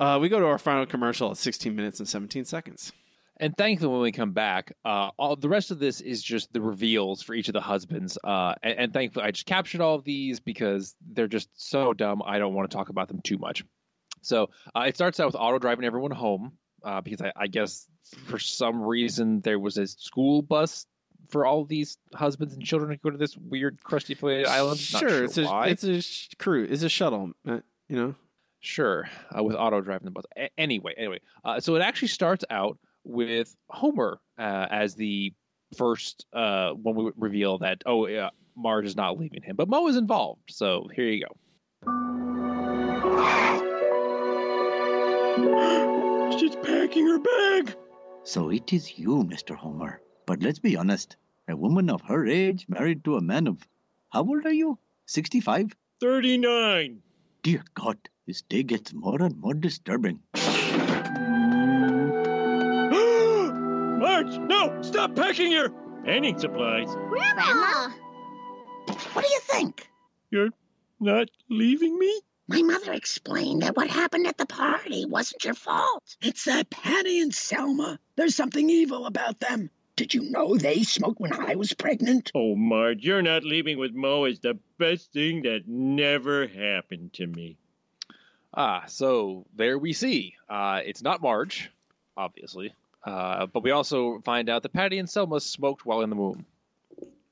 Uh, 0.00 0.18
we 0.20 0.28
go 0.28 0.40
to 0.40 0.46
our 0.46 0.58
final 0.58 0.84
commercial 0.84 1.30
at 1.30 1.36
16 1.36 1.76
minutes 1.76 2.00
and 2.00 2.08
17 2.08 2.44
seconds. 2.44 2.92
And 3.36 3.56
thankfully, 3.56 3.92
when 3.92 4.00
we 4.00 4.10
come 4.10 4.32
back, 4.32 4.72
uh, 4.84 5.10
all 5.16 5.36
the 5.36 5.48
rest 5.48 5.70
of 5.70 5.78
this 5.78 6.00
is 6.00 6.20
just 6.20 6.52
the 6.52 6.60
reveals 6.60 7.22
for 7.22 7.32
each 7.32 7.48
of 7.48 7.52
the 7.52 7.60
husbands. 7.60 8.18
Uh, 8.24 8.54
and, 8.60 8.78
and 8.78 8.92
thankfully, 8.92 9.24
I 9.24 9.30
just 9.30 9.46
captured 9.46 9.80
all 9.80 9.94
of 9.94 10.02
these 10.02 10.40
because 10.40 10.96
they're 11.12 11.28
just 11.28 11.48
so 11.54 11.92
dumb. 11.92 12.22
I 12.26 12.40
don't 12.40 12.54
want 12.54 12.68
to 12.68 12.76
talk 12.76 12.88
about 12.88 13.06
them 13.06 13.20
too 13.22 13.38
much. 13.38 13.64
So 14.22 14.50
uh, 14.74 14.80
it 14.88 14.96
starts 14.96 15.20
out 15.20 15.26
with 15.26 15.36
Otto 15.36 15.60
driving 15.60 15.84
everyone 15.84 16.10
home 16.10 16.58
uh, 16.84 17.00
because 17.00 17.20
I, 17.22 17.32
I 17.36 17.46
guess 17.46 17.86
for 18.26 18.38
some 18.38 18.82
reason 18.82 19.40
there 19.40 19.58
was 19.58 19.78
a 19.78 19.86
school 19.86 20.42
bus 20.42 20.86
for 21.30 21.46
all 21.46 21.64
these 21.64 21.96
husbands 22.14 22.54
and 22.54 22.62
children 22.62 22.90
to 22.90 22.96
go 22.98 23.10
to 23.10 23.16
this 23.16 23.36
weird 23.36 23.78
Krusty 23.80 24.46
island. 24.46 24.78
Sure, 24.78 25.08
sure 25.08 25.24
it's 25.24 25.38
a 25.38 25.44
why. 25.44 25.68
it's 25.68 25.84
a 25.84 26.00
sh- 26.02 26.28
crew, 26.38 26.66
it's 26.68 26.82
a 26.82 26.88
shuttle, 26.88 27.32
uh, 27.48 27.60
you 27.88 27.96
know. 27.96 28.14
Sure, 28.60 29.08
uh, 29.36 29.42
with 29.42 29.56
Otto 29.56 29.80
driving 29.80 30.06
the 30.06 30.10
bus. 30.10 30.24
A- 30.36 30.50
anyway, 30.58 30.94
anyway, 30.96 31.20
uh, 31.44 31.60
so 31.60 31.76
it 31.76 31.82
actually 31.82 32.08
starts 32.08 32.44
out 32.48 32.78
with 33.04 33.54
Homer 33.68 34.18
uh, 34.38 34.66
as 34.70 34.94
the 34.94 35.34
first 35.76 36.24
uh, 36.32 36.70
when 36.70 36.94
we 36.94 37.10
reveal 37.16 37.58
that 37.58 37.82
oh 37.86 38.06
yeah, 38.06 38.30
Marge 38.56 38.86
is 38.86 38.96
not 38.96 39.18
leaving 39.18 39.42
him, 39.42 39.56
but 39.56 39.68
Moe 39.68 39.88
is 39.88 39.96
involved. 39.96 40.42
So 40.48 40.88
here 40.94 41.06
you 41.06 41.26
go. 41.26 41.34
She's 46.38 46.56
packing 46.56 47.06
her 47.06 47.18
bag. 47.18 47.76
So 48.24 48.50
it 48.50 48.72
is 48.72 48.98
you, 48.98 49.24
Mr. 49.24 49.54
Homer. 49.54 50.00
But 50.26 50.42
let's 50.42 50.58
be 50.58 50.76
honest. 50.76 51.16
A 51.48 51.56
woman 51.56 51.90
of 51.90 52.00
her 52.02 52.26
age 52.26 52.66
married 52.68 53.04
to 53.04 53.16
a 53.16 53.20
man 53.20 53.46
of. 53.46 53.58
How 54.10 54.24
old 54.24 54.46
are 54.46 54.52
you? 54.52 54.78
65? 55.06 55.72
39. 56.00 57.02
Dear 57.42 57.62
God, 57.74 57.98
this 58.26 58.42
day 58.42 58.62
gets 58.62 58.94
more 58.94 59.20
and 59.22 59.38
more 59.38 59.54
disturbing. 59.54 60.20
Marge, 63.98 64.38
no! 64.38 64.80
Stop 64.82 65.14
packing 65.14 65.52
your 65.52 65.70
painting 66.04 66.38
supplies. 66.38 66.88
Grandma! 67.08 67.90
What 69.12 69.24
do 69.24 69.30
you 69.30 69.40
think? 69.40 69.88
You're 70.30 70.50
not 71.00 71.28
leaving 71.50 71.98
me? 71.98 72.20
My 72.46 72.60
mother 72.60 72.92
explained 72.92 73.62
that 73.62 73.76
what 73.76 73.88
happened 73.88 74.26
at 74.26 74.36
the 74.36 74.44
party 74.46 75.06
wasn't 75.06 75.44
your 75.44 75.54
fault. 75.54 76.02
It's 76.20 76.44
that 76.44 76.68
Patty 76.68 77.20
and 77.20 77.34
Selma. 77.34 77.98
There's 78.16 78.36
something 78.36 78.68
evil 78.68 79.06
about 79.06 79.40
them. 79.40 79.70
Did 79.96 80.12
you 80.12 80.30
know 80.30 80.56
they 80.56 80.82
smoked 80.82 81.20
when 81.20 81.32
I 81.32 81.54
was 81.54 81.72
pregnant? 81.72 82.32
Oh, 82.34 82.54
Marge, 82.54 83.02
you're 83.02 83.22
not 83.22 83.44
leaving 83.44 83.78
with 83.78 83.94
Moe 83.94 84.24
is 84.24 84.40
the 84.40 84.58
best 84.78 85.12
thing 85.12 85.42
that 85.42 85.68
never 85.68 86.46
happened 86.46 87.12
to 87.14 87.26
me. 87.26 87.56
Ah, 88.52 88.84
so 88.88 89.46
there 89.54 89.78
we 89.78 89.92
see. 89.92 90.34
Uh, 90.48 90.80
it's 90.84 91.02
not 91.02 91.22
Marge, 91.22 91.70
obviously, 92.16 92.74
uh, 93.04 93.46
but 93.46 93.62
we 93.62 93.70
also 93.70 94.20
find 94.24 94.48
out 94.48 94.62
that 94.64 94.72
Patty 94.72 94.98
and 94.98 95.08
Selma 95.08 95.40
smoked 95.40 95.86
while 95.86 96.02
in 96.02 96.10
the 96.10 96.16
womb. 96.16 96.44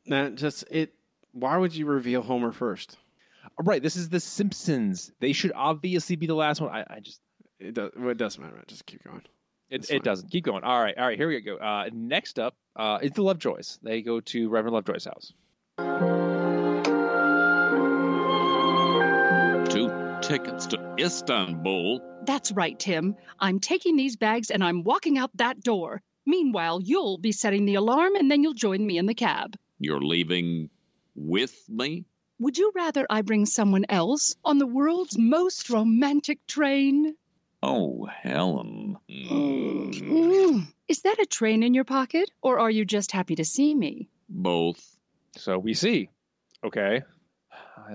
That 0.06 0.36
just 0.36 0.64
it. 0.70 0.94
Why 1.32 1.56
would 1.56 1.74
you 1.74 1.86
reveal 1.86 2.22
Homer 2.22 2.52
first? 2.52 2.96
All 3.62 3.66
right, 3.66 3.80
this 3.80 3.94
is 3.94 4.08
The 4.08 4.18
Simpsons. 4.18 5.12
They 5.20 5.32
should 5.32 5.52
obviously 5.54 6.16
be 6.16 6.26
the 6.26 6.34
last 6.34 6.60
one. 6.60 6.70
I, 6.70 6.84
I 6.96 6.98
just 6.98 7.20
It, 7.60 7.74
does, 7.74 7.92
well, 7.96 8.08
it 8.08 8.18
doesn't 8.18 8.42
matter. 8.42 8.60
Just 8.66 8.84
keep 8.86 9.04
going. 9.04 9.22
It, 9.70 9.88
it 9.88 10.02
doesn't. 10.02 10.32
Keep 10.32 10.46
going. 10.46 10.64
All 10.64 10.82
right. 10.82 10.98
All 10.98 11.06
right. 11.06 11.16
Here 11.16 11.28
we 11.28 11.40
go. 11.42 11.58
Uh, 11.58 11.88
next 11.92 12.40
up 12.40 12.56
uh, 12.74 12.98
is 13.00 13.12
the 13.12 13.22
Lovejoys. 13.22 13.78
They 13.80 14.02
go 14.02 14.18
to 14.18 14.48
Reverend 14.48 14.74
Lovejoy's 14.74 15.04
house. 15.04 15.32
Two 19.70 20.18
tickets 20.22 20.66
to 20.66 20.96
Istanbul. 20.98 22.00
That's 22.26 22.50
right, 22.50 22.76
Tim. 22.76 23.14
I'm 23.38 23.60
taking 23.60 23.94
these 23.94 24.16
bags 24.16 24.50
and 24.50 24.64
I'm 24.64 24.82
walking 24.82 25.18
out 25.18 25.30
that 25.36 25.62
door. 25.62 26.02
Meanwhile, 26.26 26.80
you'll 26.82 27.18
be 27.18 27.30
setting 27.30 27.64
the 27.64 27.76
alarm 27.76 28.16
and 28.16 28.28
then 28.28 28.42
you'll 28.42 28.54
join 28.54 28.84
me 28.84 28.98
in 28.98 29.06
the 29.06 29.14
cab. 29.14 29.54
You're 29.78 30.00
leaving 30.02 30.68
with 31.14 31.54
me? 31.68 32.06
Would 32.38 32.58
you 32.58 32.72
rather 32.74 33.06
I 33.08 33.22
bring 33.22 33.46
someone 33.46 33.84
else 33.88 34.34
on 34.44 34.58
the 34.58 34.66
world's 34.66 35.16
most 35.18 35.70
romantic 35.70 36.44
train? 36.46 37.14
Oh, 37.62 38.06
Helen. 38.06 38.98
Mm. 39.08 40.66
Is 40.88 41.02
that 41.02 41.20
a 41.20 41.26
train 41.26 41.62
in 41.62 41.74
your 41.74 41.84
pocket, 41.84 42.30
or 42.42 42.58
are 42.58 42.70
you 42.70 42.84
just 42.84 43.12
happy 43.12 43.36
to 43.36 43.44
see 43.44 43.74
me? 43.74 44.08
Both. 44.28 44.96
So 45.36 45.58
we 45.58 45.74
see. 45.74 46.08
Okay. 46.64 47.02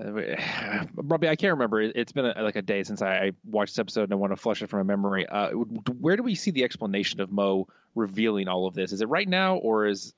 Robbie, 0.94 1.28
I 1.28 1.36
can't 1.36 1.52
remember. 1.52 1.80
It- 1.82 1.96
It's 1.96 2.12
been 2.12 2.24
a, 2.26 2.42
like 2.42 2.56
a 2.56 2.62
day 2.62 2.82
since 2.84 3.02
I 3.02 3.16
I 3.26 3.32
watched 3.44 3.74
this 3.74 3.78
episode, 3.80 4.04
and 4.04 4.12
I 4.12 4.16
want 4.16 4.32
to 4.32 4.36
flush 4.36 4.62
it 4.62 4.68
from 4.70 4.86
my 4.86 4.94
memory. 4.96 5.26
Uh, 5.26 5.50
where 5.50 6.16
do 6.16 6.22
we 6.22 6.34
see 6.34 6.50
the 6.50 6.64
explanation 6.64 7.20
of 7.20 7.30
Moe 7.30 7.68
revealing 7.94 8.48
all 8.48 8.66
of 8.66 8.74
this? 8.74 8.92
Is 8.92 9.00
it 9.02 9.08
right 9.08 9.28
now, 9.28 9.56
or 9.56 9.86
is 9.86 10.14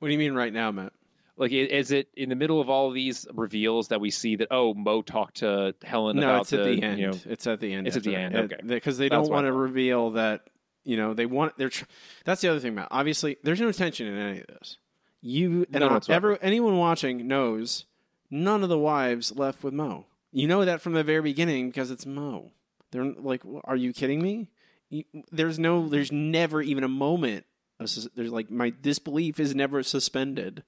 What 0.00 0.08
do 0.08 0.12
you 0.12 0.18
mean 0.18 0.34
right 0.34 0.52
now, 0.52 0.70
Matt? 0.72 0.92
Like 1.36 1.50
is 1.52 1.90
it 1.90 2.08
in 2.16 2.28
the 2.28 2.36
middle 2.36 2.60
of 2.60 2.70
all 2.70 2.88
of 2.88 2.94
these 2.94 3.26
reveals 3.34 3.88
that 3.88 4.00
we 4.00 4.10
see 4.10 4.36
that 4.36 4.48
oh 4.52 4.72
Moe 4.74 5.02
talked 5.02 5.38
to 5.38 5.74
Helen 5.82 6.16
No, 6.16 6.28
about 6.28 6.40
it's 6.42 6.52
at 6.52 6.64
the 6.64 6.82
end. 6.82 7.00
you 7.00 7.06
know 7.08 7.18
it's 7.26 7.46
at 7.46 7.58
the 7.60 7.72
end. 7.72 7.86
It's 7.88 7.96
at 7.96 8.04
the 8.04 8.14
end, 8.14 8.34
okay. 8.36 8.56
Because 8.64 8.98
they 8.98 9.08
That's 9.08 9.26
don't 9.26 9.32
want 9.34 9.46
to 9.46 9.52
reveal 9.52 10.10
that. 10.12 10.42
You 10.86 10.98
know, 10.98 11.14
they 11.14 11.24
want. 11.24 11.56
They're. 11.56 11.70
Tr- 11.70 11.86
that's 12.26 12.42
the 12.42 12.48
other 12.48 12.60
thing, 12.60 12.74
Matt. 12.74 12.88
Obviously, 12.90 13.38
there's 13.42 13.58
no 13.60 13.72
tension 13.72 14.06
in 14.06 14.18
any 14.18 14.40
of 14.40 14.46
this. 14.48 14.76
You 15.22 15.64
and 15.72 15.82
I- 15.82 15.90
whatsoever. 15.92 16.38
anyone 16.42 16.76
watching 16.76 17.26
knows 17.26 17.86
none 18.30 18.62
of 18.62 18.68
the 18.68 18.78
wives 18.78 19.34
left 19.34 19.64
with 19.64 19.72
Moe. 19.72 20.04
You 20.30 20.46
know 20.46 20.62
that 20.64 20.82
from 20.82 20.92
the 20.92 21.02
very 21.02 21.22
beginning 21.22 21.68
because 21.70 21.90
it's 21.90 22.04
Moe. 22.04 22.50
They're 22.90 23.04
like, 23.04 23.42
are 23.64 23.76
you 23.76 23.94
kidding 23.94 24.22
me? 24.22 24.50
You- 24.90 25.04
There's 25.32 25.58
no. 25.58 25.88
There's 25.88 26.12
never 26.12 26.60
even 26.60 26.84
a 26.84 26.88
moment. 26.88 27.46
Of, 27.80 27.90
there's 28.14 28.30
like 28.30 28.50
my 28.50 28.70
disbelief 28.82 29.40
is 29.40 29.54
never 29.54 29.82
suspended. 29.82 30.62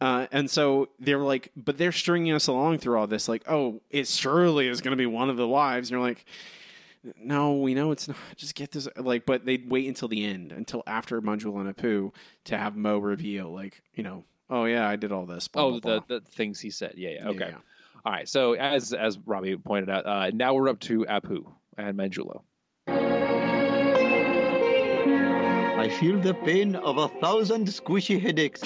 Uh, 0.00 0.26
and 0.32 0.50
so 0.50 0.88
they're 0.98 1.18
like, 1.18 1.52
but 1.56 1.76
they're 1.76 1.92
stringing 1.92 2.32
us 2.32 2.46
along 2.46 2.78
through 2.78 2.98
all 2.98 3.06
this, 3.06 3.28
like, 3.28 3.42
oh, 3.46 3.80
it 3.90 4.08
surely 4.08 4.66
is 4.66 4.80
going 4.80 4.92
to 4.92 4.96
be 4.96 5.06
one 5.06 5.28
of 5.28 5.36
the 5.36 5.46
wives. 5.46 5.90
And 5.90 5.98
you're 5.98 6.08
like, 6.08 6.24
no, 7.22 7.56
we 7.56 7.74
know 7.74 7.90
it's 7.90 8.08
not. 8.08 8.16
Just 8.36 8.54
get 8.54 8.72
this. 8.72 8.88
Like, 8.96 9.26
but 9.26 9.44
they'd 9.44 9.68
wait 9.70 9.88
until 9.88 10.08
the 10.08 10.24
end, 10.24 10.52
until 10.52 10.82
after 10.86 11.20
Manjula 11.20 11.60
and 11.60 11.76
Apu, 11.76 12.12
to 12.44 12.56
have 12.56 12.76
Moe 12.76 12.98
reveal, 12.98 13.52
like, 13.52 13.82
you 13.94 14.02
know, 14.02 14.24
oh 14.48 14.64
yeah, 14.64 14.88
I 14.88 14.96
did 14.96 15.12
all 15.12 15.26
this. 15.26 15.48
Blah, 15.48 15.64
oh, 15.64 15.70
blah, 15.72 15.80
blah. 15.80 16.00
the, 16.08 16.20
the 16.20 16.30
things 16.30 16.60
he 16.60 16.70
said. 16.70 16.94
Yeah, 16.96 17.10
yeah. 17.10 17.28
Okay. 17.28 17.48
yeah. 17.50 17.58
All 18.04 18.12
right. 18.12 18.28
So 18.28 18.54
as 18.54 18.92
as 18.92 19.18
Robbie 19.18 19.56
pointed 19.56 19.90
out, 19.90 20.06
uh, 20.06 20.30
now 20.30 20.54
we're 20.54 20.68
up 20.68 20.80
to 20.80 21.04
Apu 21.04 21.44
and 21.76 21.98
Manjula. 21.98 22.42
I 25.78 25.88
feel 25.88 26.20
the 26.20 26.34
pain 26.34 26.76
of 26.76 26.98
a 26.98 27.08
thousand 27.08 27.66
squishy 27.66 28.20
headaches. 28.20 28.60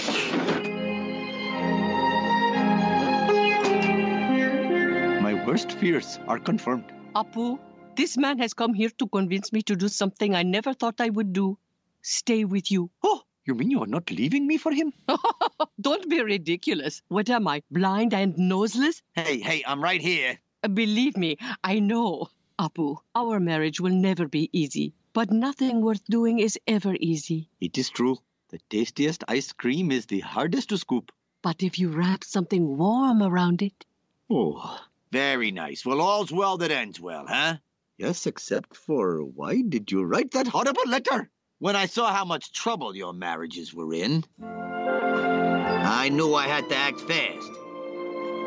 Worst 5.54 5.70
fears 5.78 6.18
are 6.26 6.40
confirmed. 6.40 6.92
Apu, 7.14 7.60
this 7.94 8.16
man 8.16 8.38
has 8.38 8.54
come 8.54 8.74
here 8.74 8.90
to 8.98 9.06
convince 9.06 9.52
me 9.52 9.62
to 9.62 9.76
do 9.76 9.86
something 9.86 10.34
I 10.34 10.42
never 10.42 10.74
thought 10.74 11.00
I 11.00 11.10
would 11.10 11.32
do. 11.32 11.58
Stay 12.02 12.44
with 12.44 12.72
you. 12.72 12.90
Oh, 13.04 13.22
you 13.46 13.54
mean 13.54 13.70
you 13.70 13.80
are 13.80 13.86
not 13.86 14.10
leaving 14.10 14.48
me 14.48 14.56
for 14.58 14.72
him? 14.72 14.92
Don't 15.80 16.10
be 16.10 16.20
ridiculous. 16.24 17.02
What 17.06 17.30
am 17.30 17.46
I, 17.46 17.62
blind 17.70 18.14
and 18.14 18.36
noseless? 18.36 19.00
Hey, 19.12 19.38
hey, 19.38 19.62
I'm 19.64 19.80
right 19.80 20.00
here. 20.00 20.40
Uh, 20.64 20.68
Believe 20.68 21.16
me, 21.16 21.36
I 21.62 21.78
know. 21.78 22.30
Apu, 22.58 22.96
our 23.14 23.38
marriage 23.38 23.80
will 23.80 23.94
never 23.94 24.26
be 24.26 24.50
easy, 24.52 24.92
but 25.12 25.30
nothing 25.30 25.82
worth 25.82 26.04
doing 26.06 26.40
is 26.40 26.58
ever 26.66 26.96
easy. 26.98 27.48
It 27.60 27.78
is 27.78 27.90
true. 27.90 28.16
The 28.48 28.58
tastiest 28.70 29.22
ice 29.28 29.52
cream 29.52 29.92
is 29.92 30.06
the 30.06 30.18
hardest 30.18 30.70
to 30.70 30.78
scoop. 30.78 31.12
But 31.42 31.62
if 31.62 31.78
you 31.78 31.90
wrap 31.90 32.24
something 32.24 32.76
warm 32.76 33.22
around 33.22 33.62
it, 33.62 33.84
Oh, 34.28 34.80
Very 35.14 35.52
nice. 35.52 35.86
Well, 35.86 36.00
all's 36.00 36.32
well 36.32 36.56
that 36.58 36.72
ends 36.72 36.98
well, 36.98 37.24
huh? 37.28 37.58
yes, 37.98 38.26
except 38.26 38.76
for 38.76 39.22
why 39.22 39.62
did 39.62 39.92
you 39.92 40.02
write 40.02 40.32
that 40.32 40.48
horrible 40.48 40.88
letter? 40.88 41.30
When 41.60 41.76
I 41.76 41.86
saw 41.86 42.12
how 42.12 42.24
much 42.24 42.52
trouble 42.52 42.96
your 42.96 43.12
marriages 43.12 43.72
were 43.72 43.94
in, 43.94 44.24
I 44.42 46.08
knew 46.08 46.34
I 46.34 46.48
had 46.48 46.68
to 46.68 46.74
act 46.74 47.00
fast. 47.02 47.52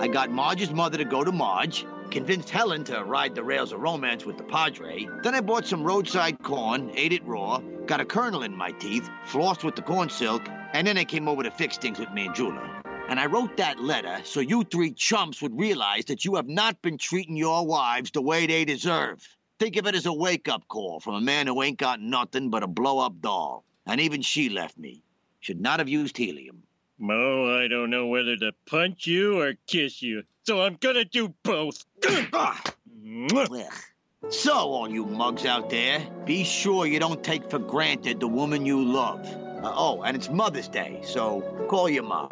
I 0.02 0.10
got 0.12 0.30
Marge's 0.30 0.72
mother 0.72 0.98
to 0.98 1.06
go 1.06 1.24
to 1.24 1.32
Marge, 1.32 1.86
convinced 2.12 2.50
Helen 2.50 2.84
to 2.84 3.02
ride 3.02 3.34
the 3.34 3.46
rails 3.46 3.72
of 3.72 3.80
romance 3.80 4.26
with 4.26 4.36
the 4.36 4.44
Padre. 4.44 5.08
Then 5.24 5.36
I 5.36 5.40
bought 5.40 5.66
some 5.66 5.86
roadside 5.86 6.44
corn, 6.44 6.92
ate 6.96 7.14
it 7.14 7.26
raw, 7.26 7.60
got 7.86 8.02
a 8.02 8.06
kernel 8.06 8.44
in 8.44 8.54
my 8.54 8.72
teeth, 8.72 9.10
flossed 9.26 9.64
with 9.64 9.78
the 9.78 9.84
corn 9.84 10.10
silk, 10.10 10.42
and 10.74 10.86
then 10.86 10.98
I 10.98 11.06
came 11.06 11.30
over 11.30 11.44
to 11.44 11.52
fix 11.52 11.78
things 11.78 11.98
with 11.98 12.12
me 12.12 12.30
And 12.36 12.77
I 13.20 13.26
wrote 13.26 13.58
that 13.58 13.80
letter 13.80 14.22
so 14.24 14.40
you 14.40 14.64
three 14.64 14.92
chumps 14.92 15.42
would 15.42 15.60
realize 15.60 16.06
that 16.06 16.26
you 16.26 16.36
have 16.36 16.48
not 16.48 16.82
been 16.82 16.98
treating 16.98 17.36
your 17.36 17.66
wives 17.66 18.12
the 18.12 18.22
way 18.22 18.48
they 18.48 18.66
deserve. 18.66 19.28
Think 19.60 19.76
of 19.78 19.88
it 19.88 19.96
as 19.96 20.06
a 20.06 20.14
wake 20.14 20.48
up 20.48 20.68
call 20.68 21.00
from 21.00 21.16
a 21.16 21.22
man 21.22 21.48
who 21.48 21.62
ain't 21.64 21.80
got 21.80 22.00
nothing 22.00 22.50
but 22.50 22.64
a 22.64 22.68
blow 22.68 23.00
up 23.00 23.20
doll. 23.22 23.64
And 23.86 24.00
even 24.02 24.22
she 24.22 24.50
left 24.50 24.78
me. 24.78 25.02
Should 25.40 25.60
not 25.60 25.80
have 25.80 25.90
used 25.90 26.18
helium. 26.18 26.64
Moe, 27.00 27.60
I 27.64 27.68
don't 27.68 27.90
know 27.90 28.08
whether 28.08 28.36
to 28.38 28.52
punch 28.66 29.06
you 29.08 29.40
or 29.40 29.54
kiss 29.68 30.02
you, 30.02 30.24
so 30.44 30.62
I'm 30.62 30.76
gonna 30.76 31.06
do 31.06 31.34
both. 31.44 31.86
So, 34.30 34.54
all 34.54 34.90
you 34.90 35.06
mugs 35.06 35.46
out 35.46 35.70
there, 35.70 36.06
be 36.26 36.44
sure 36.44 36.86
you 36.86 37.00
don't 37.00 37.24
take 37.24 37.50
for 37.50 37.60
granted 37.60 38.20
the 38.20 38.28
woman 38.28 38.66
you 38.66 38.84
love. 38.84 39.26
Uh, 39.26 39.72
oh, 39.76 40.02
and 40.02 40.18
it's 40.18 40.30
Mother's 40.30 40.68
Day, 40.68 41.02
so 41.04 41.42
call 41.70 41.88
your 41.88 42.04
ma. 42.04 42.28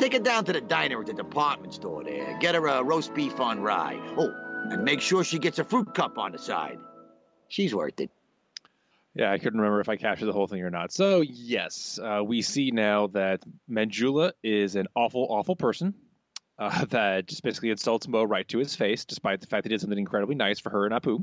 Take 0.00 0.14
her 0.14 0.18
down 0.18 0.46
to 0.46 0.54
the 0.54 0.62
diner 0.62 0.98
at 0.98 1.08
the 1.08 1.12
department 1.12 1.74
store 1.74 2.02
there. 2.02 2.38
Get 2.38 2.54
her 2.54 2.66
a 2.66 2.82
roast 2.82 3.12
beef 3.12 3.38
on 3.38 3.60
rye. 3.60 4.00
Oh, 4.16 4.32
and 4.70 4.82
make 4.82 5.02
sure 5.02 5.22
she 5.24 5.38
gets 5.38 5.58
a 5.58 5.64
fruit 5.64 5.94
cup 5.94 6.16
on 6.16 6.32
the 6.32 6.38
side. 6.38 6.78
She's 7.48 7.74
worth 7.74 8.00
it. 8.00 8.10
Yeah, 9.14 9.30
I 9.30 9.36
couldn't 9.36 9.60
remember 9.60 9.78
if 9.80 9.90
I 9.90 9.96
captured 9.96 10.24
the 10.24 10.32
whole 10.32 10.46
thing 10.46 10.62
or 10.62 10.70
not. 10.70 10.90
So 10.90 11.20
yes, 11.20 11.98
uh, 12.02 12.22
we 12.24 12.40
see 12.40 12.70
now 12.70 13.08
that 13.08 13.42
Manjula 13.70 14.32
is 14.42 14.74
an 14.74 14.86
awful, 14.94 15.26
awful 15.28 15.54
person. 15.54 15.92
Uh, 16.58 16.84
that 16.86 17.26
just 17.26 17.42
basically 17.42 17.68
insults 17.68 18.08
Moe 18.08 18.24
right 18.24 18.48
to 18.48 18.58
his 18.58 18.74
face, 18.74 19.04
despite 19.04 19.42
the 19.42 19.48
fact 19.48 19.64
that 19.64 19.70
he 19.70 19.74
did 19.74 19.82
something 19.82 19.98
incredibly 19.98 20.34
nice 20.34 20.58
for 20.60 20.70
her 20.70 20.86
and 20.86 20.94
Apu. 20.94 21.22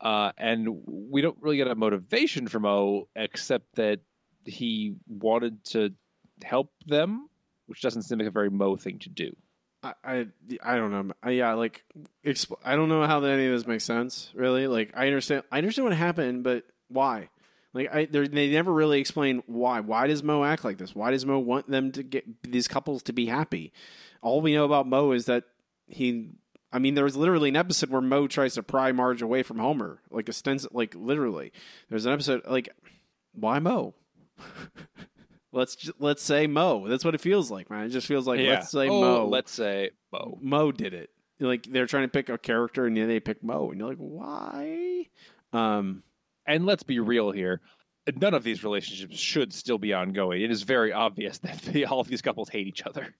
Uh, 0.00 0.32
and 0.38 0.68
we 0.86 1.20
don't 1.20 1.36
really 1.42 1.58
get 1.58 1.68
a 1.68 1.74
motivation 1.74 2.48
from 2.48 2.62
Moe 2.62 3.08
except 3.14 3.74
that 3.74 4.00
he 4.46 4.94
wanted 5.06 5.62
to 5.64 5.92
help 6.42 6.72
them, 6.86 7.28
which 7.66 7.80
doesn't 7.80 8.02
seem 8.02 8.18
like 8.18 8.28
a 8.28 8.32
very 8.32 8.50
Moe 8.50 8.76
thing 8.76 8.98
to 9.00 9.08
do. 9.08 9.34
I, 9.82 9.92
I 10.04 10.26
I 10.62 10.76
don't 10.76 10.90
know. 10.90 11.14
I, 11.22 11.30
yeah, 11.30 11.52
like 11.54 11.84
expl- 12.24 12.58
I 12.64 12.74
don't 12.76 12.88
know 12.88 13.06
how 13.06 13.20
that 13.20 13.30
any 13.30 13.46
of 13.46 13.52
this 13.52 13.66
makes 13.66 13.84
sense. 13.84 14.30
Really, 14.34 14.66
like 14.66 14.92
I 14.96 15.06
understand. 15.06 15.42
I 15.52 15.58
understand 15.58 15.88
what 15.88 15.96
happened, 15.96 16.42
but 16.44 16.64
why? 16.88 17.28
Like 17.74 17.94
I, 17.94 18.04
they're- 18.06 18.28
never 18.28 18.72
really 18.72 19.00
explain 19.00 19.42
why. 19.46 19.80
Why 19.80 20.06
does 20.06 20.22
Moe 20.22 20.44
act 20.44 20.64
like 20.64 20.78
this? 20.78 20.94
Why 20.94 21.10
does 21.10 21.26
Moe 21.26 21.38
want 21.38 21.68
them 21.68 21.92
to 21.92 22.02
get 22.02 22.24
these 22.44 22.68
couples 22.68 23.02
to 23.04 23.12
be 23.12 23.26
happy? 23.26 23.72
All 24.22 24.40
we 24.40 24.54
know 24.54 24.64
about 24.64 24.86
Moe 24.86 25.12
is 25.12 25.26
that 25.26 25.44
he. 25.86 26.30
I 26.72 26.78
mean, 26.80 26.94
there 26.94 27.04
was 27.04 27.16
literally 27.16 27.50
an 27.50 27.56
episode 27.56 27.90
where 27.90 28.00
Moe 28.00 28.26
tries 28.26 28.54
to 28.54 28.62
pry 28.62 28.90
Marge 28.90 29.22
away 29.22 29.42
from 29.44 29.58
Homer, 29.58 30.00
like 30.10 30.26
extens, 30.26 30.66
like 30.72 30.94
literally. 30.96 31.52
There's 31.88 32.06
an 32.06 32.12
episode 32.12 32.42
like, 32.48 32.68
why 33.32 33.58
Moe? 33.60 33.94
let's 35.54 35.76
ju- 35.76 35.92
let's 35.98 36.22
say 36.22 36.46
Moe. 36.46 36.86
That's 36.88 37.04
what 37.04 37.14
it 37.14 37.20
feels 37.20 37.50
like, 37.50 37.70
man. 37.70 37.86
It 37.86 37.90
just 37.90 38.06
feels 38.06 38.26
like 38.26 38.40
Yeah. 38.40 38.50
let's 38.54 38.70
say 38.70 38.88
Oh, 38.88 39.00
Moe. 39.00 39.28
let's 39.28 39.52
say 39.52 39.90
Moe. 40.12 40.38
Moe 40.42 40.72
did 40.72 40.92
it. 40.94 41.10
Like 41.40 41.64
they're 41.64 41.86
trying 41.86 42.04
to 42.04 42.08
pick 42.08 42.28
a 42.28 42.38
character 42.38 42.86
and 42.86 42.96
then 42.96 43.08
they 43.08 43.20
pick 43.20 43.42
Moe, 43.42 43.70
and 43.70 43.78
you're 43.80 43.88
like, 43.88 43.98
why? 43.98 45.06
Um, 45.52 46.02
And 46.46 46.66
let's 46.66 46.82
be 46.82 47.00
real 47.00 47.30
here. 47.30 47.60
None 48.20 48.34
of 48.34 48.42
these 48.44 48.62
relationships 48.62 49.16
should 49.18 49.52
still 49.54 49.78
be 49.78 49.94
ongoing. 49.94 50.42
It 50.42 50.50
is 50.50 50.62
very 50.62 50.92
obvious 50.92 51.38
that 51.44 51.58
the, 51.62 51.86
all 51.86 52.00
of 52.00 52.08
these 52.08 52.20
couples 52.22 52.48
hate 52.50 52.66
each 52.66 52.82
other. 52.86 53.14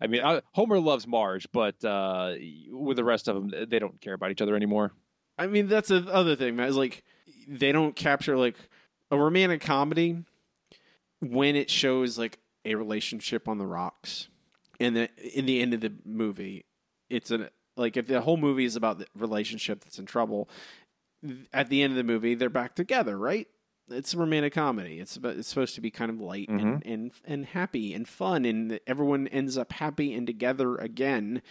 I 0.00 0.06
mean, 0.06 0.22
I, 0.22 0.42
Homer 0.52 0.78
loves 0.78 1.06
Marge, 1.06 1.48
but 1.50 1.82
uh, 1.82 2.34
with 2.70 2.98
the 2.98 3.04
rest 3.04 3.26
of 3.26 3.36
them, 3.36 3.68
they 3.70 3.78
don't 3.78 3.98
care 4.02 4.12
about 4.12 4.30
each 4.30 4.42
other 4.42 4.54
anymore. 4.54 4.92
I 5.38 5.46
mean, 5.46 5.66
that's 5.68 5.88
the 5.88 6.06
other 6.12 6.36
thing, 6.36 6.56
man. 6.56 6.68
Is 6.68 6.76
like 6.76 7.02
they 7.48 7.72
don't 7.72 7.96
capture 7.96 8.36
like 8.36 8.56
a 9.10 9.16
romantic 9.16 9.62
comedy 9.62 10.24
when 11.20 11.56
it 11.56 11.70
shows 11.70 12.18
like 12.18 12.38
a 12.64 12.74
relationship 12.74 13.48
on 13.48 13.58
the 13.58 13.66
rocks, 13.66 14.28
and 14.80 14.96
then 14.96 15.08
in 15.34 15.46
the 15.46 15.60
end 15.60 15.74
of 15.74 15.80
the 15.80 15.92
movie, 16.04 16.64
it's 17.08 17.30
an 17.30 17.48
like 17.76 17.96
if 17.96 18.06
the 18.06 18.20
whole 18.20 18.36
movie 18.36 18.64
is 18.64 18.76
about 18.76 18.98
the 18.98 19.06
relationship 19.16 19.80
that's 19.84 19.98
in 19.98 20.06
trouble, 20.06 20.48
at 21.52 21.68
the 21.68 21.82
end 21.82 21.92
of 21.92 21.96
the 21.96 22.04
movie 22.04 22.34
they're 22.34 22.48
back 22.48 22.74
together, 22.74 23.16
right? 23.16 23.48
It's 23.90 24.12
a 24.12 24.18
romantic 24.18 24.52
comedy. 24.52 25.00
It's 25.00 25.16
about, 25.16 25.36
it's 25.36 25.48
supposed 25.48 25.74
to 25.76 25.80
be 25.80 25.90
kind 25.90 26.10
of 26.10 26.20
light 26.20 26.48
and, 26.48 26.60
mm-hmm. 26.60 26.92
and 26.92 27.10
and 27.24 27.46
happy 27.46 27.94
and 27.94 28.06
fun, 28.06 28.44
and 28.44 28.78
everyone 28.86 29.28
ends 29.28 29.56
up 29.56 29.72
happy 29.72 30.12
and 30.14 30.26
together 30.26 30.76
again. 30.76 31.42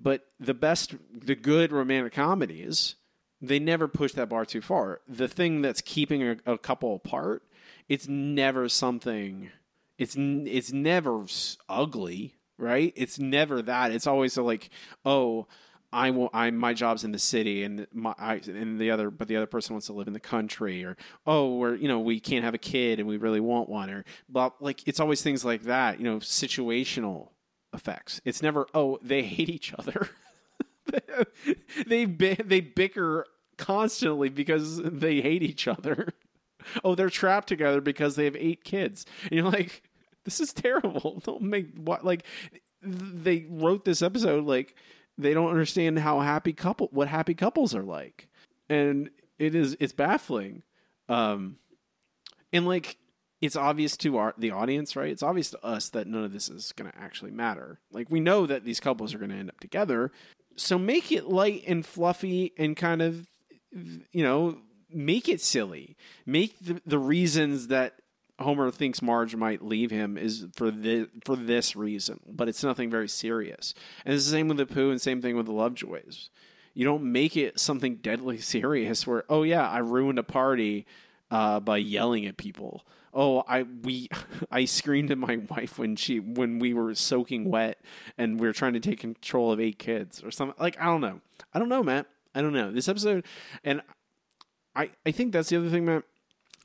But 0.00 0.26
the 0.38 0.54
best, 0.54 0.94
the 1.12 1.34
good 1.34 1.72
romantic 1.72 2.12
comedies, 2.12 2.96
they 3.40 3.58
never 3.58 3.88
push 3.88 4.12
that 4.14 4.28
bar 4.28 4.44
too 4.44 4.60
far. 4.60 5.00
The 5.08 5.28
thing 5.28 5.62
that's 5.62 5.80
keeping 5.80 6.22
a, 6.22 6.36
a 6.46 6.58
couple 6.58 6.94
apart, 6.94 7.42
it's 7.88 8.08
never 8.08 8.68
something. 8.68 9.50
It's 9.96 10.16
it's 10.16 10.72
never 10.72 11.24
ugly, 11.68 12.36
right? 12.56 12.92
It's 12.96 13.18
never 13.18 13.62
that. 13.62 13.92
It's 13.92 14.06
always 14.06 14.36
a 14.36 14.42
like, 14.42 14.70
oh, 15.04 15.46
I 15.92 16.10
will. 16.10 16.30
I 16.32 16.50
my 16.50 16.74
job's 16.74 17.02
in 17.02 17.12
the 17.12 17.18
city, 17.18 17.64
and 17.64 17.86
my 17.92 18.14
I, 18.18 18.34
and 18.46 18.78
the 18.78 18.90
other, 18.90 19.10
but 19.10 19.26
the 19.26 19.36
other 19.36 19.46
person 19.46 19.74
wants 19.74 19.86
to 19.86 19.94
live 19.94 20.06
in 20.06 20.12
the 20.12 20.20
country, 20.20 20.84
or 20.84 20.96
oh, 21.26 21.56
we're 21.56 21.74
you 21.74 21.88
know 21.88 22.00
we 22.00 22.20
can't 22.20 22.44
have 22.44 22.54
a 22.54 22.58
kid 22.58 22.98
and 22.98 23.08
we 23.08 23.16
really 23.16 23.40
want 23.40 23.68
one, 23.68 23.90
or 23.90 24.04
but 24.28 24.60
like 24.60 24.86
it's 24.86 25.00
always 25.00 25.22
things 25.22 25.44
like 25.44 25.62
that. 25.62 25.98
You 25.98 26.04
know, 26.04 26.18
situational 26.18 27.30
effects. 27.72 28.20
It's 28.24 28.42
never 28.42 28.66
oh 28.74 28.98
they 29.02 29.22
hate 29.22 29.48
each 29.48 29.72
other. 29.78 30.10
they 31.86 32.04
they 32.04 32.60
bicker 32.60 33.26
constantly 33.56 34.28
because 34.28 34.80
they 34.82 35.20
hate 35.22 35.42
each 35.42 35.66
other. 35.66 36.12
Oh, 36.84 36.94
they're 36.94 37.10
trapped 37.10 37.48
together 37.48 37.80
because 37.80 38.16
they 38.16 38.24
have 38.24 38.36
eight 38.36 38.64
kids. 38.64 39.06
And 39.24 39.32
you're 39.32 39.50
like, 39.50 39.82
this 40.24 40.40
is 40.40 40.52
terrible. 40.52 41.20
Don't 41.24 41.42
make 41.42 41.76
what 41.76 42.04
like 42.04 42.24
they 42.82 43.46
wrote 43.48 43.84
this 43.84 44.02
episode 44.02 44.44
like 44.44 44.76
they 45.20 45.34
don't 45.34 45.50
understand 45.50 45.98
how 45.98 46.20
happy 46.20 46.52
couple 46.52 46.88
what 46.92 47.08
happy 47.08 47.34
couples 47.34 47.74
are 47.74 47.82
like. 47.82 48.28
And 48.68 49.10
it 49.38 49.54
is 49.56 49.76
it's 49.80 49.92
baffling. 49.92 50.62
Um 51.08 51.56
and 52.52 52.66
like 52.66 52.98
it's 53.40 53.56
obvious 53.56 53.96
to 53.98 54.16
our 54.16 54.34
the 54.38 54.50
audience, 54.50 54.96
right? 54.96 55.10
It's 55.10 55.22
obvious 55.22 55.50
to 55.50 55.64
us 55.64 55.90
that 55.90 56.06
none 56.06 56.24
of 56.24 56.32
this 56.32 56.48
is 56.48 56.72
going 56.72 56.90
to 56.90 56.98
actually 56.98 57.30
matter. 57.30 57.80
Like 57.92 58.10
we 58.10 58.20
know 58.20 58.46
that 58.46 58.64
these 58.64 58.80
couples 58.80 59.14
are 59.14 59.18
going 59.18 59.30
to 59.30 59.36
end 59.36 59.50
up 59.50 59.60
together, 59.60 60.10
so 60.56 60.78
make 60.78 61.12
it 61.12 61.28
light 61.28 61.64
and 61.66 61.86
fluffy 61.86 62.52
and 62.58 62.76
kind 62.76 63.02
of 63.02 63.28
you 63.72 64.22
know 64.22 64.58
make 64.92 65.28
it 65.28 65.40
silly. 65.40 65.96
Make 66.26 66.58
the, 66.60 66.80
the 66.86 66.98
reasons 66.98 67.68
that 67.68 67.94
Homer 68.40 68.70
thinks 68.70 69.02
Marge 69.02 69.34
might 69.34 69.62
leave 69.62 69.90
him 69.90 70.16
is 70.16 70.46
for 70.54 70.70
the 70.70 71.08
for 71.24 71.34
this 71.34 71.74
reason, 71.74 72.20
but 72.28 72.48
it's 72.48 72.62
nothing 72.62 72.88
very 72.88 73.08
serious. 73.08 73.74
And 74.04 74.14
it's 74.14 74.24
the 74.24 74.30
same 74.30 74.48
with 74.48 74.58
the 74.58 74.66
Apu, 74.66 74.90
and 74.90 75.00
same 75.00 75.20
thing 75.20 75.36
with 75.36 75.46
the 75.46 75.52
Lovejoys. 75.52 76.30
You 76.74 76.84
don't 76.84 77.10
make 77.10 77.36
it 77.36 77.58
something 77.58 77.96
deadly 77.96 78.38
serious 78.38 79.06
where, 79.06 79.24
oh 79.28 79.42
yeah, 79.42 79.68
I 79.68 79.78
ruined 79.78 80.18
a 80.18 80.22
party 80.22 80.86
uh, 81.30 81.58
by 81.60 81.78
yelling 81.78 82.26
at 82.26 82.36
people. 82.36 82.86
Oh, 83.12 83.42
I 83.48 83.62
we 83.64 84.08
I 84.52 84.64
screamed 84.66 85.10
at 85.10 85.18
my 85.18 85.36
wife 85.50 85.78
when 85.78 85.96
she 85.96 86.20
when 86.20 86.60
we 86.60 86.72
were 86.74 86.94
soaking 86.94 87.50
wet 87.50 87.80
and 88.16 88.38
we 88.38 88.46
were 88.46 88.52
trying 88.52 88.74
to 88.74 88.80
take 88.80 89.00
control 89.00 89.50
of 89.50 89.58
eight 89.58 89.80
kids 89.80 90.22
or 90.22 90.30
something. 90.30 90.54
Like 90.60 90.80
I 90.80 90.84
don't 90.84 91.00
know. 91.00 91.20
I 91.52 91.58
don't 91.58 91.68
know, 91.68 91.82
Matt. 91.82 92.06
I 92.34 92.42
don't 92.42 92.52
know. 92.52 92.70
This 92.70 92.88
episode 92.88 93.24
and 93.64 93.82
I 94.78 94.90
I 95.04 95.10
think 95.10 95.32
that's 95.32 95.50
the 95.50 95.58
other 95.58 95.68
thing, 95.68 95.84
Matt. 95.84 96.04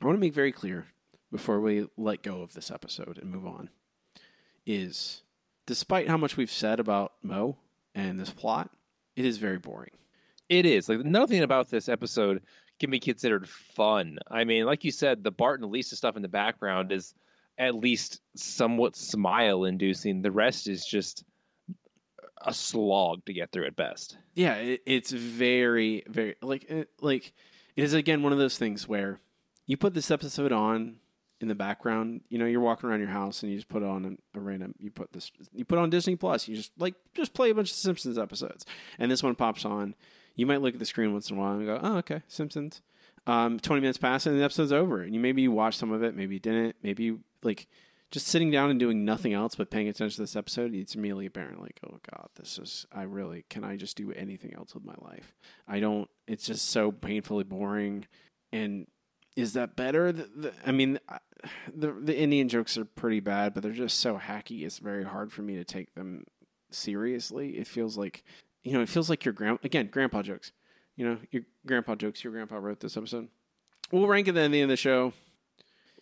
I 0.00 0.06
want 0.06 0.16
to 0.16 0.20
make 0.20 0.32
very 0.32 0.52
clear 0.52 0.86
before 1.30 1.60
we 1.60 1.88
let 1.96 2.22
go 2.22 2.42
of 2.42 2.54
this 2.54 2.70
episode 2.70 3.18
and 3.18 3.30
move 3.30 3.46
on 3.46 3.68
is 4.64 5.22
despite 5.66 6.08
how 6.08 6.16
much 6.16 6.36
we've 6.36 6.50
said 6.50 6.78
about 6.78 7.12
Moe 7.22 7.56
and 7.94 8.18
this 8.18 8.30
plot, 8.30 8.70
it 9.16 9.24
is 9.24 9.38
very 9.38 9.58
boring. 9.58 9.90
It 10.48 10.64
is 10.64 10.88
like 10.88 11.00
nothing 11.00 11.42
about 11.42 11.68
this 11.70 11.88
episode 11.88 12.42
can 12.78 12.90
be 12.90 13.00
considered 13.00 13.48
fun. 13.48 14.18
I 14.30 14.44
mean, 14.44 14.64
like 14.64 14.84
you 14.84 14.90
said, 14.90 15.22
the 15.22 15.30
Bart 15.30 15.60
and 15.60 15.70
Lisa 15.70 15.96
stuff 15.96 16.16
in 16.16 16.22
the 16.22 16.28
background 16.28 16.92
is 16.92 17.14
at 17.58 17.74
least 17.74 18.20
somewhat 18.36 18.96
smile 18.96 19.64
inducing. 19.64 20.22
The 20.22 20.30
rest 20.30 20.68
is 20.68 20.84
just 20.84 21.24
a 22.40 22.52
slog 22.52 23.24
to 23.24 23.32
get 23.32 23.52
through 23.52 23.66
at 23.66 23.76
best. 23.76 24.18
Yeah, 24.34 24.54
it, 24.56 24.82
it's 24.86 25.10
very, 25.10 26.04
very 26.08 26.36
like 26.42 26.66
eh, 26.68 26.84
like 27.00 27.32
it 27.76 27.84
is 27.84 27.94
again 27.94 28.22
one 28.22 28.32
of 28.32 28.38
those 28.38 28.58
things 28.58 28.88
where 28.88 29.20
you 29.66 29.76
put 29.76 29.94
this 29.94 30.10
episode 30.10 30.52
on 30.52 30.96
in 31.40 31.48
the 31.48 31.54
background. 31.54 32.22
You 32.28 32.38
know, 32.38 32.46
you're 32.46 32.60
walking 32.60 32.88
around 32.88 33.00
your 33.00 33.08
house 33.08 33.42
and 33.42 33.50
you 33.52 33.58
just 33.58 33.68
put 33.68 33.82
on 33.82 34.18
a, 34.34 34.38
a 34.38 34.40
random. 34.40 34.74
You 34.78 34.90
put 34.90 35.12
this. 35.12 35.30
You 35.52 35.64
put 35.64 35.78
on 35.78 35.90
Disney 35.90 36.16
Plus. 36.16 36.48
You 36.48 36.56
just 36.56 36.72
like 36.78 36.94
just 37.14 37.34
play 37.34 37.50
a 37.50 37.54
bunch 37.54 37.70
of 37.70 37.76
Simpsons 37.76 38.18
episodes, 38.18 38.64
and 38.98 39.10
this 39.10 39.22
one 39.22 39.34
pops 39.34 39.64
on. 39.64 39.94
You 40.36 40.46
might 40.46 40.62
look 40.62 40.74
at 40.74 40.80
the 40.80 40.86
screen 40.86 41.12
once 41.12 41.30
in 41.30 41.36
a 41.36 41.40
while 41.40 41.52
and 41.52 41.66
go, 41.66 41.78
"Oh, 41.82 41.96
okay, 41.98 42.22
Simpsons." 42.28 42.82
Um, 43.26 43.58
Twenty 43.58 43.80
minutes 43.80 43.98
pass 43.98 44.26
and 44.26 44.38
the 44.38 44.44
episode's 44.44 44.72
over, 44.72 45.02
and 45.02 45.14
you 45.14 45.20
maybe 45.20 45.42
you 45.42 45.50
watch 45.50 45.76
some 45.76 45.92
of 45.92 46.02
it, 46.02 46.14
maybe 46.14 46.34
you 46.34 46.40
didn't, 46.40 46.76
maybe 46.82 47.04
you 47.04 47.20
like 47.42 47.66
just 48.14 48.28
sitting 48.28 48.48
down 48.48 48.70
and 48.70 48.78
doing 48.78 49.04
nothing 49.04 49.32
else 49.32 49.56
but 49.56 49.70
paying 49.70 49.88
attention 49.88 50.14
to 50.14 50.22
this 50.22 50.36
episode. 50.36 50.72
It's 50.72 50.94
immediately 50.94 51.26
apparent, 51.26 51.60
like, 51.60 51.80
oh 51.84 51.98
god, 52.12 52.28
this 52.36 52.60
is. 52.60 52.86
I 52.92 53.02
really 53.02 53.44
can 53.50 53.64
I 53.64 53.76
just 53.76 53.96
do 53.96 54.12
anything 54.12 54.54
else 54.54 54.72
with 54.72 54.84
my 54.84 54.94
life? 55.00 55.34
I 55.66 55.80
don't. 55.80 56.08
It's 56.28 56.46
just 56.46 56.68
so 56.68 56.92
painfully 56.92 57.42
boring, 57.42 58.06
and 58.52 58.86
is 59.34 59.54
that 59.54 59.74
better? 59.74 60.12
The, 60.12 60.30
the, 60.36 60.52
I 60.64 60.70
mean, 60.70 61.00
the 61.74 61.90
the 61.90 62.16
Indian 62.16 62.48
jokes 62.48 62.78
are 62.78 62.84
pretty 62.84 63.18
bad, 63.18 63.52
but 63.52 63.64
they're 63.64 63.72
just 63.72 63.98
so 63.98 64.16
hacky. 64.16 64.64
It's 64.64 64.78
very 64.78 65.02
hard 65.02 65.32
for 65.32 65.42
me 65.42 65.56
to 65.56 65.64
take 65.64 65.92
them 65.96 66.22
seriously. 66.70 67.58
It 67.58 67.66
feels 67.66 67.98
like 67.98 68.22
you 68.62 68.74
know, 68.74 68.80
it 68.80 68.88
feels 68.88 69.10
like 69.10 69.24
your 69.24 69.34
grand 69.34 69.58
again, 69.64 69.88
grandpa 69.88 70.22
jokes. 70.22 70.52
You 70.94 71.04
know, 71.04 71.18
your 71.32 71.42
grandpa 71.66 71.96
jokes. 71.96 72.22
Your 72.22 72.32
grandpa 72.32 72.58
wrote 72.58 72.78
this 72.78 72.96
episode. 72.96 73.26
We'll 73.90 74.06
rank 74.06 74.28
it 74.28 74.36
at 74.36 74.52
the 74.52 74.60
end 74.60 74.62
of 74.62 74.68
the 74.68 74.76
show. 74.76 75.12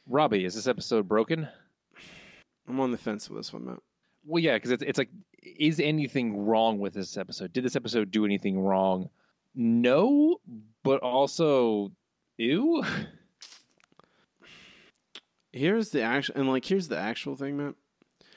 Robbie, 0.06 0.44
is 0.44 0.54
this 0.54 0.66
episode 0.66 1.08
broken? 1.08 1.48
I'm 2.68 2.80
on 2.80 2.90
the 2.90 2.98
fence 2.98 3.28
with 3.28 3.38
this 3.38 3.52
one, 3.52 3.66
Matt. 3.66 3.78
Well, 4.24 4.42
yeah, 4.42 4.54
because 4.54 4.70
it's 4.70 4.82
it's 4.82 4.98
like, 4.98 5.10
is 5.42 5.80
anything 5.80 6.46
wrong 6.46 6.78
with 6.78 6.94
this 6.94 7.16
episode? 7.16 7.52
Did 7.52 7.64
this 7.64 7.76
episode 7.76 8.10
do 8.10 8.24
anything 8.24 8.58
wrong? 8.60 9.10
No, 9.54 10.40
but 10.82 11.00
also, 11.00 11.92
ew. 12.36 12.84
Here's 15.52 15.90
the 15.90 16.00
actual, 16.00 16.36
and 16.36 16.48
like, 16.48 16.64
here's 16.64 16.88
the 16.88 16.96
actual 16.96 17.36
thing, 17.36 17.58
Matt. 17.58 17.74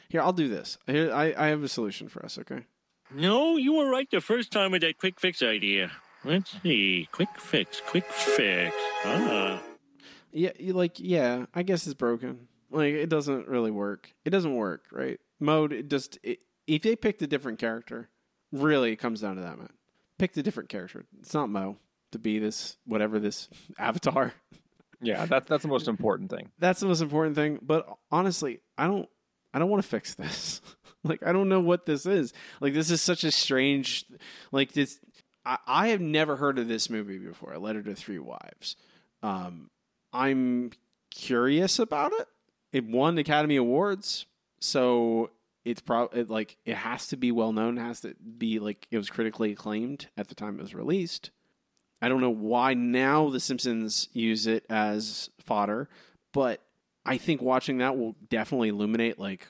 Here, 0.09 0.21
I'll 0.21 0.33
do 0.33 0.49
this. 0.49 0.77
Here, 0.85 1.13
I, 1.13 1.33
I 1.37 1.47
have 1.47 1.63
a 1.63 1.69
solution 1.69 2.09
for 2.09 2.25
us. 2.25 2.37
Okay. 2.37 2.65
No, 3.09 3.55
you 3.55 3.73
were 3.73 3.89
right 3.89 4.09
the 4.11 4.19
first 4.19 4.51
time 4.51 4.71
with 4.71 4.81
that 4.81 4.97
quick 4.97 5.19
fix 5.19 5.41
idea. 5.41 5.91
Let's 6.25 6.53
see. 6.61 7.07
Quick 7.11 7.29
fix, 7.37 7.81
quick 7.85 8.05
fix. 8.11 8.75
Ah. 9.05 9.61
Yeah, 10.33 10.51
you 10.59 10.73
like, 10.73 10.99
yeah. 10.99 11.45
I 11.53 11.63
guess 11.63 11.85
it's 11.85 11.93
broken. 11.93 12.49
Like, 12.75 12.93
it 12.93 13.09
doesn't 13.09 13.47
really 13.47 13.71
work. 13.71 14.11
It 14.25 14.31
doesn't 14.31 14.55
work, 14.55 14.85
right? 14.91 15.19
Mode. 15.39 15.71
It 15.71 15.89
just 15.89 16.19
it, 16.23 16.39
if 16.67 16.81
they 16.81 16.95
picked 16.95 17.21
a 17.21 17.27
different 17.27 17.57
character, 17.59 18.09
really, 18.51 18.91
it 18.91 18.97
comes 18.97 19.21
down 19.21 19.35
to 19.35 19.41
that, 19.41 19.57
man. 19.57 19.69
Pick 20.17 20.35
a 20.37 20.43
different 20.43 20.69
character. 20.69 21.05
It's 21.19 21.33
not 21.33 21.49
Moe 21.49 21.77
to 22.11 22.19
be 22.19 22.39
this 22.39 22.77
whatever 22.85 23.19
this 23.19 23.49
avatar. 23.79 24.33
Yeah, 25.01 25.25
that's 25.25 25.47
that's 25.47 25.63
the 25.63 25.69
most 25.69 25.87
important 25.87 26.29
thing. 26.29 26.51
That's 26.59 26.79
the 26.79 26.87
most 26.87 27.01
important 27.01 27.35
thing. 27.35 27.59
But 27.61 27.87
honestly, 28.11 28.59
I 28.77 28.87
don't 28.87 29.07
I 29.53 29.59
don't 29.59 29.69
want 29.69 29.83
to 29.83 29.89
fix 29.89 30.15
this. 30.15 30.61
like 31.03 31.25
I 31.25 31.31
don't 31.31 31.49
know 31.49 31.59
what 31.59 31.85
this 31.85 32.05
is. 32.05 32.33
Like 32.61 32.73
this 32.73 32.91
is 32.91 33.01
such 33.01 33.23
a 33.23 33.31
strange 33.31 34.05
like 34.51 34.73
this 34.73 34.99
I, 35.45 35.57
I 35.67 35.87
have 35.89 36.01
never 36.01 36.35
heard 36.35 36.59
of 36.59 36.67
this 36.67 36.89
movie 36.89 37.19
before, 37.19 37.53
A 37.53 37.59
Letter 37.59 37.83
to 37.83 37.95
Three 37.95 38.19
Wives. 38.19 38.75
Um 39.21 39.69
I'm 40.13 40.71
curious 41.11 41.79
about 41.79 42.13
it. 42.13 42.27
It 42.75 42.85
won 42.85 43.17
Academy 43.17 43.55
Awards, 43.55 44.25
so 44.59 45.29
it's 45.63 45.79
probably 45.79 46.19
it, 46.19 46.29
like 46.29 46.57
it 46.65 46.75
has 46.75 47.07
to 47.07 47.15
be 47.15 47.31
well 47.31 47.53
known, 47.53 47.77
has 47.77 48.01
to 48.01 48.15
be 48.37 48.59
like 48.59 48.85
it 48.91 48.97
was 48.97 49.09
critically 49.09 49.53
acclaimed 49.53 50.09
at 50.17 50.27
the 50.27 50.35
time 50.35 50.59
it 50.59 50.61
was 50.61 50.75
released. 50.75 51.31
I 52.01 52.09
don't 52.09 52.19
know 52.19 52.29
why 52.29 52.73
now 52.73 53.29
the 53.29 53.39
Simpsons 53.39 54.09
use 54.11 54.45
it 54.45 54.65
as 54.69 55.29
fodder, 55.39 55.87
but 56.33 56.63
I 57.05 57.17
think 57.17 57.41
watching 57.41 57.77
that 57.77 57.97
will 57.97 58.17
definitely 58.29 58.67
illuminate 58.67 59.17
like 59.17 59.47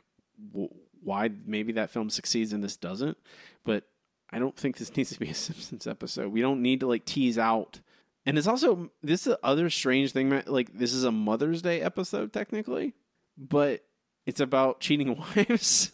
w- 0.53 0.69
why 1.01 1.31
maybe 1.47 1.73
that 1.73 1.89
film 1.89 2.11
succeeds 2.11 2.53
and 2.53 2.63
this 2.63 2.77
doesn't. 2.77 3.17
But 3.63 3.85
I 4.29 4.37
don't 4.37 4.55
think 4.55 4.77
this 4.77 4.95
needs 4.95 5.09
to 5.13 5.19
be 5.19 5.31
a 5.31 5.33
Simpsons 5.33 5.87
episode. 5.87 6.31
We 6.31 6.41
don't 6.41 6.61
need 6.61 6.81
to 6.81 6.87
like 6.87 7.05
tease 7.05 7.39
out. 7.39 7.81
And 8.23 8.37
it's 8.37 8.45
also 8.45 8.91
this 9.01 9.21
is 9.21 9.33
the 9.33 9.39
other 9.41 9.71
strange 9.71 10.11
thing. 10.11 10.43
Like 10.45 10.77
this 10.77 10.93
is 10.93 11.03
a 11.03 11.11
Mother's 11.11 11.63
Day 11.63 11.81
episode 11.81 12.31
technically, 12.31 12.93
but 13.37 13.81
it's 14.25 14.39
about 14.39 14.79
cheating 14.79 15.17
wives. 15.35 15.91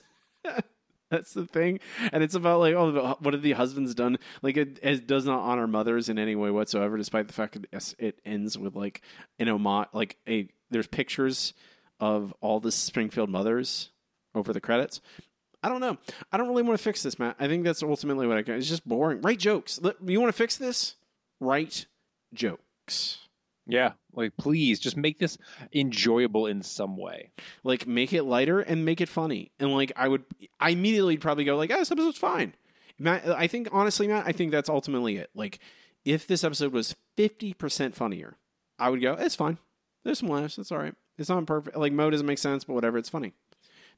That's 1.09 1.33
the 1.33 1.45
thing, 1.45 1.81
and 2.13 2.23
it's 2.23 2.35
about 2.35 2.61
like, 2.61 2.73
oh, 2.73 3.17
what 3.19 3.33
have 3.33 3.43
the 3.43 3.51
husbands 3.51 3.93
done? 3.93 4.17
Like, 4.41 4.55
it, 4.55 4.79
it 4.81 5.07
does 5.07 5.25
not 5.25 5.41
honor 5.41 5.67
mothers 5.67 6.07
in 6.07 6.17
any 6.17 6.35
way 6.35 6.51
whatsoever, 6.51 6.97
despite 6.97 7.27
the 7.27 7.33
fact 7.33 7.59
that 7.59 7.95
it 7.99 8.21
ends 8.23 8.57
with 8.57 8.77
like 8.77 9.01
an 9.37 9.49
homage, 9.49 9.89
like 9.91 10.17
a 10.27 10.47
there's 10.69 10.87
pictures 10.87 11.53
of 11.99 12.33
all 12.39 12.61
the 12.61 12.71
Springfield 12.71 13.29
mothers 13.29 13.89
over 14.33 14.53
the 14.53 14.61
credits. 14.61 15.01
I 15.63 15.69
don't 15.69 15.81
know. 15.81 15.97
I 16.31 16.37
don't 16.37 16.47
really 16.47 16.63
want 16.63 16.77
to 16.77 16.83
fix 16.83 17.03
this, 17.03 17.19
Matt. 17.19 17.35
I 17.39 17.47
think 17.47 17.63
that's 17.63 17.83
ultimately 17.83 18.25
what 18.25 18.37
I 18.37 18.41
can. 18.41 18.55
It's 18.55 18.67
just 18.67 18.87
boring. 18.87 19.21
Write 19.21 19.39
jokes. 19.39 19.79
You 20.03 20.19
want 20.19 20.33
to 20.33 20.37
fix 20.37 20.57
this? 20.57 20.95
Write 21.39 21.85
jokes. 22.33 23.19
Yeah, 23.71 23.93
like 24.13 24.35
please 24.35 24.81
just 24.81 24.97
make 24.97 25.17
this 25.17 25.37
enjoyable 25.73 26.45
in 26.45 26.61
some 26.61 26.97
way. 26.97 27.31
Like 27.63 27.87
make 27.87 28.11
it 28.11 28.23
lighter 28.23 28.59
and 28.59 28.83
make 28.83 28.99
it 28.99 29.07
funny. 29.07 29.53
And 29.61 29.73
like 29.73 29.93
I 29.95 30.09
would 30.09 30.25
I 30.59 30.71
immediately 30.71 31.15
probably 31.15 31.45
go 31.45 31.55
like, 31.55 31.71
"Oh, 31.71 31.77
this 31.79 31.89
episode's 31.89 32.17
fine." 32.17 32.53
Matt, 32.99 33.25
I 33.29 33.47
think 33.47 33.69
honestly, 33.71 34.09
Matt, 34.09 34.27
I 34.27 34.33
think 34.33 34.51
that's 34.51 34.67
ultimately 34.67 35.15
it. 35.15 35.29
Like 35.33 35.59
if 36.03 36.27
this 36.27 36.43
episode 36.43 36.73
was 36.73 36.97
50% 37.17 37.95
funnier, 37.95 38.35
I 38.77 38.89
would 38.89 39.01
go, 39.01 39.13
"It's 39.13 39.35
fine. 39.35 39.57
There's 40.03 40.19
some 40.19 40.27
laughs. 40.27 40.57
It's 40.57 40.73
all 40.73 40.79
right. 40.79 40.95
It's 41.17 41.29
not 41.29 41.45
perfect. 41.45 41.77
Like 41.77 41.93
Moe 41.93 42.09
doesn't 42.09 42.27
make 42.27 42.39
sense, 42.39 42.65
but 42.65 42.73
whatever, 42.73 42.97
it's 42.97 43.07
funny." 43.07 43.31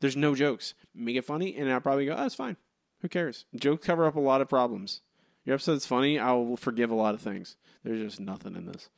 There's 0.02 0.16
no 0.16 0.36
jokes. 0.36 0.76
Make 0.94 1.16
it 1.16 1.26
funny 1.26 1.56
and 1.56 1.72
I'll 1.72 1.82
probably 1.82 2.06
go, 2.06 2.16
"Oh, 2.16 2.28
it's 2.28 2.36
fine. 2.36 2.58
Who 3.02 3.10
cares?" 3.10 3.46
Jokes 3.56 3.88
cover 3.88 4.06
up 4.06 4.16
a 4.16 4.20
lot 4.20 4.40
of 4.42 4.50
problems. 4.50 5.02
Your 5.46 5.56
episode's 5.56 5.88
funny, 5.88 6.20
I 6.20 6.32
will 6.34 6.58
forgive 6.58 6.92
a 6.92 6.96
lot 6.96 7.16
of 7.16 7.22
things. 7.22 7.58
There's 7.84 8.02
just 8.02 8.20
nothing 8.20 8.56
in 8.56 8.68
this. 8.68 8.90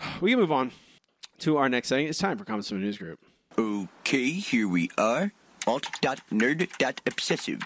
We 0.20 0.30
can 0.32 0.40
move 0.40 0.52
on 0.52 0.72
to 1.38 1.56
our 1.56 1.68
next 1.68 1.88
segment. 1.88 2.10
It's 2.10 2.18
time 2.18 2.38
for 2.38 2.44
Comments 2.44 2.68
from 2.68 2.80
the 2.80 2.84
News 2.86 2.98
Group. 2.98 3.20
Okay, 3.58 4.30
here 4.32 4.68
we 4.68 4.90
are. 4.98 5.32
Alt.nerd.obsessive. 5.66 7.60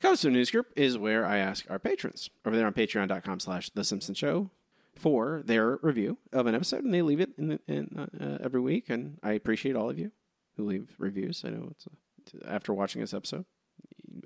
Comments 0.00 0.22
from 0.22 0.32
the 0.32 0.38
News 0.38 0.50
Group 0.50 0.66
is 0.76 0.98
where 0.98 1.24
I 1.26 1.38
ask 1.38 1.64
our 1.70 1.78
patrons 1.78 2.30
over 2.44 2.56
there 2.56 2.66
on 2.66 2.72
patreon.com 2.74 3.40
slash 3.40 3.70
The 3.70 3.84
Simpson 3.84 4.14
Show 4.14 4.50
for 4.94 5.42
their 5.44 5.78
review 5.82 6.18
of 6.32 6.46
an 6.46 6.54
episode, 6.54 6.84
and 6.84 6.92
they 6.92 7.02
leave 7.02 7.20
it 7.20 7.30
in, 7.38 7.58
in 7.66 8.08
uh, 8.20 8.38
every 8.42 8.60
week, 8.60 8.86
and 8.88 9.18
I 9.22 9.32
appreciate 9.32 9.76
all 9.76 9.90
of 9.90 9.98
you 9.98 10.10
who 10.56 10.64
leave 10.66 10.94
reviews. 10.98 11.44
I 11.44 11.50
know 11.50 11.68
it's 11.70 11.86
a, 11.86 12.50
after 12.50 12.72
watching 12.72 13.00
this 13.00 13.14
episode. 13.14 13.44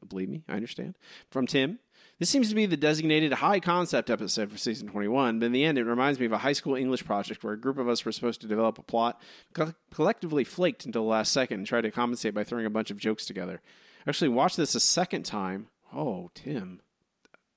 Believe 0.09 0.29
me, 0.29 0.43
I 0.49 0.55
understand. 0.55 0.97
From 1.31 1.47
Tim, 1.47 1.79
this 2.23 2.31
seems 2.31 2.49
to 2.49 2.55
be 2.55 2.67
the 2.67 2.77
designated 2.77 3.33
high 3.33 3.59
concept 3.59 4.09
episode 4.09 4.49
for 4.49 4.57
season 4.57 4.87
21, 4.87 5.41
but 5.41 5.47
in 5.47 5.51
the 5.51 5.65
end, 5.65 5.77
it 5.77 5.83
reminds 5.83 6.21
me 6.21 6.27
of 6.27 6.31
a 6.31 6.39
high 6.39 6.53
school 6.53 6.77
English 6.77 7.05
project 7.05 7.43
where 7.43 7.53
a 7.53 7.61
group 7.61 7.79
of 7.79 7.89
us 7.89 8.05
were 8.05 8.13
supposed 8.13 8.41
to 8.43 8.47
develop 8.47 8.79
a 8.79 8.83
plot, 8.85 9.21
co- 9.55 9.75
collectively 9.93 10.45
flaked 10.45 10.87
until 10.87 11.03
the 11.03 11.09
last 11.09 11.33
second, 11.33 11.59
and 11.59 11.67
tried 11.67 11.81
to 11.81 11.91
compensate 11.91 12.33
by 12.33 12.45
throwing 12.45 12.65
a 12.65 12.71
bunch 12.71 12.93
of 12.93 12.97
jokes 12.97 13.27
together. 13.27 13.61
Actually, 14.07 14.29
watch 14.29 14.55
this 14.55 14.77
a 14.77 14.79
second 14.79 15.25
time. 15.25 15.67
Oh, 15.93 16.31
Tim, 16.33 16.81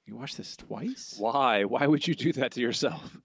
you 0.08 0.16
watched 0.16 0.38
this 0.38 0.58
twice? 0.58 1.14
Why? 1.20 1.66
Why 1.66 1.86
would 1.86 2.08
you 2.08 2.16
do 2.16 2.34
that 2.34 2.54
to 2.54 2.60
yourself? 2.60 3.18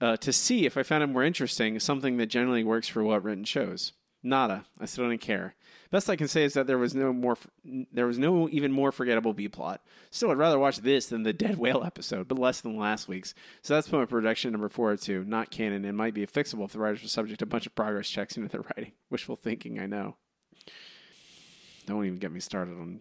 Uh, 0.00 0.16
to 0.16 0.32
see 0.32 0.64
if 0.64 0.78
I 0.78 0.84
found 0.84 1.02
it 1.02 1.08
more 1.08 1.22
interesting, 1.22 1.78
something 1.80 2.16
that 2.16 2.28
generally 2.28 2.64
works 2.64 2.88
for 2.88 3.04
what 3.04 3.24
written 3.24 3.44
shows. 3.44 3.92
Nada. 4.22 4.64
I 4.80 4.86
still 4.86 5.08
didn't 5.08 5.20
care. 5.20 5.54
Best 5.90 6.10
I 6.10 6.16
can 6.16 6.28
say 6.28 6.44
is 6.44 6.54
that 6.54 6.66
there 6.66 6.76
was 6.76 6.94
no 6.94 7.12
more, 7.12 7.38
there 7.92 8.06
was 8.06 8.18
no 8.18 8.48
even 8.50 8.72
more 8.72 8.92
forgettable 8.92 9.32
B 9.32 9.48
plot. 9.48 9.80
Still, 10.10 10.30
I'd 10.30 10.38
rather 10.38 10.58
watch 10.58 10.78
this 10.78 11.06
than 11.06 11.22
the 11.22 11.32
dead 11.34 11.56
whale 11.56 11.82
episode, 11.84 12.28
but 12.28 12.38
less 12.38 12.60
than 12.60 12.76
last 12.76 13.08
week's. 13.08 13.34
So 13.62 13.74
that's 13.74 13.90
my 13.90 14.04
prediction 14.04 14.52
number 14.52 14.68
four 14.68 14.92
or 14.92 14.96
two. 14.96 15.24
Not 15.24 15.50
canon 15.50 15.84
and 15.84 15.96
might 15.96 16.14
be 16.14 16.26
fixable 16.26 16.64
if 16.64 16.72
the 16.72 16.78
writers 16.78 17.02
were 17.02 17.08
subject 17.08 17.38
to 17.38 17.44
a 17.44 17.48
bunch 17.48 17.66
of 17.66 17.74
progress 17.74 18.08
checks 18.08 18.36
into 18.36 18.48
their 18.48 18.60
writing. 18.76 18.92
Wishful 19.10 19.36
thinking, 19.36 19.78
I 19.78 19.86
know. 19.86 20.16
Don't 21.86 22.04
even 22.04 22.18
get 22.18 22.32
me 22.32 22.40
started 22.40 22.72
on 22.72 23.00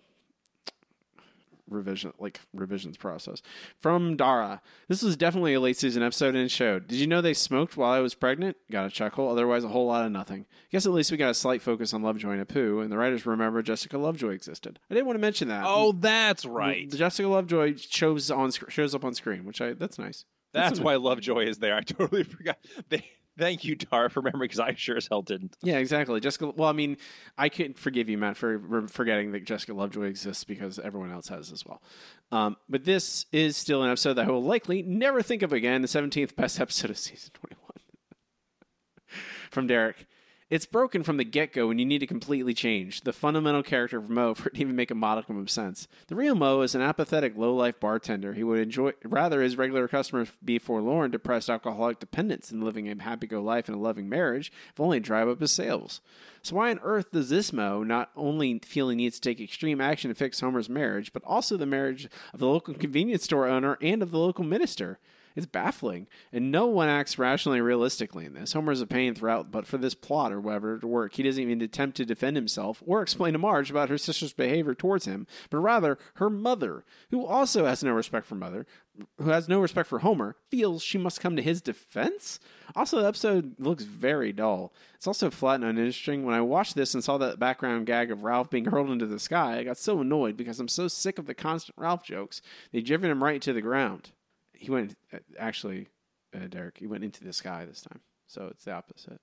revision 1.67 2.13
like 2.19 2.39
revisions 2.53 2.97
process. 2.97 3.41
From 3.79 4.15
dara 4.15 4.61
this 4.87 5.01
was 5.01 5.15
definitely 5.17 5.53
a 5.53 5.59
late 5.59 5.77
season 5.77 6.03
episode 6.03 6.35
and 6.35 6.45
it 6.45 6.51
showed. 6.51 6.87
Did 6.87 6.99
you 6.99 7.07
know 7.07 7.21
they 7.21 7.33
smoked 7.33 7.77
while 7.77 7.91
i 7.91 7.99
was 7.99 8.13
pregnant? 8.15 8.57
Got 8.71 8.85
a 8.87 8.89
chuckle. 8.89 9.29
Otherwise 9.29 9.63
a 9.63 9.69
whole 9.69 9.87
lot 9.87 10.05
of 10.05 10.11
nothing. 10.11 10.45
Guess 10.71 10.85
at 10.85 10.91
least 10.91 11.11
we 11.11 11.17
got 11.17 11.29
a 11.31 11.33
slight 11.33 11.61
focus 11.61 11.93
on 11.93 12.01
lovejoy 12.03 12.31
and 12.33 12.47
apu 12.47 12.81
and 12.81 12.91
the 12.91 12.97
writers 12.97 13.25
remember 13.25 13.61
jessica 13.61 13.97
lovejoy 13.97 14.31
existed. 14.31 14.79
I 14.89 14.93
didn't 14.93 15.07
want 15.07 15.17
to 15.17 15.21
mention 15.21 15.47
that. 15.49 15.63
Oh, 15.65 15.91
that's 15.91 16.45
right. 16.45 16.89
jessica 16.89 17.27
lovejoy 17.27 17.75
shows 17.77 18.31
on 18.31 18.51
shows 18.69 18.95
up 18.95 19.03
on 19.05 19.13
screen 19.13 19.45
which 19.45 19.61
i 19.61 19.73
that's 19.73 19.99
nice. 19.99 20.25
That's 20.53 20.79
a- 20.79 20.81
why 20.83 20.95
Lovejoy 20.95 21.45
is 21.45 21.57
there. 21.59 21.75
I 21.75 21.81
totally 21.81 22.23
forgot. 22.23 22.57
They, 22.89 23.03
thank 23.37 23.63
you, 23.63 23.75
Tara, 23.75 24.09
for 24.09 24.19
remembering 24.21 24.47
because 24.47 24.59
I 24.59 24.73
sure 24.75 24.97
as 24.97 25.07
hell 25.07 25.21
didn't. 25.21 25.55
Yeah, 25.61 25.77
exactly. 25.77 26.19
Jessica. 26.19 26.49
Well, 26.49 26.69
I 26.69 26.73
mean, 26.73 26.97
I 27.37 27.49
could 27.49 27.77
forgive 27.77 28.09
you, 28.09 28.17
Matt, 28.17 28.37
for 28.37 28.59
for 28.59 28.87
forgetting 28.87 29.31
that 29.31 29.45
Jessica 29.45 29.73
Lovejoy 29.73 30.05
exists 30.05 30.43
because 30.43 30.79
everyone 30.79 31.11
else 31.11 31.27
has 31.29 31.51
as 31.51 31.65
well. 31.65 31.81
Um, 32.31 32.57
but 32.67 32.83
this 32.83 33.25
is 33.31 33.55
still 33.57 33.83
an 33.83 33.89
episode 33.89 34.15
that 34.15 34.27
I 34.27 34.31
will 34.31 34.43
likely 34.43 34.81
never 34.81 35.21
think 35.21 35.41
of 35.41 35.53
again. 35.53 35.81
The 35.81 35.87
seventeenth 35.87 36.35
best 36.35 36.59
episode 36.59 36.89
of 36.89 36.97
season 36.97 37.31
twenty-one. 37.33 37.81
From 39.51 39.67
Derek. 39.67 40.05
It's 40.49 40.65
broken 40.65 41.03
from 41.03 41.17
the 41.17 41.25
get 41.25 41.51
go 41.51 41.69
and 41.69 41.77
you 41.77 41.85
need 41.85 41.99
to 41.99 42.07
completely 42.07 42.53
change 42.53 43.01
the 43.01 43.11
fundamental 43.11 43.63
character 43.63 43.97
of 43.97 44.09
Moe 44.09 44.33
for 44.33 44.47
it 44.47 44.55
to 44.55 44.61
even 44.61 44.77
make 44.77 44.89
a 44.89 44.95
modicum 44.95 45.37
of 45.37 45.49
sense. 45.49 45.89
The 46.07 46.15
real 46.15 46.35
Moe 46.35 46.61
is 46.61 46.73
an 46.73 46.79
apathetic, 46.79 47.35
low 47.35 47.53
life 47.53 47.81
bartender. 47.81 48.33
He 48.33 48.45
would 48.45 48.59
enjoy 48.59 48.93
rather 49.03 49.41
his 49.41 49.57
regular 49.57 49.89
customers 49.89 50.31
be 50.41 50.57
forlorn, 50.57 51.11
depressed, 51.11 51.49
alcoholic 51.49 51.99
dependents 51.99 52.47
than 52.47 52.61
living 52.61 52.87
a 52.87 53.03
happy 53.03 53.27
go 53.27 53.41
life 53.41 53.67
and 53.67 53.75
a 53.75 53.81
loving 53.81 54.07
marriage, 54.07 54.49
if 54.71 54.79
only 54.79 55.01
to 55.01 55.05
drive 55.05 55.27
up 55.27 55.41
his 55.41 55.51
sales. 55.51 55.99
So 56.43 56.55
why 56.55 56.71
on 56.71 56.79
earth 56.81 57.11
does 57.11 57.27
this 57.27 57.51
Moe 57.51 57.83
not 57.83 58.11
only 58.15 58.59
feel 58.59 58.87
he 58.87 58.95
needs 58.95 59.19
to 59.19 59.29
take 59.29 59.41
extreme 59.41 59.81
action 59.81 60.07
to 60.07 60.15
fix 60.15 60.39
Homer's 60.39 60.69
marriage, 60.69 61.11
but 61.11 61.25
also 61.25 61.57
the 61.57 61.65
marriage 61.65 62.07
of 62.33 62.39
the 62.39 62.47
local 62.47 62.73
convenience 62.73 63.25
store 63.25 63.47
owner 63.47 63.77
and 63.81 64.01
of 64.01 64.11
the 64.11 64.17
local 64.17 64.45
minister? 64.45 64.97
It's 65.37 65.45
baffling, 65.45 66.07
and 66.33 66.51
no 66.51 66.65
one 66.65 66.89
acts 66.89 67.19
rationally 67.19 67.61
realistically 67.61 68.25
in 68.25 68.33
this. 68.33 68.53
Homer's 68.53 68.81
a 68.81 68.87
pain 68.87 69.13
throughout, 69.13 69.51
but 69.51 69.67
for 69.67 69.77
this 69.77 69.93
plot 69.93 70.33
or 70.33 70.41
whatever 70.41 70.79
to 70.79 70.87
work, 70.87 71.13
he 71.13 71.21
doesn't 71.21 71.43
even 71.43 71.61
attempt 71.61 71.95
to 71.97 72.05
defend 72.05 72.35
himself 72.35 72.81
or 72.87 73.03
explain 73.03 73.33
to 73.33 73.39
Marge 73.39 73.69
about 73.69 73.89
her 73.89 73.99
sister's 73.99 74.33
behavior 74.33 74.73
towards 74.73 75.05
him, 75.05 75.27
but 75.51 75.59
rather 75.59 75.99
her 76.15 76.31
mother, 76.31 76.85
who 77.11 77.23
also 77.23 77.67
has 77.67 77.83
no 77.83 77.91
respect 77.91 78.25
for 78.25 78.33
mother, 78.33 78.65
who 79.19 79.29
has 79.29 79.47
no 79.47 79.59
respect 79.59 79.87
for 79.87 79.99
Homer, 79.99 80.37
feels 80.49 80.81
she 80.81 80.97
must 80.97 81.21
come 81.21 81.35
to 81.35 81.43
his 81.43 81.61
defense. 81.61 82.39
Also, 82.75 82.99
the 82.99 83.07
episode 83.07 83.53
looks 83.59 83.83
very 83.83 84.33
dull. 84.33 84.73
It's 84.95 85.05
also 85.05 85.29
flat 85.29 85.61
and 85.61 85.65
uninteresting. 85.65 86.23
When 86.23 86.33
I 86.33 86.41
watched 86.41 86.73
this 86.73 86.95
and 86.95 87.03
saw 87.03 87.19
that 87.19 87.37
background 87.37 87.85
gag 87.85 88.09
of 88.09 88.23
Ralph 88.23 88.49
being 88.49 88.65
hurled 88.65 88.89
into 88.89 89.05
the 89.05 89.19
sky, 89.19 89.59
I 89.59 89.63
got 89.63 89.77
so 89.77 90.01
annoyed 90.01 90.35
because 90.35 90.59
I'm 90.59 90.67
so 90.67 90.87
sick 90.87 91.19
of 91.19 91.27
the 91.27 91.35
constant 91.35 91.77
Ralph 91.77 92.03
jokes. 92.03 92.41
They've 92.71 92.83
driven 92.83 93.11
him 93.11 93.23
right 93.23 93.39
to 93.43 93.53
the 93.53 93.61
ground 93.61 94.13
he 94.59 94.71
went 94.71 94.95
uh, 95.13 95.19
actually 95.37 95.87
uh, 96.35 96.47
Derek 96.47 96.77
he 96.77 96.87
went 96.87 97.03
into 97.03 97.23
the 97.23 97.33
sky 97.33 97.65
this 97.65 97.81
time. 97.81 98.01
So 98.27 98.47
it's 98.51 98.65
the 98.65 98.73
opposite. 98.73 99.19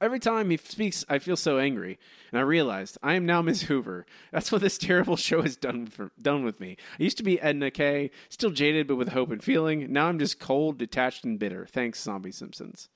Every 0.00 0.18
time 0.18 0.50
he 0.50 0.56
speaks 0.56 1.04
I 1.08 1.18
feel 1.18 1.36
so 1.36 1.58
angry. 1.58 1.98
And 2.32 2.38
I 2.38 2.42
realized 2.42 2.98
I 3.02 3.14
am 3.14 3.26
now 3.26 3.42
Miss 3.42 3.62
Hoover. 3.62 4.06
That's 4.32 4.50
what 4.50 4.60
this 4.60 4.78
terrible 4.78 5.16
show 5.16 5.42
has 5.42 5.56
done 5.56 5.86
for 5.86 6.10
done 6.20 6.44
with 6.44 6.60
me. 6.60 6.76
I 6.98 7.02
used 7.02 7.18
to 7.18 7.22
be 7.22 7.40
Edna 7.40 7.70
Kay 7.70 8.10
still 8.28 8.50
jaded 8.50 8.86
but 8.86 8.96
with 8.96 9.10
hope 9.10 9.30
and 9.30 9.42
feeling. 9.42 9.92
Now 9.92 10.06
I'm 10.06 10.18
just 10.18 10.40
cold 10.40 10.78
detached 10.78 11.24
and 11.24 11.38
bitter. 11.38 11.66
Thanks 11.66 12.02
Zombie 12.02 12.32
Simpsons. 12.32 12.88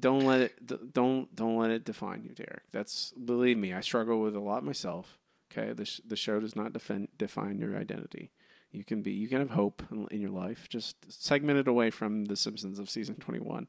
Don't 0.00 0.26
let 0.26 0.40
it 0.40 0.92
don't 0.92 1.34
don't 1.34 1.58
let 1.58 1.70
it 1.70 1.84
define 1.84 2.24
you 2.24 2.30
Derek. 2.30 2.64
That's 2.72 3.12
believe 3.12 3.58
me 3.58 3.72
I 3.72 3.80
struggle 3.80 4.20
with 4.20 4.34
a 4.34 4.40
lot 4.40 4.64
myself 4.64 5.18
okay? 5.56 5.72
The, 5.72 6.00
the 6.06 6.16
show 6.16 6.40
does 6.40 6.56
not 6.56 6.72
defend 6.72 7.08
define 7.16 7.58
your 7.58 7.76
identity 7.76 8.30
you 8.76 8.84
can 8.84 9.02
be 9.02 9.12
you 9.12 9.28
can 9.28 9.38
have 9.38 9.50
hope 9.50 9.82
in, 9.90 10.06
in 10.10 10.20
your 10.20 10.30
life. 10.30 10.68
Just 10.68 10.96
segment 11.10 11.58
it 11.58 11.66
away 11.66 11.90
from 11.90 12.26
the 12.26 12.36
Simpsons 12.36 12.78
of 12.78 12.90
season 12.90 13.16
twenty 13.16 13.40
one. 13.40 13.66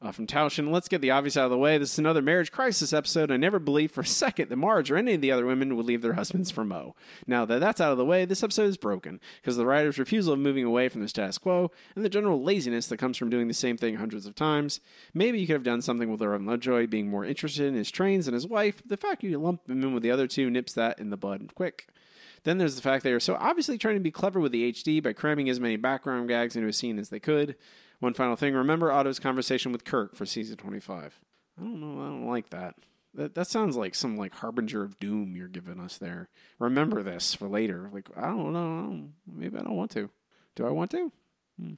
Uh, 0.00 0.12
from 0.12 0.28
Taushin, 0.28 0.70
let's 0.70 0.86
get 0.86 1.00
the 1.00 1.10
obvious 1.10 1.36
out 1.36 1.46
of 1.46 1.50
the 1.50 1.58
way. 1.58 1.76
This 1.76 1.94
is 1.94 1.98
another 1.98 2.22
marriage 2.22 2.52
crisis 2.52 2.92
episode. 2.92 3.32
I 3.32 3.36
never 3.36 3.58
believed 3.58 3.92
for 3.92 4.02
a 4.02 4.06
second 4.06 4.48
that 4.48 4.56
Marge 4.56 4.92
or 4.92 4.96
any 4.96 5.14
of 5.14 5.20
the 5.20 5.32
other 5.32 5.44
women 5.44 5.74
would 5.74 5.86
leave 5.86 6.02
their 6.02 6.12
husbands 6.12 6.52
for 6.52 6.64
Moe. 6.64 6.94
Now 7.26 7.44
that 7.46 7.58
that's 7.58 7.80
out 7.80 7.90
of 7.90 7.98
the 7.98 8.04
way, 8.04 8.24
this 8.24 8.44
episode 8.44 8.68
is 8.68 8.76
broken 8.76 9.18
because 9.40 9.56
the 9.56 9.66
writer's 9.66 9.98
refusal 9.98 10.34
of 10.34 10.38
moving 10.38 10.62
away 10.62 10.88
from 10.88 11.00
the 11.00 11.08
status 11.08 11.36
quo 11.36 11.72
and 11.96 12.04
the 12.04 12.08
general 12.08 12.40
laziness 12.40 12.86
that 12.86 12.98
comes 12.98 13.16
from 13.16 13.28
doing 13.28 13.48
the 13.48 13.54
same 13.54 13.76
thing 13.76 13.96
hundreds 13.96 14.24
of 14.24 14.36
times. 14.36 14.78
Maybe 15.14 15.40
you 15.40 15.48
could 15.48 15.54
have 15.54 15.64
done 15.64 15.82
something 15.82 16.12
with 16.12 16.20
Reverend 16.20 16.46
Lovejoy 16.46 16.86
being 16.86 17.08
more 17.08 17.24
interested 17.24 17.66
in 17.66 17.74
his 17.74 17.90
trains 17.90 18.26
than 18.26 18.34
his 18.34 18.46
wife. 18.46 18.80
The 18.86 18.96
fact 18.96 19.24
you 19.24 19.36
lump 19.36 19.68
him 19.68 19.82
in 19.82 19.94
with 19.94 20.04
the 20.04 20.12
other 20.12 20.28
two 20.28 20.48
nips 20.48 20.74
that 20.74 21.00
in 21.00 21.10
the 21.10 21.16
bud 21.16 21.56
quick. 21.56 21.88
Then 22.48 22.56
there's 22.56 22.76
the 22.76 22.80
fact 22.80 23.04
they 23.04 23.12
are 23.12 23.20
so 23.20 23.36
obviously 23.38 23.76
trying 23.76 23.96
to 23.96 24.00
be 24.00 24.10
clever 24.10 24.40
with 24.40 24.52
the 24.52 24.72
HD 24.72 25.02
by 25.02 25.12
cramming 25.12 25.50
as 25.50 25.60
many 25.60 25.76
background 25.76 26.28
gags 26.28 26.56
into 26.56 26.66
a 26.66 26.72
scene 26.72 26.98
as 26.98 27.10
they 27.10 27.20
could. 27.20 27.56
One 28.00 28.14
final 28.14 28.36
thing 28.36 28.54
remember 28.54 28.90
Otto's 28.90 29.18
conversation 29.18 29.70
with 29.70 29.84
Kirk 29.84 30.16
for 30.16 30.24
season 30.24 30.56
25. 30.56 31.20
I 31.58 31.62
don't 31.62 31.78
know, 31.78 32.02
I 32.02 32.06
don't 32.06 32.26
like 32.26 32.48
that. 32.48 32.76
That, 33.12 33.34
that 33.34 33.48
sounds 33.48 33.76
like 33.76 33.94
some 33.94 34.16
like 34.16 34.32
harbinger 34.32 34.82
of 34.82 34.98
doom 34.98 35.36
you're 35.36 35.46
giving 35.46 35.78
us 35.78 35.98
there. 35.98 36.30
Remember 36.58 37.02
this 37.02 37.34
for 37.34 37.48
later. 37.48 37.90
Like, 37.92 38.08
I 38.16 38.28
don't 38.28 38.54
know. 38.54 38.78
I 38.78 38.80
don't, 38.80 39.12
maybe 39.30 39.58
I 39.58 39.64
don't 39.64 39.76
want 39.76 39.90
to. 39.90 40.08
Do 40.56 40.66
I 40.66 40.70
want 40.70 40.90
to? 40.92 41.12
Hmm. 41.60 41.74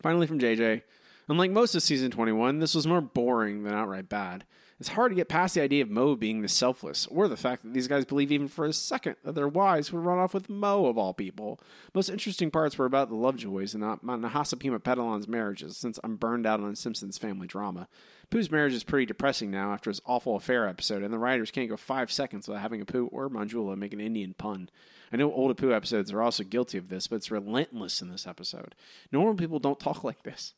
Finally, 0.00 0.28
from 0.28 0.38
JJ. 0.38 0.82
Unlike 1.28 1.50
most 1.50 1.74
of 1.74 1.82
season 1.82 2.12
21, 2.12 2.60
this 2.60 2.76
was 2.76 2.86
more 2.86 3.00
boring 3.00 3.64
than 3.64 3.74
outright 3.74 4.08
bad. 4.08 4.44
It's 4.80 4.90
hard 4.90 5.10
to 5.10 5.16
get 5.16 5.28
past 5.28 5.56
the 5.56 5.60
idea 5.60 5.82
of 5.82 5.90
Moe 5.90 6.14
being 6.14 6.40
the 6.40 6.48
selfless, 6.48 7.08
or 7.08 7.26
the 7.26 7.36
fact 7.36 7.64
that 7.64 7.74
these 7.74 7.88
guys 7.88 8.04
believe 8.04 8.30
even 8.30 8.46
for 8.46 8.64
a 8.64 8.72
second 8.72 9.16
that 9.24 9.34
their 9.34 9.48
wives 9.48 9.92
would 9.92 10.04
run 10.04 10.18
off 10.18 10.32
with 10.32 10.48
Moe 10.48 10.86
of 10.86 10.96
all 10.96 11.12
people. 11.12 11.58
Most 11.94 12.08
interesting 12.08 12.52
parts 12.52 12.78
were 12.78 12.86
about 12.86 13.08
the 13.08 13.16
Lovejoys 13.16 13.74
and 13.74 13.82
Nahasapeemapetilon's 13.82 15.26
marriages, 15.26 15.76
since 15.76 15.98
I'm 16.04 16.14
burned 16.14 16.46
out 16.46 16.60
on 16.60 16.76
Simpsons 16.76 17.18
family 17.18 17.48
drama. 17.48 17.88
Apu's 18.30 18.52
marriage 18.52 18.74
is 18.74 18.84
pretty 18.84 19.06
depressing 19.06 19.50
now 19.50 19.72
after 19.72 19.90
his 19.90 20.00
awful 20.06 20.36
affair 20.36 20.68
episode, 20.68 21.02
and 21.02 21.12
the 21.12 21.18
writers 21.18 21.50
can't 21.50 21.68
go 21.68 21.76
five 21.76 22.12
seconds 22.12 22.46
without 22.46 22.60
having 22.60 22.80
a 22.80 22.84
Pooh 22.84 23.08
or 23.10 23.28
Manjula 23.28 23.76
make 23.76 23.92
an 23.92 24.00
Indian 24.00 24.34
pun. 24.34 24.70
I 25.12 25.16
know 25.16 25.32
old 25.32 25.56
Apu 25.56 25.74
episodes 25.74 26.12
are 26.12 26.22
also 26.22 26.44
guilty 26.44 26.78
of 26.78 26.88
this, 26.88 27.08
but 27.08 27.16
it's 27.16 27.32
relentless 27.32 28.00
in 28.00 28.10
this 28.10 28.28
episode. 28.28 28.76
Normal 29.10 29.34
people 29.34 29.58
don't 29.58 29.80
talk 29.80 30.04
like 30.04 30.22
this. 30.22 30.54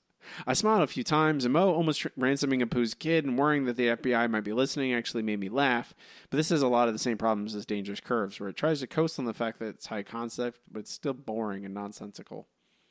I 0.47 0.55
smiled 0.55 0.83
a 0.83 0.87
few 0.87 1.05
times, 1.05 1.45
and 1.45 1.53
Moe 1.53 1.73
almost 1.73 2.07
ransoming 2.17 2.61
Apu's 2.61 2.95
kid 2.95 3.25
and 3.25 3.39
worrying 3.39 3.65
that 3.65 3.77
the 3.77 3.89
FBI 3.89 4.31
might 4.31 4.45
be 4.45 4.53
listening 4.53 4.93
actually 4.93 5.23
made 5.23 5.41
me 5.41 5.49
laugh. 5.49 5.95
But 6.31 6.37
this 6.37 6.51
has 6.51 6.63
a 6.63 6.69
lot 6.69 6.89
of 6.89 6.95
the 6.95 6.99
same 6.99 7.19
problems 7.19 7.55
as 7.55 7.67
Dangerous 7.67 8.01
Curves, 8.01 8.39
where 8.39 8.49
it 8.49 8.57
tries 8.57 8.81
to 8.81 8.87
coast 8.87 9.19
on 9.19 9.25
the 9.25 9.35
fact 9.35 9.59
that 9.59 9.69
it's 9.69 9.87
high 9.87 10.03
concept, 10.03 10.61
but 10.71 10.81
it's 10.81 10.93
still 10.93 11.15
boring 11.15 11.65
and 11.65 11.75
nonsensical. 11.75 12.49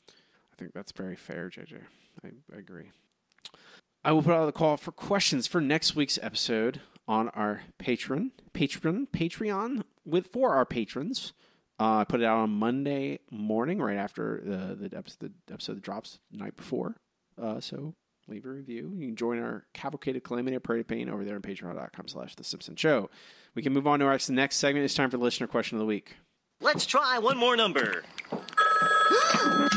I 0.10 0.56
think 0.58 0.74
that's 0.74 0.92
very 0.92 1.16
fair, 1.16 1.50
JJ. 1.50 1.82
I, 2.24 2.30
I 2.54 2.58
agree. 2.58 2.92
I 4.04 4.12
will 4.12 4.24
put 4.24 4.34
out 4.34 4.46
the 4.46 4.52
call 4.52 4.78
for 4.78 4.92
questions 4.92 5.46
for 5.48 5.60
next 5.60 5.96
week's 5.96 6.18
episode 6.22 6.82
on 7.08 7.30
our 7.30 7.62
patron, 7.78 8.32
patron, 8.54 9.08
Patreon 9.12 9.84
with 10.06 10.28
for 10.28 10.54
our 10.54 10.66
patrons. 10.66 11.34
Uh, 11.80 12.00
I 12.00 12.04
put 12.04 12.22
it 12.22 12.26
out 12.26 12.38
on 12.38 12.52
Monday 12.52 13.20
morning, 13.32 13.82
right 13.82 13.98
after 13.98 14.42
the 14.44 14.76
the 14.76 14.98
episode, 14.98 15.34
the 15.48 15.54
episode 15.54 15.82
drops 15.82 16.20
the 16.32 16.38
night 16.38 16.56
before. 16.56 16.96
Uh, 17.42 17.60
so 17.60 17.94
leave 18.28 18.46
a 18.46 18.50
review. 18.50 18.92
You 18.96 19.08
can 19.08 19.16
join 19.16 19.40
our 19.40 19.66
cavalcade 19.74 20.16
of 20.16 20.24
calamity 20.24 20.56
of 20.56 20.64
parade 20.64 20.82
of 20.82 20.88
pain 20.88 21.10
over 21.10 21.24
there 21.24 21.36
on 21.36 21.42
patreon.com 21.42 22.08
slash 22.08 22.36
the 22.36 22.44
Simpson 22.44 22.76
Show. 22.76 23.10
We 23.56 23.62
can 23.62 23.74
move 23.74 23.88
on 23.88 24.00
to 24.00 24.06
our 24.06 24.20
next 24.30 24.58
segment. 24.58 24.86
It's 24.86 24.94
time 24.94 25.10
for 25.10 25.18
the 25.18 25.24
listener 25.24 25.48
question 25.48 25.78
of 25.78 25.80
the 25.80 25.86
week. 25.86 26.16
Let's 26.62 26.86
try 26.86 27.18
one 27.20 27.38
more 27.38 27.56
number. 27.56 28.04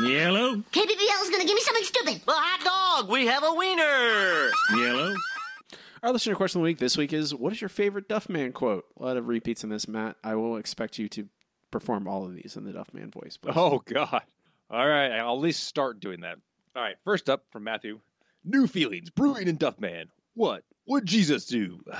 Yellow. 0.02 0.56
KBBL 0.56 1.22
is 1.22 1.30
gonna 1.30 1.44
give 1.44 1.54
me 1.54 1.60
something 1.60 1.84
stupid. 1.84 2.20
Well, 2.26 2.36
hot 2.38 2.98
dog. 3.00 3.10
We 3.10 3.26
have 3.26 3.44
a 3.44 3.54
wiener. 3.54 4.50
Yellow. 4.76 5.14
Our 6.02 6.12
listener 6.12 6.34
question 6.34 6.60
of 6.60 6.62
the 6.62 6.70
week 6.70 6.78
this 6.78 6.96
week 6.96 7.12
is 7.12 7.34
What 7.34 7.52
is 7.52 7.60
your 7.60 7.68
favorite 7.68 8.08
Duffman 8.08 8.52
quote? 8.52 8.84
A 8.98 9.02
lot 9.04 9.16
of 9.16 9.28
repeats 9.28 9.62
in 9.62 9.70
this, 9.70 9.86
Matt. 9.86 10.16
I 10.24 10.34
will 10.34 10.56
expect 10.56 10.98
you 10.98 11.08
to 11.10 11.28
perform 11.70 12.08
all 12.08 12.24
of 12.24 12.34
these 12.34 12.56
in 12.56 12.64
the 12.64 12.72
Duffman 12.72 13.12
voice. 13.12 13.36
please. 13.36 13.54
Oh 13.56 13.78
God! 13.86 14.22
All 14.70 14.88
right, 14.88 15.12
I'll 15.12 15.34
at 15.36 15.40
least 15.40 15.64
start 15.64 16.00
doing 16.00 16.22
that. 16.22 16.38
All 16.74 16.82
right, 16.82 16.96
first 17.04 17.28
up 17.28 17.44
from 17.50 17.64
Matthew, 17.64 18.00
new 18.44 18.66
feelings 18.66 19.10
brewing 19.10 19.46
in 19.46 19.58
Duffman. 19.58 20.06
What 20.34 20.64
would 20.86 21.04
Jesus 21.04 21.46
do? 21.46 21.84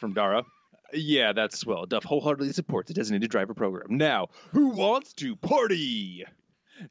From 0.00 0.12
Dara, 0.12 0.44
yeah, 0.92 1.32
that's 1.32 1.58
swell. 1.58 1.86
Duff 1.86 2.04
wholeheartedly 2.04 2.52
supports 2.52 2.88
the 2.88 2.94
designated 2.94 3.30
driver 3.30 3.54
program. 3.54 3.96
Now, 3.96 4.28
who 4.52 4.68
wants 4.68 5.14
to 5.14 5.36
party? 5.36 6.24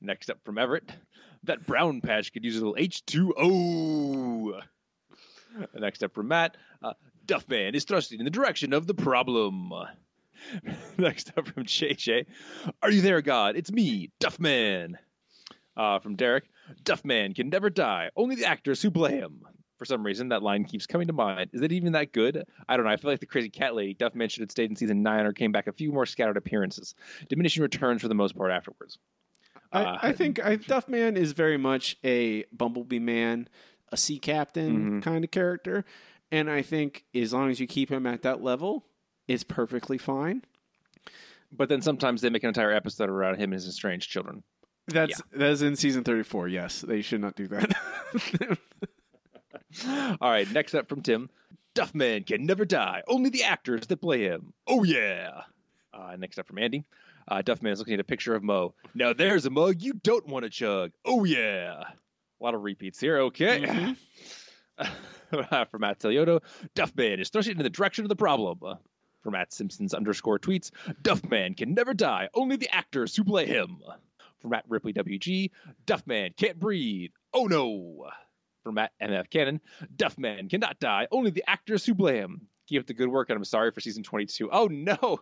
Next 0.02 0.32
up 0.32 0.40
from 0.44 0.58
Everett, 0.58 0.92
that 1.44 1.68
brown 1.68 2.02
patch 2.02 2.34
could 2.34 2.44
use 2.44 2.58
a 2.58 2.66
little 2.66 2.76
H2O. 2.76 4.60
Next 5.76 6.04
up 6.04 6.16
from 6.16 6.30
Matt, 6.30 6.58
uh, 6.82 6.94
Duffman 7.28 7.76
is 7.76 7.84
thrusting 7.84 8.20
in 8.20 8.26
the 8.26 8.32
direction 8.32 8.74
of 8.74 8.88
the 8.88 8.96
problem. 8.96 9.72
Next 10.98 11.32
up 11.38 11.48
from 11.48 11.66
JJ, 11.66 12.26
Are 12.82 12.92
you 12.92 13.02
there, 13.02 13.22
God? 13.22 13.56
It's 13.56 13.72
me, 13.72 14.10
Duffman. 14.20 14.96
Uh, 15.78 16.00
from 16.00 16.16
Derek, 16.16 16.46
Duffman 16.84 17.36
can 17.36 17.50
never 17.50 17.70
die. 17.70 18.10
Only 18.16 18.36
the 18.36 18.46
actors 18.46 18.82
who 18.82 18.90
play 18.92 19.18
him. 19.18 19.42
For 19.78 19.84
some 19.84 20.06
reason, 20.06 20.30
that 20.30 20.42
line 20.42 20.64
keeps 20.64 20.88
coming 20.88 21.08
to 21.08 21.14
mind. 21.14 21.50
Is 21.52 21.62
it 21.62 21.74
even 21.74 21.92
that 21.94 22.14
good? 22.14 22.46
I 22.70 22.78
don't 22.78 22.86
know. 22.86 22.92
I 22.92 22.96
feel 22.96 23.12
like 23.12 23.20
the 23.20 23.26
crazy 23.26 23.50
cat 23.50 23.76
lady, 23.76 23.94
Duffman, 23.94 24.30
should 24.32 24.40
have 24.42 24.52
stayed 24.52 24.70
in 24.70 24.76
season 24.78 25.04
nine 25.04 25.26
or 25.26 25.34
came 25.34 25.52
back 25.52 25.68
a 25.68 25.74
few 25.74 25.92
more 25.92 26.06
scattered 26.06 26.38
appearances. 26.38 26.96
Diminishing 27.28 27.62
returns 27.62 28.02
for 28.02 28.08
the 28.08 28.16
most 28.16 28.38
part 28.38 28.52
afterwards. 28.52 28.98
I, 29.74 29.84
Uh, 29.84 29.98
I 30.02 30.12
think 30.14 30.44
I, 30.46 30.56
Duffman 30.56 31.18
is 31.18 31.34
very 31.34 31.58
much 31.58 31.98
a 32.06 32.46
Bumblebee 32.54 33.00
man, 33.00 33.50
a 33.92 33.98
sea 33.98 34.18
captain 34.18 34.76
Mm-hmm. 34.78 35.00
kind 35.02 35.26
of 35.26 35.32
character, 35.32 35.84
and 36.32 36.50
I 36.50 36.62
think 36.62 37.04
as 37.14 37.34
long 37.34 37.50
as 37.50 37.60
you 37.60 37.68
keep 37.68 37.92
him 37.92 38.08
at 38.08 38.22
that 38.22 38.42
level, 38.42 38.86
it's 39.28 39.44
perfectly 39.44 39.98
fine. 39.98 40.44
But 41.52 41.68
then 41.70 41.82
sometimes 41.82 42.22
they 42.22 42.30
make 42.30 42.44
an 42.44 42.50
entire 42.50 42.72
episode 42.72 43.10
around 43.10 43.36
him 43.36 43.52
and 43.52 43.54
his 43.54 43.68
estranged 43.68 44.10
children. 44.10 44.44
That's 44.88 45.22
that 45.32 45.50
is 45.50 45.62
in 45.62 45.76
season 45.76 46.04
thirty 46.04 46.24
four. 46.24 46.48
Yes, 46.48 46.82
they 46.82 47.02
should 47.02 47.22
not 47.22 47.36
do 47.36 47.48
that. 47.48 47.78
All 50.22 50.30
right, 50.30 50.50
next 50.52 50.76
up 50.76 50.88
from 50.88 51.02
Tim. 51.02 51.30
Duffman 51.76 52.26
can 52.26 52.46
never 52.46 52.66
die. 52.66 53.04
Only 53.08 53.30
the 53.30 53.44
actors 53.44 53.86
that 53.88 53.98
play 53.98 54.24
him. 54.24 54.54
Oh, 54.66 54.84
yeah. 54.84 55.42
Uh, 55.94 56.16
next 56.18 56.40
up 56.40 56.48
from 56.48 56.58
Andy. 56.58 56.86
Uh, 57.28 57.42
Duffman 57.42 57.72
is 57.72 57.80
looking 57.80 57.96
at 57.96 58.00
a 58.00 58.06
picture 58.06 58.34
of 58.34 58.44
Moe. 58.44 58.74
Now 58.94 59.14
there's 59.14 59.46
a 59.46 59.50
mug 59.50 59.82
you 59.82 59.94
don't 59.94 60.28
want 60.28 60.44
to 60.44 60.50
chug. 60.50 60.92
Oh, 61.04 61.26
yeah. 61.26 61.84
A 62.40 62.44
lot 62.44 62.56
of 62.56 62.64
repeats 62.64 63.00
here. 63.00 63.18
Okay. 63.20 63.66
from 65.30 65.82
Matt 65.82 66.00
Telioto. 66.00 66.42
Duffman 66.76 67.20
is 67.20 67.30
thrusting 67.30 67.58
in 67.58 67.64
the 67.64 67.70
direction 67.70 68.06
of 68.06 68.10
the 68.10 68.16
problem. 68.16 68.60
Uh, 68.64 68.76
from 69.22 69.34
Matt 69.34 69.52
Simpsons 69.52 69.94
underscore 69.94 70.40
tweets. 70.40 70.72
Duffman 71.02 71.58
can 71.58 71.74
never 71.74 71.94
die. 71.94 72.30
Only 72.34 72.56
the 72.58 72.74
actors 72.74 73.16
who 73.16 73.24
play 73.24 73.48
him. 73.48 73.80
From 74.46 74.52
Matt 74.52 74.66
Ripley 74.70 74.94
WG. 74.94 75.50
Duffman 75.88 76.38
can't 76.38 76.60
breathe. 76.60 77.10
Oh, 77.34 77.46
no 77.48 78.06
from 78.62 78.76
Matt 78.76 78.92
MF 79.02 79.28
Cannon. 79.32 79.60
Duffman 79.96 80.52
cannot 80.52 80.80
die. 80.80 81.08
Only 81.12 81.32
the 81.32 81.44
actors 81.48 81.84
who 81.84 81.96
blame 81.96 82.16
him. 82.24 82.48
Keep 82.68 82.82
up 82.82 82.86
the 82.86 82.94
good 82.94 83.08
work, 83.10 83.32
and 83.32 83.38
I'm 83.38 83.44
sorry 83.44 83.72
for 83.72 83.82
season 83.82 84.04
22. 84.04 84.52
Oh 84.52 84.68
no! 84.68 85.20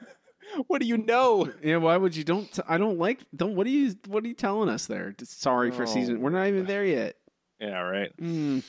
what 0.66 0.82
do 0.82 0.86
you 0.86 0.98
know? 0.98 1.50
yeah, 1.62 1.78
why 1.78 1.96
would 1.96 2.14
you 2.14 2.24
don't? 2.24 2.58
I 2.68 2.76
don't 2.76 2.98
like. 2.98 3.20
Don't. 3.34 3.54
What 3.56 3.66
are 3.66 3.70
you? 3.70 3.94
What 4.06 4.22
are 4.22 4.28
you 4.28 4.34
telling 4.34 4.68
us 4.68 4.84
there? 4.84 5.14
Sorry 5.22 5.70
for 5.70 5.84
Oh. 5.84 5.86
season. 5.86 6.20
We're 6.20 6.28
not 6.28 6.48
even 6.48 6.66
there 6.66 6.84
yet. 6.84 7.14
Yeah, 7.60 7.80
right. 7.80 8.14
Mm. 8.20 8.62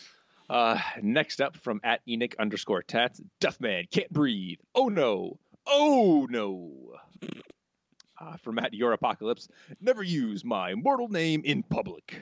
Uh, 0.50 0.80
next 1.02 1.42
up 1.42 1.58
from 1.58 1.82
at 1.84 2.00
Enoch 2.08 2.36
underscore 2.40 2.84
Tats. 2.84 3.20
Duffman 3.42 3.92
can't 3.92 4.12
breathe. 4.14 4.60
Oh 4.74 4.88
no! 4.88 5.40
Oh 5.68 6.26
no! 6.30 6.94
Uh, 8.20 8.36
from 8.38 8.56
Matt 8.56 8.74
Your 8.74 8.92
Apocalypse. 8.94 9.48
Never 9.80 10.04
use 10.04 10.44
my 10.44 10.76
mortal 10.76 11.08
name 11.08 11.42
in 11.46 11.64
public. 11.64 12.22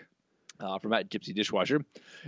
Uh, 0.59 0.79
from 0.79 0.91
Matt 0.91 1.09
Gypsy 1.09 1.33
Dishwasher. 1.35 1.81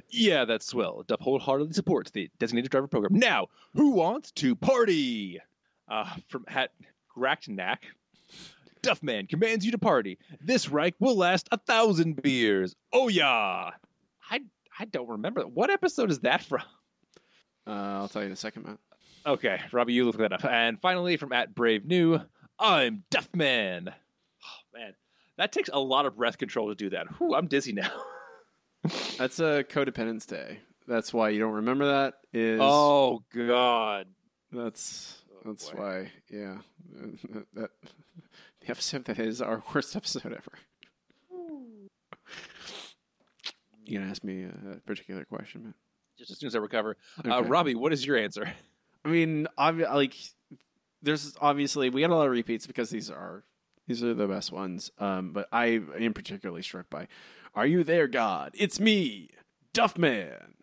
Yeah, 0.10 0.46
that's 0.46 0.66
swell. 0.66 1.04
Duff 1.08 1.20
wholeheartedly 1.20 1.74
supports 1.74 2.12
the 2.12 2.30
designated 2.40 2.72
driver 2.72 2.88
program. 2.88 3.18
Now, 3.18 3.48
who 3.76 3.92
wants 3.92 4.32
to 4.34 4.56
party? 4.56 5.40
Uh, 5.88 6.06
from 6.28 6.46
at 6.48 6.72
Gracknack. 7.16 7.78
Duffman 8.82 9.28
commands 9.28 9.66
you 9.66 9.72
to 9.72 9.78
party. 9.78 10.20
This 10.42 10.70
Reich 10.70 10.96
will 11.00 11.18
last 11.18 11.50
a 11.52 11.58
thousand 11.58 12.22
beers. 12.22 12.76
Oh 12.94 13.08
yeah. 13.08 13.72
I 14.32 14.42
I 14.78 14.86
don't 14.86 15.10
remember 15.10 15.42
what 15.42 15.70
episode 15.70 16.12
is 16.12 16.20
that 16.20 16.44
from. 16.44 16.62
Uh, 17.68 17.72
I'll 17.72 18.08
tell 18.08 18.22
you 18.22 18.28
in 18.28 18.32
a 18.32 18.38
second, 18.38 18.66
Matt. 18.66 18.78
Okay, 19.26 19.60
Robbie, 19.72 19.94
you 19.94 20.06
look 20.06 20.18
that 20.18 20.32
up. 20.32 20.46
And 20.46 20.80
finally, 20.80 21.18
from 21.18 21.34
at 21.34 21.54
Brave 21.54 21.86
New, 21.86 22.22
I'm 22.60 23.04
Duffman. 23.10 23.88
Oh 23.90 24.78
man, 24.78 24.94
that 25.38 25.52
takes 25.52 25.70
a 25.72 25.80
lot 25.80 26.06
of 26.06 26.18
breath 26.18 26.38
control 26.38 26.70
to 26.70 26.76
do 26.76 26.90
that. 26.92 27.08
Whew, 27.18 27.36
I'm 27.36 27.48
dizzy 27.48 27.72
now. 27.74 27.92
That's 29.18 29.40
a 29.40 29.64
Co-Dependents' 29.64 30.26
Day. 30.26 30.60
That's 30.88 31.14
why 31.14 31.30
you 31.30 31.40
don't 31.40 31.54
remember 31.54 31.86
that. 31.86 32.16
Is 32.34 32.60
Oh 32.62 33.24
God. 33.36 34.08
That's 34.52 35.22
that's 35.46 35.72
why. 35.74 36.12
Yeah, 36.30 36.58
that 37.54 37.70
the 38.62 38.70
episode 38.70 39.06
that 39.06 39.20
is 39.20 39.42
our 39.42 39.64
worst 39.74 39.96
episode 39.96 40.26
ever. 40.26 40.52
You 43.86 43.98
gonna 43.98 44.10
ask 44.12 44.24
me 44.24 44.44
a 44.44 44.76
particular 44.86 45.26
question, 45.26 45.64
man? 45.64 45.74
Just 46.18 46.32
as 46.32 46.40
soon 46.40 46.48
as 46.48 46.56
I 46.56 46.60
recover, 46.60 46.98
uh, 47.26 47.44
Robbie, 47.44 47.76
what 47.76 47.94
is 47.94 48.06
your 48.06 48.18
answer? 48.18 48.52
I 49.06 49.10
mean, 49.10 49.48
obvi- 49.58 49.90
like, 49.92 50.14
there's 51.02 51.36
obviously 51.40 51.90
we 51.90 52.02
got 52.02 52.10
a 52.10 52.16
lot 52.16 52.26
of 52.26 52.32
repeats 52.32 52.68
because 52.68 52.90
these 52.90 53.10
are 53.10 53.44
these 53.88 54.04
are 54.04 54.14
the 54.14 54.28
best 54.28 54.52
ones. 54.52 54.92
Um, 55.00 55.32
but 55.32 55.48
I 55.52 55.82
am 56.00 56.14
particularly 56.14 56.62
struck 56.62 56.90
by, 56.90 57.08
"Are 57.56 57.66
you 57.66 57.84
there, 57.84 58.08
God? 58.08 58.52
It's 58.54 58.80
me, 58.80 59.30
Duffman." 59.74 60.54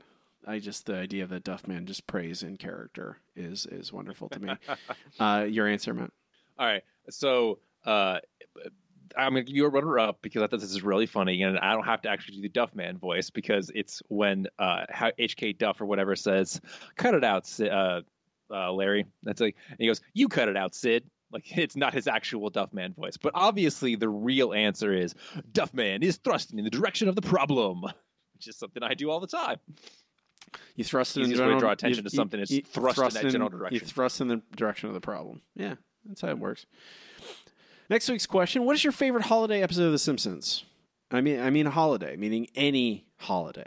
I 0.47 0.61
just 0.61 0.87
the 0.87 0.97
idea 0.97 1.27
that 1.27 1.45
Duffman 1.45 1.87
just 1.87 2.07
prays 2.07 2.43
in 2.43 2.57
character 2.57 3.19
is 3.35 3.67
is 3.67 3.93
wonderful 3.93 4.29
to 4.31 4.41
me. 4.41 4.53
uh, 5.21 5.47
your 5.49 5.67
answer, 5.67 5.93
Matt? 5.93 6.13
All 6.59 6.67
right, 6.67 6.85
so 7.11 7.59
uh, 7.85 8.19
I'm 9.17 9.33
gonna 9.33 9.43
give 9.43 9.57
you 9.57 9.67
a 9.67 9.71
runner 9.71 9.99
up 9.99 10.19
because 10.23 10.43
I 10.43 10.47
thought 10.47 10.61
this 10.61 10.71
is 10.71 10.83
really 10.83 11.07
funny, 11.07 11.43
and 11.43 11.59
I 11.59 11.73
don't 11.73 11.85
have 11.85 12.03
to 12.03 12.11
actually 12.11 12.37
do 12.37 12.43
the 12.43 12.49
Duffman 12.49 12.99
voice 12.99 13.31
because 13.31 13.71
it's 13.75 14.03
when 14.09 14.47
uh, 14.59 14.85
how 14.89 15.11
HK 15.19 15.59
Duff 15.59 15.81
or 15.81 15.87
whatever 15.87 16.15
says, 16.15 16.61
"Cut 16.97 17.15
it 17.15 17.25
out, 17.25 17.49
uh, 17.61 18.03
uh, 18.51 18.73
Larry." 18.73 19.07
That's 19.23 19.41
like, 19.41 19.57
and 19.71 19.79
he 19.79 19.87
goes, 19.87 20.01
"You 20.15 20.29
cut 20.29 20.49
it 20.49 20.57
out, 20.57 20.75
Sid." 20.75 21.05
Like 21.33 21.45
it's 21.59 21.77
not 21.77 21.93
his 21.95 22.07
actual 22.07 22.51
Duffman 22.51 22.95
voice, 22.95 23.17
but 23.17 23.33
obviously 23.35 23.97
the 23.97 24.09
real 24.09 24.53
answer 24.53 24.93
is 24.93 25.15
Duffman 25.53 26.03
is 26.03 26.17
thrusting 26.19 26.59
in 26.59 26.65
the 26.65 26.71
direction 26.71 27.09
of 27.09 27.15
the 27.17 27.23
problem, 27.23 27.83
which 28.35 28.49
is 28.49 28.57
something 28.57 28.83
I 28.83 28.95
do 28.95 29.11
all 29.11 29.21
the 29.21 29.27
time. 29.27 29.59
You 30.77 30.85
thrust 30.85 31.17
in 31.17 31.29
the 31.29 31.43
way 31.43 31.55
to 31.55 31.59
draw 31.59 31.73
attention 31.73 32.05
you- 32.05 32.11
to 32.11 32.15
something 32.15 32.39
is 32.41 32.51
you 32.51 32.63
thrust 32.63 32.99
in 33.01 33.09
that 33.23 33.31
general 33.33 33.51
direction. 33.51 33.75
You 33.75 33.81
thrust 33.81 34.21
in 34.21 34.29
the 34.29 34.43
direction 34.55 34.89
of 34.89 34.95
the 34.95 35.01
problem. 35.01 35.43
Yeah, 35.57 35.75
that's 36.05 36.21
how 36.21 36.29
it 36.29 36.39
works. 36.39 36.67
Next 37.91 38.09
week's 38.09 38.27
question: 38.27 38.65
What 38.65 38.75
is 38.77 38.85
your 38.85 38.93
favorite 38.93 39.25
holiday 39.25 39.63
episode 39.63 39.87
of 39.87 39.93
The 39.93 39.99
Simpsons? 39.99 40.65
I 41.11 41.21
mean, 41.21 41.41
I 41.41 41.51
mean 41.51 41.67
a 41.67 41.71
holiday, 41.71 42.17
meaning 42.17 42.49
any 42.55 43.07
holiday. 43.17 43.67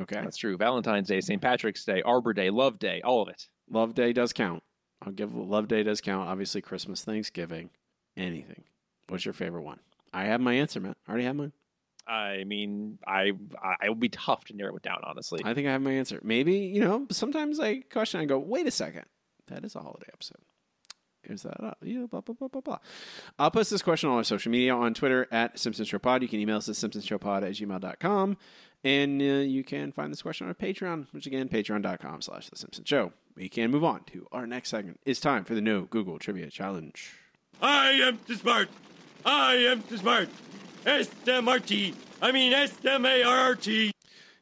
Okay, 0.00 0.20
That's 0.22 0.36
true. 0.36 0.56
Valentine's 0.56 1.08
Day, 1.08 1.20
St. 1.20 1.40
Patrick's 1.40 1.84
Day, 1.84 2.02
Arbor 2.02 2.32
Day, 2.32 2.50
Love 2.50 2.78
Day, 2.78 3.00
all 3.04 3.22
of 3.22 3.28
it. 3.28 3.46
Love 3.70 3.94
Day 3.94 4.12
does 4.12 4.32
count. 4.32 4.62
I'll 5.02 5.12
give 5.12 5.34
Love 5.34 5.68
Day 5.68 5.82
does 5.82 6.00
count. 6.00 6.28
Obviously, 6.28 6.60
Christmas, 6.60 7.04
Thanksgiving, 7.04 7.70
anything. 8.16 8.64
What's 9.08 9.24
your 9.24 9.34
favorite 9.34 9.62
one? 9.62 9.80
I 10.12 10.24
have 10.24 10.40
my 10.40 10.54
answer, 10.54 10.80
Matt. 10.80 10.96
I 11.06 11.10
already 11.10 11.24
have 11.26 11.36
mine. 11.36 11.52
I 12.06 12.44
mean, 12.44 12.98
I 13.06 13.32
I 13.80 13.88
would 13.88 14.00
be 14.00 14.10
tough 14.10 14.44
to 14.46 14.56
narrow 14.56 14.76
it 14.76 14.82
down, 14.82 15.00
honestly. 15.04 15.40
I 15.44 15.54
think 15.54 15.66
I 15.66 15.72
have 15.72 15.82
my 15.82 15.92
answer. 15.92 16.20
Maybe 16.22 16.54
you 16.54 16.80
know. 16.80 17.06
Sometimes 17.10 17.58
I 17.60 17.80
question. 17.80 18.20
I 18.20 18.26
go, 18.26 18.38
wait 18.38 18.66
a 18.66 18.70
second. 18.70 19.06
That 19.46 19.64
is 19.64 19.74
a 19.74 19.80
holiday 19.80 20.06
episode. 20.12 20.38
Is 21.24 21.42
that 21.42 21.62
uh, 21.62 21.74
yeah? 21.82 22.06
Blah 22.10 22.20
blah 22.20 22.34
blah 22.34 22.48
blah 22.48 22.60
blah. 22.60 22.78
I'll 23.38 23.50
post 23.50 23.70
this 23.70 23.82
question 23.82 24.10
on 24.10 24.16
our 24.16 24.24
social 24.24 24.52
media 24.52 24.74
on 24.74 24.92
Twitter 24.92 25.26
at 25.32 25.58
Simpsons 25.58 25.88
Show 25.88 25.98
Pod. 25.98 26.22
You 26.22 26.28
can 26.28 26.40
email 26.40 26.58
us 26.58 26.68
at 26.68 26.74
simpsonsshowpod 26.74 27.42
at 27.42 27.52
gmail.com. 27.52 28.36
And 28.84 29.22
uh, 29.22 29.24
you 29.24 29.64
can 29.64 29.92
find 29.92 30.12
this 30.12 30.20
question 30.20 30.46
on 30.46 30.48
our 30.50 30.54
Patreon, 30.54 31.06
which 31.12 31.26
again, 31.26 31.48
patreon.com 31.48 32.20
slash 32.20 32.50
The 32.50 32.56
Simpsons 32.56 32.86
Show. 32.86 33.12
We 33.36 33.48
can 33.48 33.70
move 33.70 33.82
on 33.82 34.04
to 34.04 34.26
our 34.30 34.46
next 34.46 34.68
segment. 34.70 35.00
It's 35.04 35.18
time 35.18 35.44
for 35.44 35.54
the 35.54 35.60
No 35.60 35.82
Google 35.82 36.18
Trivia 36.18 36.50
Challenge. 36.50 37.12
I 37.60 37.90
am 37.90 38.18
too 38.26 38.36
smart. 38.36 38.68
I 39.24 39.54
am 39.54 39.82
too 39.82 39.96
smart. 39.96 40.28
S-M-R-T. 40.86 41.94
I 42.22 42.32
mean 42.32 42.52
S-M-A-R-R-T. 42.52 43.90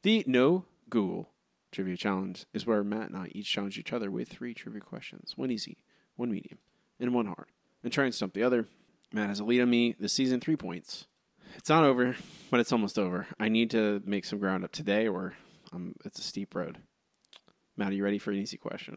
The 0.03 0.24
No 0.26 0.64
Google 0.90 1.30
Trivia 1.70 1.97
Challenge 1.97 2.45
is 2.53 2.66
where 2.66 2.84
Matt 2.84 3.09
and 3.09 3.16
I 3.16 3.28
each 3.32 3.51
challenge 3.51 3.78
each 3.78 3.95
other 3.95 4.11
with 4.11 4.28
three 4.28 4.53
trivia 4.53 4.82
questions 4.82 5.32
one 5.36 5.51
easy, 5.51 5.78
one 6.16 6.30
medium, 6.30 6.59
and 7.01 7.14
one 7.14 7.26
hard, 7.26 7.47
and 7.82 7.93
try 7.93 8.05
and 8.05 8.14
stump 8.14 8.34
the 8.34 8.43
other. 8.43 8.66
Matt 9.12 9.28
has 9.30 9.40
a 9.40 9.45
lead 9.45 9.62
on 9.62 9.70
me 9.70 9.95
this 9.99 10.12
season, 10.12 10.40
three 10.40 10.57
points. 10.57 11.07
It's 11.57 11.68
not 11.70 11.84
over, 11.84 12.16
but 12.51 12.61
it's 12.61 12.72
almost 12.72 12.99
over. 12.99 13.26
I 13.38 13.49
need 13.49 13.70
to 13.70 14.03
make 14.05 14.24
some 14.26 14.38
ground 14.38 14.64
up 14.64 14.72
today, 14.72 15.09
or 15.09 15.34
um, 15.72 15.95
it's 16.05 16.18
a 16.18 16.22
steep 16.22 16.55
road. 16.55 16.78
Matt, 17.77 17.91
are 17.91 17.95
you 17.95 18.05
ready 18.05 18.18
for 18.18 18.31
an 18.31 18.39
easy 18.39 18.57
question? 18.57 18.97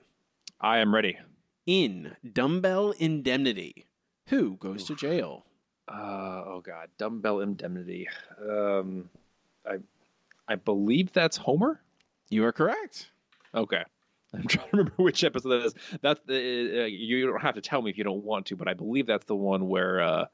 I 0.60 0.80
am 0.80 0.94
ready. 0.94 1.18
In 1.66 2.16
Dumbbell 2.34 2.92
Indemnity, 2.92 3.86
who 4.28 4.58
goes 4.58 4.84
to 4.86 4.96
jail? 4.96 5.46
Uh, 5.88 6.44
oh 6.46 6.62
God, 6.66 6.90
dumbbell 6.98 7.42
indemnity. 7.42 8.08
Um, 8.42 9.10
I 9.66 9.78
I 10.48 10.56
believe 10.56 11.14
that's 11.14 11.38
Homer. 11.38 11.80
You 12.30 12.46
are 12.46 12.52
correct. 12.52 13.12
Okay. 13.54 13.84
I'm 14.34 14.48
trying 14.48 14.70
to 14.70 14.78
remember 14.78 14.94
which 14.98 15.24
episode 15.24 15.50
that 15.50 15.66
is. 15.66 15.74
That's 16.02 16.20
the, 16.26 16.84
uh, 16.84 16.86
you 16.86 17.26
don't 17.28 17.42
have 17.42 17.56
to 17.56 17.62
tell 17.62 17.82
me 17.82 17.90
if 17.92 17.98
you 17.98 18.04
don't 18.04 18.24
want 18.24 18.48
to, 18.48 18.56
but 18.56 18.68
I 18.68 18.74
believe 18.74 19.08
that's 19.08 19.26
the 19.26 19.36
one 19.36 19.70
where 19.70 20.02
uh, 20.02 20.26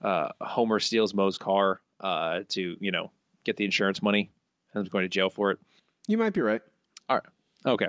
uh, 0.00 0.28
Homer 0.40 0.78
steals 0.78 1.12
Moe's 1.12 1.36
car 1.36 1.80
uh, 2.00 2.40
to 2.50 2.76
you 2.80 2.90
know 2.92 3.10
get 3.44 3.56
the 3.56 3.64
insurance 3.64 4.02
money 4.02 4.30
and 4.72 4.86
is 4.86 4.90
going 4.90 5.04
to 5.04 5.08
jail 5.08 5.28
for 5.28 5.50
it. 5.50 5.58
You 6.06 6.16
might 6.16 6.32
be 6.32 6.40
right. 6.40 6.62
All 7.08 7.16
right. 7.16 7.26
Okay. 7.66 7.88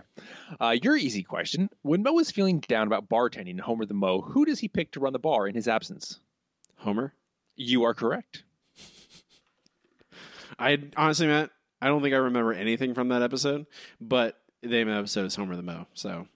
Uh, 0.59 0.75
your 0.81 0.97
easy 0.97 1.23
question. 1.23 1.69
When 1.81 2.03
Moe 2.03 2.19
is 2.19 2.29
feeling 2.31 2.59
down 2.59 2.87
about 2.87 3.07
bartending 3.09 3.47
in 3.51 3.57
Homer 3.57 3.85
the 3.85 3.93
Moe, 3.93 4.21
who 4.21 4.45
does 4.45 4.59
he 4.59 4.67
pick 4.67 4.91
to 4.91 4.99
run 4.99 5.13
the 5.13 5.19
bar 5.19 5.47
in 5.47 5.55
his 5.55 5.67
absence? 5.67 6.19
Homer. 6.77 7.13
You 7.55 7.83
are 7.83 7.93
correct. 7.93 8.43
I 10.59 10.77
honestly, 10.97 11.27
Matt, 11.27 11.49
I 11.81 11.87
don't 11.87 12.01
think 12.01 12.13
I 12.13 12.17
remember 12.17 12.53
anything 12.53 12.93
from 12.93 13.09
that 13.09 13.21
episode, 13.21 13.65
but 13.99 14.37
the 14.61 14.67
name 14.69 14.87
of 14.89 14.93
the 14.95 14.99
episode 14.99 15.25
is 15.25 15.35
Homer 15.35 15.55
the 15.55 15.63
Moe, 15.63 15.87
so 15.93 16.27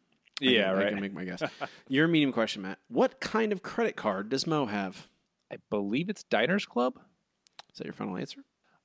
I 0.42 0.46
Yeah, 0.46 0.74
can, 0.74 0.78
I 0.84 0.90
can 0.92 1.02
make 1.02 1.14
my 1.14 1.26
guess. 1.26 1.44
Your 1.90 2.08
medium 2.08 2.32
question, 2.32 2.62
Matt. 2.62 2.80
What 2.88 3.20
kind 3.20 3.52
of 3.52 3.62
credit 3.62 3.96
card 3.96 4.30
does 4.30 4.48
Moe 4.48 4.66
have? 4.66 5.08
I 5.52 5.58
believe 5.70 6.10
it's 6.10 6.24
Diners 6.24 6.66
Club. 6.66 6.98
Is 7.72 7.78
that 7.80 7.86
your 7.86 7.94
final 7.94 8.18
answer? 8.18 8.40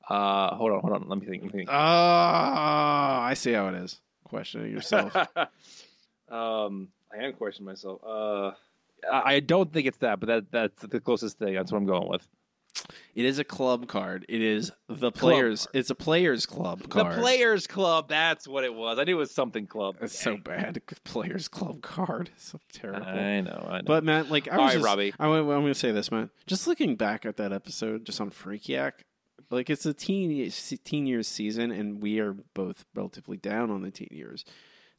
Uh, 0.09 0.55
hold 0.57 0.73
on, 0.73 0.81
hold 0.81 0.93
on. 0.93 1.09
Let 1.09 1.21
me 1.21 1.27
think. 1.27 1.43
Let 1.45 1.53
me 1.55 1.59
think. 1.61 1.71
Oh, 1.71 1.75
I 1.75 3.33
see 3.37 3.53
how 3.53 3.69
it 3.69 3.75
is. 3.77 4.01
Questioning 4.31 4.71
yourself. 4.71 5.17
um, 6.31 6.89
I 7.13 7.25
am 7.25 7.33
questioning 7.33 7.67
myself. 7.67 8.01
Uh, 8.05 8.53
I 9.13 9.35
I 9.35 9.41
don't 9.41 9.73
think 9.73 9.89
it's 9.89 9.99
that, 9.99 10.21
but 10.21 10.29
that 10.29 10.53
that's 10.53 10.83
the 10.87 11.01
closest 11.01 11.37
thing. 11.37 11.55
That's 11.55 11.73
what 11.73 11.79
I'm 11.79 11.87
going 11.87 12.09
with. 12.09 12.29
it 13.17 13.25
is 13.25 13.41
a 13.41 13.45
club 13.45 13.89
card. 13.89 14.25
It 14.29 14.41
is 14.41 14.71
the 14.89 15.11
players. 15.11 15.67
It's 15.75 15.91
a 15.91 15.97
players 15.97 16.47
club 16.47 16.89
card. 16.89 17.17
The 17.17 17.21
Players 17.21 17.67
Club. 17.67 18.09
That's 18.09 18.47
what 18.47 18.63
it 18.63 18.73
was. 18.73 19.01
I 19.01 19.05
knew 19.05 19.17
it 19.17 19.19
was 19.19 19.33
something 19.33 19.67
club. 19.67 19.97
It's 20.01 20.17
so 20.17 20.37
bad. 20.37 20.81
Players 21.05 21.49
club 21.49 21.83
card. 21.83 22.31
So 22.39 22.61
terrible. 22.73 23.05
I 23.05 23.41
know. 23.41 23.67
I 23.69 23.79
know. 23.79 23.83
But 23.85 24.05
man, 24.05 24.29
like 24.29 24.47
I 24.47 24.59
was 24.59 24.67
right, 24.67 24.73
just, 24.75 24.85
Robbie. 24.85 25.13
I, 25.19 25.27
am 25.27 25.45
going 25.45 25.67
to 25.67 25.75
say 25.75 25.91
this, 25.91 26.13
man. 26.13 26.31
Just 26.47 26.69
looking 26.69 26.95
back 26.95 27.27
at 27.27 27.37
that 27.39 27.53
episode, 27.53 28.05
just 28.05 28.21
on 28.21 28.31
Freakiac, 28.31 28.93
like 29.51 29.69
it's 29.71 29.87
a 29.87 29.95
teen 29.95 30.51
teen 30.85 31.07
years 31.07 31.29
season, 31.29 31.71
and 31.71 32.01
we 32.01 32.21
are 32.21 32.35
both 32.55 32.85
relatively 32.95 33.37
down 33.37 33.71
on 33.71 33.83
the 33.83 33.91
teen 33.91 34.09
years. 34.11 34.45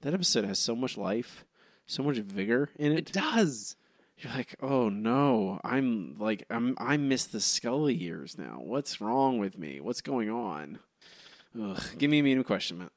That 0.02 0.14
episode 0.14 0.46
has 0.46 0.60
so 0.60 0.76
much 0.76 0.98
life, 0.98 1.46
so 1.86 2.04
much 2.04 2.18
vigor 2.18 2.70
in 2.78 2.92
it. 2.92 3.10
It 3.10 3.12
does. 3.14 3.76
You're 4.18 4.34
like, 4.34 4.56
oh 4.62 4.90
no, 4.90 5.60
I'm 5.64 6.16
like, 6.20 6.46
I'm 6.50 6.76
I 6.78 6.98
miss 6.98 7.26
the 7.26 7.40
Scully 7.40 7.96
years 7.96 8.38
now. 8.38 8.60
What's 8.64 9.02
wrong 9.02 9.40
with 9.40 9.58
me? 9.58 9.80
What's 9.80 10.02
going 10.02 10.30
on? 10.30 10.80
Ugh. 11.60 11.82
Give 11.98 12.10
me 12.12 12.20
a 12.20 12.24
medium 12.24 12.44
question, 12.44 12.78
Matt. 12.80 12.92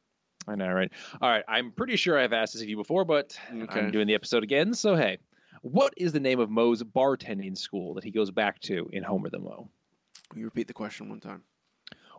I 0.47 0.55
know, 0.57 0.71
right? 0.71 0.93
All 1.23 1.31
right. 1.31 1.45
I'm 1.49 1.73
pretty 1.73 1.97
sure 1.97 2.19
I've 2.19 2.35
asked 2.35 2.53
this 2.53 2.63
of 2.63 2.69
you 2.69 2.77
before, 2.77 3.07
but 3.07 3.39
Okay. 3.51 3.81
I'm 3.81 3.91
doing 3.91 4.07
the 4.07 4.15
episode 4.15 4.43
again. 4.43 4.75
So 4.75 4.95
hey, 4.97 5.19
what 5.63 5.95
is 5.97 6.13
the 6.13 6.21
name 6.21 6.41
of 6.41 6.51
Moe's 6.51 6.83
bartending 6.83 7.57
school 7.57 7.95
that 7.95 8.05
he 8.05 8.11
goes 8.11 8.31
back 8.31 8.61
to 8.63 8.91
in 8.93 9.03
Homer 9.03 9.31
the 9.31 9.39
Moe? 9.39 9.71
You 10.35 10.45
repeat 10.45 10.67
the 10.69 10.75
question 10.75 11.09
one 11.09 11.21
time? 11.21 11.43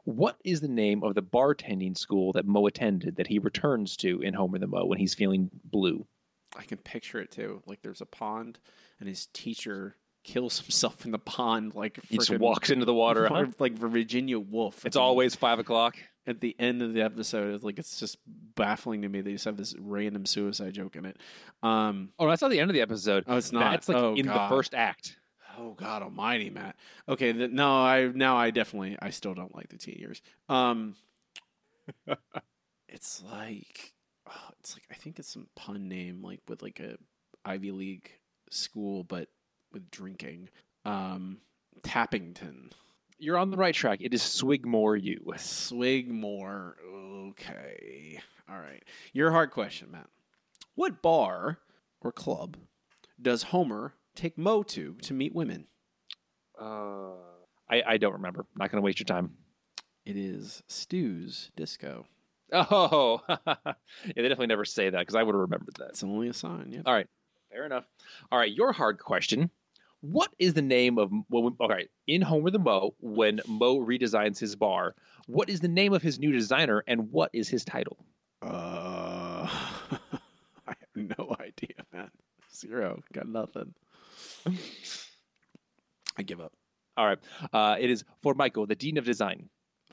What 0.04 0.38
is 0.44 0.62
the 0.62 0.68
name 0.68 1.04
of 1.04 1.16
the 1.16 1.24
bartending 1.24 1.98
school 1.98 2.32
that 2.34 2.46
Moe 2.46 2.68
attended 2.68 3.16
that 3.16 3.28
he 3.28 3.40
returns 3.40 3.98
to 3.98 4.22
in 4.22 4.34
Homer 4.36 4.60
the 4.60 4.68
Moe 4.68 4.86
when 4.86 5.00
he's 5.00 5.16
feeling 5.16 5.50
blue? 5.64 6.06
I 6.58 6.64
can 6.64 6.78
picture 6.78 7.20
it 7.20 7.32
too. 7.32 7.64
Like 7.66 7.82
there's 7.82 8.02
a 8.02 8.06
pond, 8.06 8.60
and 9.00 9.10
his 9.10 9.28
teacher 9.34 9.96
kills 10.24 10.60
himself 10.62 11.06
in 11.06 11.12
the 11.12 11.20
pond. 11.20 11.74
Like 11.74 12.00
He 12.08 12.18
just 12.18 12.30
walks 12.38 12.70
into 12.70 12.86
the 12.86 12.94
water, 12.94 13.28
huh? 13.32 13.48
like 13.58 13.74
Virginia 13.74 14.40
Woolf. 14.40 14.86
It's 14.86 14.96
always 14.96 15.36
five 15.36 15.58
o'clock. 15.60 15.98
at 16.28 16.40
the 16.40 16.56
end 16.60 16.84
of 16.84 16.94
the 16.94 17.02
episode. 17.02 17.56
It's 17.56 17.64
like 17.64 17.80
it's 17.80 18.00
just 18.00 18.18
baffling 18.56 19.02
to 19.02 19.10
me. 19.10 19.22
They 19.22 19.34
just 19.34 19.46
have 19.46 19.58
this 19.58 19.76
random 19.80 20.28
suicide 20.28 20.74
joke 20.74 20.96
in 20.96 21.06
it. 21.06 21.18
Um, 21.64 22.10
Oh, 22.20 22.30
that's 22.30 22.42
not 22.44 22.52
the 22.52 22.60
end 22.60 22.70
of 22.70 22.76
the 22.76 22.82
episode. 22.82 23.24
oh, 23.28 23.38
it's 23.38 23.52
not. 23.52 23.72
That's 23.72 23.90
like 23.90 23.98
oh, 23.98 24.14
in 24.16 24.26
God. 24.28 24.50
the 24.52 24.56
first 24.56 24.76
act. 24.76 25.18
Oh 25.58 25.74
God 25.74 26.02
Almighty, 26.02 26.50
Matt. 26.50 26.76
Okay, 27.08 27.34
th- 27.34 27.52
no, 27.52 27.76
I 27.76 28.12
now 28.14 28.38
I 28.38 28.52
definitely 28.52 28.98
I 29.02 29.10
still 29.10 29.34
don't 29.34 29.56
like 29.56 29.70
the 29.70 29.78
teen 29.78 29.98
years. 30.00 30.22
Um, 30.50 30.96
it's 32.90 33.24
like 33.32 33.94
oh, 34.30 34.50
it's 34.60 34.76
like 34.76 34.84
I 34.92 34.96
think 34.96 35.20
it's 35.20 35.32
some 35.32 35.48
pun 35.56 35.88
name 35.88 36.22
like 36.24 36.42
with 36.48 36.62
like 36.62 36.80
a 36.80 36.98
Ivy 37.46 37.72
League 37.72 38.12
school, 38.50 39.04
but 39.04 39.30
with 39.72 39.90
drinking. 39.92 40.50
Um, 40.86 41.38
Tappington, 41.82 42.72
You're 43.20 43.38
on 43.38 43.52
the 43.52 43.58
right 43.58 43.74
track. 43.74 44.00
It 44.02 44.14
is 44.14 44.22
Swigmore 44.22 45.02
U. 45.02 45.34
Swigmore. 45.36 46.74
Okay, 47.30 48.20
all 48.50 48.58
right. 48.58 48.84
Your 49.14 49.32
hard 49.32 49.52
question, 49.52 49.90
Matt. 49.92 50.08
What 50.76 51.02
bar 51.02 51.60
or 52.02 52.12
club 52.12 52.58
does 53.22 53.44
Homer 53.44 53.94
take 54.16 54.38
Moe 54.38 54.64
to 54.64 54.96
to 55.04 55.14
meet 55.14 55.34
women? 55.36 55.68
Uh, 56.60 57.12
I, 57.70 57.84
I 57.88 57.98
don't 57.98 58.14
remember. 58.14 58.46
Not 58.56 58.72
going 58.72 58.82
to 58.82 58.86
waste 58.86 59.00
your 59.00 59.06
time. 59.06 59.32
It 60.06 60.18
is 60.18 60.64
Stu's 60.68 61.52
Disco. 61.56 62.06
Oh, 62.54 63.22
yeah, 63.28 63.74
they 64.06 64.22
definitely 64.22 64.48
never 64.48 64.66
say 64.66 64.88
that 64.88 65.00
because 65.00 65.16
I 65.16 65.24
would 65.24 65.34
have 65.34 65.42
remembered 65.42 65.76
that. 65.80 65.90
It's 65.90 66.04
only 66.04 66.28
a 66.30 66.34
sign. 66.34 66.72
Yeah. 66.72 66.82
All 66.86 66.94
right, 66.94 67.08
fair 67.52 67.66
enough. 67.66 67.86
All 68.32 68.38
right, 68.38 68.54
your 68.54 68.72
hard 68.72 69.00
question. 69.00 69.50
What 70.02 70.32
is 70.38 70.54
the 70.54 70.62
name 70.62 71.00
of 71.00 71.12
well, 71.28 71.56
all 71.60 71.68
right 71.68 71.90
in 72.06 72.22
Homer 72.22 72.52
the 72.52 72.60
Moe 72.60 72.94
when 73.00 73.42
Moe 73.48 73.80
redesigns 73.80 74.38
his 74.38 74.56
bar? 74.56 74.94
What 75.26 75.50
is 75.50 75.60
the 75.60 75.68
name 75.68 75.92
of 75.92 76.04
his 76.04 76.20
new 76.20 76.32
designer 76.32 76.84
and 76.86 77.12
what 77.12 77.32
is 77.34 77.50
his 77.50 77.66
title? 77.66 77.98
Uh, 78.44 79.50
I 80.68 80.68
have 80.68 81.18
no 81.18 81.36
idea, 81.40 81.84
man. 81.92 82.12
Zero. 82.54 83.02
Got 83.12 83.28
nothing. 83.28 83.74
I 86.18 86.24
give 86.24 86.40
up. 86.40 86.54
All 86.98 87.06
right, 87.06 87.20
uh, 87.52 87.76
it 87.80 87.90
is 87.90 88.04
for 88.22 88.34
Michael, 88.34 88.66
the 88.66 88.76
dean 88.76 88.98
of 88.98 89.04
design. 89.06 89.50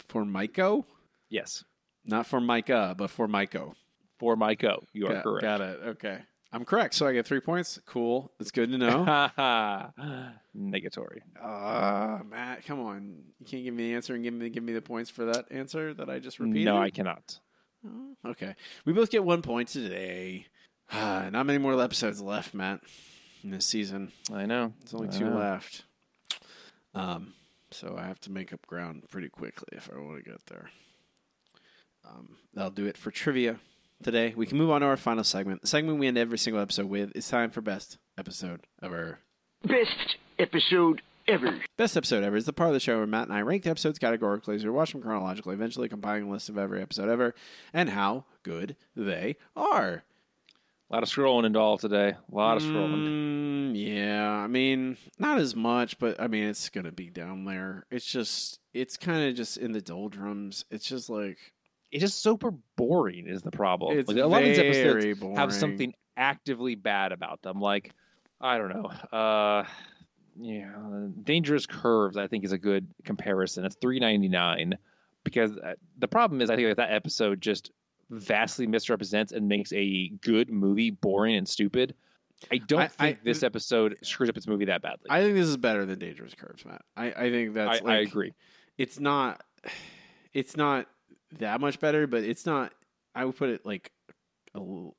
For 0.09 0.25
Maiko? 0.25 0.85
Yes, 1.31 1.65
Not 2.05 2.27
for 2.27 2.41
Micah, 2.41 2.95
but 2.97 3.11
for 3.11 3.27
Maiko. 3.29 3.73
for 4.19 4.37
Michael. 4.37 4.85
You 4.93 5.07
are 5.07 5.15
got, 5.15 5.23
correct. 5.25 5.43
Got 5.43 5.61
it. 5.61 5.81
Okay. 5.85 6.19
I'm 6.53 6.65
correct. 6.67 6.95
So 6.95 7.07
I 7.07 7.13
get 7.15 7.25
three 7.27 7.41
points. 7.41 7.81
Cool. 7.87 8.31
That's 8.39 8.51
good 8.51 8.71
to 8.73 8.79
know. 8.79 9.05
Negatory. 10.57 11.21
uh, 11.43 12.19
Matt, 12.25 12.65
come 12.67 12.81
on. 12.81 13.17
You 13.39 13.47
can't 13.47 13.65
give 13.65 13.73
me 13.75 13.89
the 13.91 13.95
answer 13.97 14.15
and 14.15 14.23
give 14.23 14.35
me 14.35 14.51
give 14.51 14.63
me 14.63 14.73
the 14.75 14.83
points 14.83 15.09
for 15.11 15.25
that 15.27 15.47
answer 15.51 15.95
that 15.95 16.11
I 16.11 16.19
just 16.19 16.39
repeated. 16.41 16.67
No, 16.67 16.77
I 16.77 16.91
cannot. 16.91 17.39
Oh, 17.87 18.31
okay. 18.31 18.55
We 18.85 18.93
both 18.93 19.11
get 19.11 19.25
one 19.25 19.41
point 19.43 19.69
today. 19.69 20.47
Not 20.93 21.47
many 21.47 21.59
more 21.59 21.81
episodes 21.81 22.21
left, 22.21 22.53
Matt, 22.55 22.81
in 23.45 23.51
this 23.51 23.67
season. 23.67 24.13
I 24.33 24.47
know. 24.47 24.73
There's 24.81 24.95
only 24.95 25.09
I 25.09 25.11
two 25.19 25.31
know. 25.31 25.39
left. 25.39 25.85
Um, 26.95 27.35
so 27.71 27.97
I 27.99 28.05
have 28.07 28.21
to 28.21 28.31
make 28.31 28.53
up 28.53 28.67
ground 28.67 29.05
pretty 29.11 29.29
quickly 29.29 29.69
if 29.73 29.89
I 29.95 29.99
want 30.01 30.23
to 30.23 30.31
get 30.31 30.45
there. 30.47 30.71
Um, 32.09 32.37
that'll 32.55 32.71
do 32.71 32.87
it 32.87 32.97
for 32.97 33.11
trivia 33.11 33.59
today. 34.03 34.35
We 34.37 34.47
can 34.47 34.59
move 34.59 34.71
on 34.71 34.81
to 34.81 34.87
our 34.89 34.97
final 34.97 35.25
segment. 35.25 35.63
The 35.63 35.69
segment 35.69 35.99
we 35.99 36.07
end 36.09 36.19
every 36.19 36.39
single 36.39 36.61
episode 36.63 36.87
with. 36.87 37.13
It's 37.15 37.29
time 37.31 37.51
for 37.51 37.61
best 37.61 37.99
episode 38.19 38.61
ever. 38.83 39.21
Best 39.65 40.17
episode 40.39 41.03
ever. 41.29 41.61
Best 41.77 41.97
episode 41.97 42.25
ever 42.25 42.37
is 42.37 42.47
the 42.47 42.53
part 42.53 42.69
of 42.71 42.75
the 42.75 42.81
show 42.81 42.99
where 42.99 43.07
Matt 43.07 43.29
and 43.29 43.37
I 43.37 43.43
rank 43.43 43.63
the 43.63 43.71
episodes 43.71 43.99
categorically 43.99 44.57
as 44.57 44.65
we 44.65 44.71
watch 44.71 44.93
them 44.93 45.03
chronologically, 45.03 45.55
eventually 45.55 45.89
compiling 45.89 46.25
a 46.25 46.31
list 46.31 46.49
of 46.49 46.59
every 46.59 46.83
episode 46.83 47.09
ever 47.09 47.35
and 47.73 47.91
how 47.91 48.25
good 48.43 48.77
they 48.97 49.37
are. 49.57 50.03
A 50.93 50.97
lot 50.97 51.03
of 51.05 51.09
scrolling 51.09 51.57
all 51.57 51.79
today. 51.79 52.11
A 52.11 52.37
lot 52.37 52.59
of 52.59 52.63
scrolling. 52.63 53.73
Mm, 53.73 53.73
yeah, 53.75 54.29
I 54.29 54.47
mean, 54.47 54.99
not 55.19 55.39
as 55.39 55.57
much, 55.57 55.99
but 55.99 56.21
I 56.21 56.27
mean, 56.27 56.45
it's 56.45 56.69
gonna 56.69 56.93
be 56.93 57.09
down 57.09 57.47
there. 57.47 57.87
It's 57.91 58.05
just, 58.05 58.61
it's 58.75 58.99
kind 58.99 59.27
of 59.27 59.35
just 59.35 59.57
in 59.57 59.73
the 59.73 59.81
doldrums. 59.81 60.67
It's 60.71 60.85
just 60.87 61.09
like 61.09 61.39
It's 61.91 62.03
just 62.03 62.23
super 62.23 62.51
boring. 62.77 63.27
Is 63.27 63.41
the 63.41 63.51
problem? 63.51 63.99
It's 63.99 64.07
like, 64.07 64.19
a 64.19 64.27
lot 64.27 64.43
of 64.43 64.49
these 64.49 64.59
very 64.59 65.13
episodes 65.13 65.39
have 65.39 65.55
something 65.55 65.95
actively 66.15 66.75
bad 66.75 67.13
about 67.13 67.41
them. 67.41 67.59
Like 67.59 67.93
I 68.39 68.59
don't 68.59 68.69
know. 68.69 68.91
Uh, 69.19 69.65
yeah, 70.39 70.73
Dangerous 71.23 71.65
Curves. 71.65 72.19
I 72.19 72.27
think 72.27 72.45
is 72.45 72.53
a 72.53 72.59
good 72.59 72.87
comparison. 73.07 73.65
It's 73.65 73.77
three 73.81 73.99
ninety 73.99 74.29
nine 74.29 74.77
because 75.25 75.57
uh, 75.57 75.75
the 75.97 76.09
problem 76.09 76.43
is 76.43 76.51
I 76.51 76.57
think 76.57 76.69
that, 76.69 76.77
that 76.77 76.93
episode 76.93 77.41
just 77.41 77.71
vastly 78.13 78.67
misrepresents 78.67 79.33
and 79.33 79.49
makes 79.49 79.73
a 79.73 80.09
good 80.21 80.51
movie 80.51 80.91
boring 80.91 81.35
and 81.35 81.49
stupid. 81.49 81.95
I 82.51 82.59
don't 82.59 82.81
I- 82.83 82.89
think 82.89 83.19
I- 83.19 83.21
this 83.25 83.43
uh, 83.43 83.47
episode 83.47 83.97
screws 84.03 84.29
up 84.29 84.37
its 84.37 84.47
movie 84.47 84.67
that 84.67 84.83
badly. 84.83 85.07
I 85.11 85.23
think 85.23 85.35
this 85.35 85.47
is 85.49 85.57
better 85.57 85.85
than 85.87 85.99
Dangerous 85.99 86.35
Curves, 86.35 86.65
Matt. 86.65 86.83
I, 86.97 87.07
I 87.13 87.31
think 87.31 87.55
that's. 87.55 87.81
I- 87.85 87.93
I 87.93 87.97
agree. 87.99 88.33
It's 88.79 89.01
not. 89.01 89.43
It's 90.35 90.57
not 90.57 90.87
that 91.41 91.61
much 91.61 91.79
better, 91.79 92.07
but 92.07 92.25
it's 92.25 92.47
not. 92.47 92.73
I 93.15 93.27
would 93.27 93.37
put 93.37 93.51
it 93.51 93.67
like. 93.67 93.93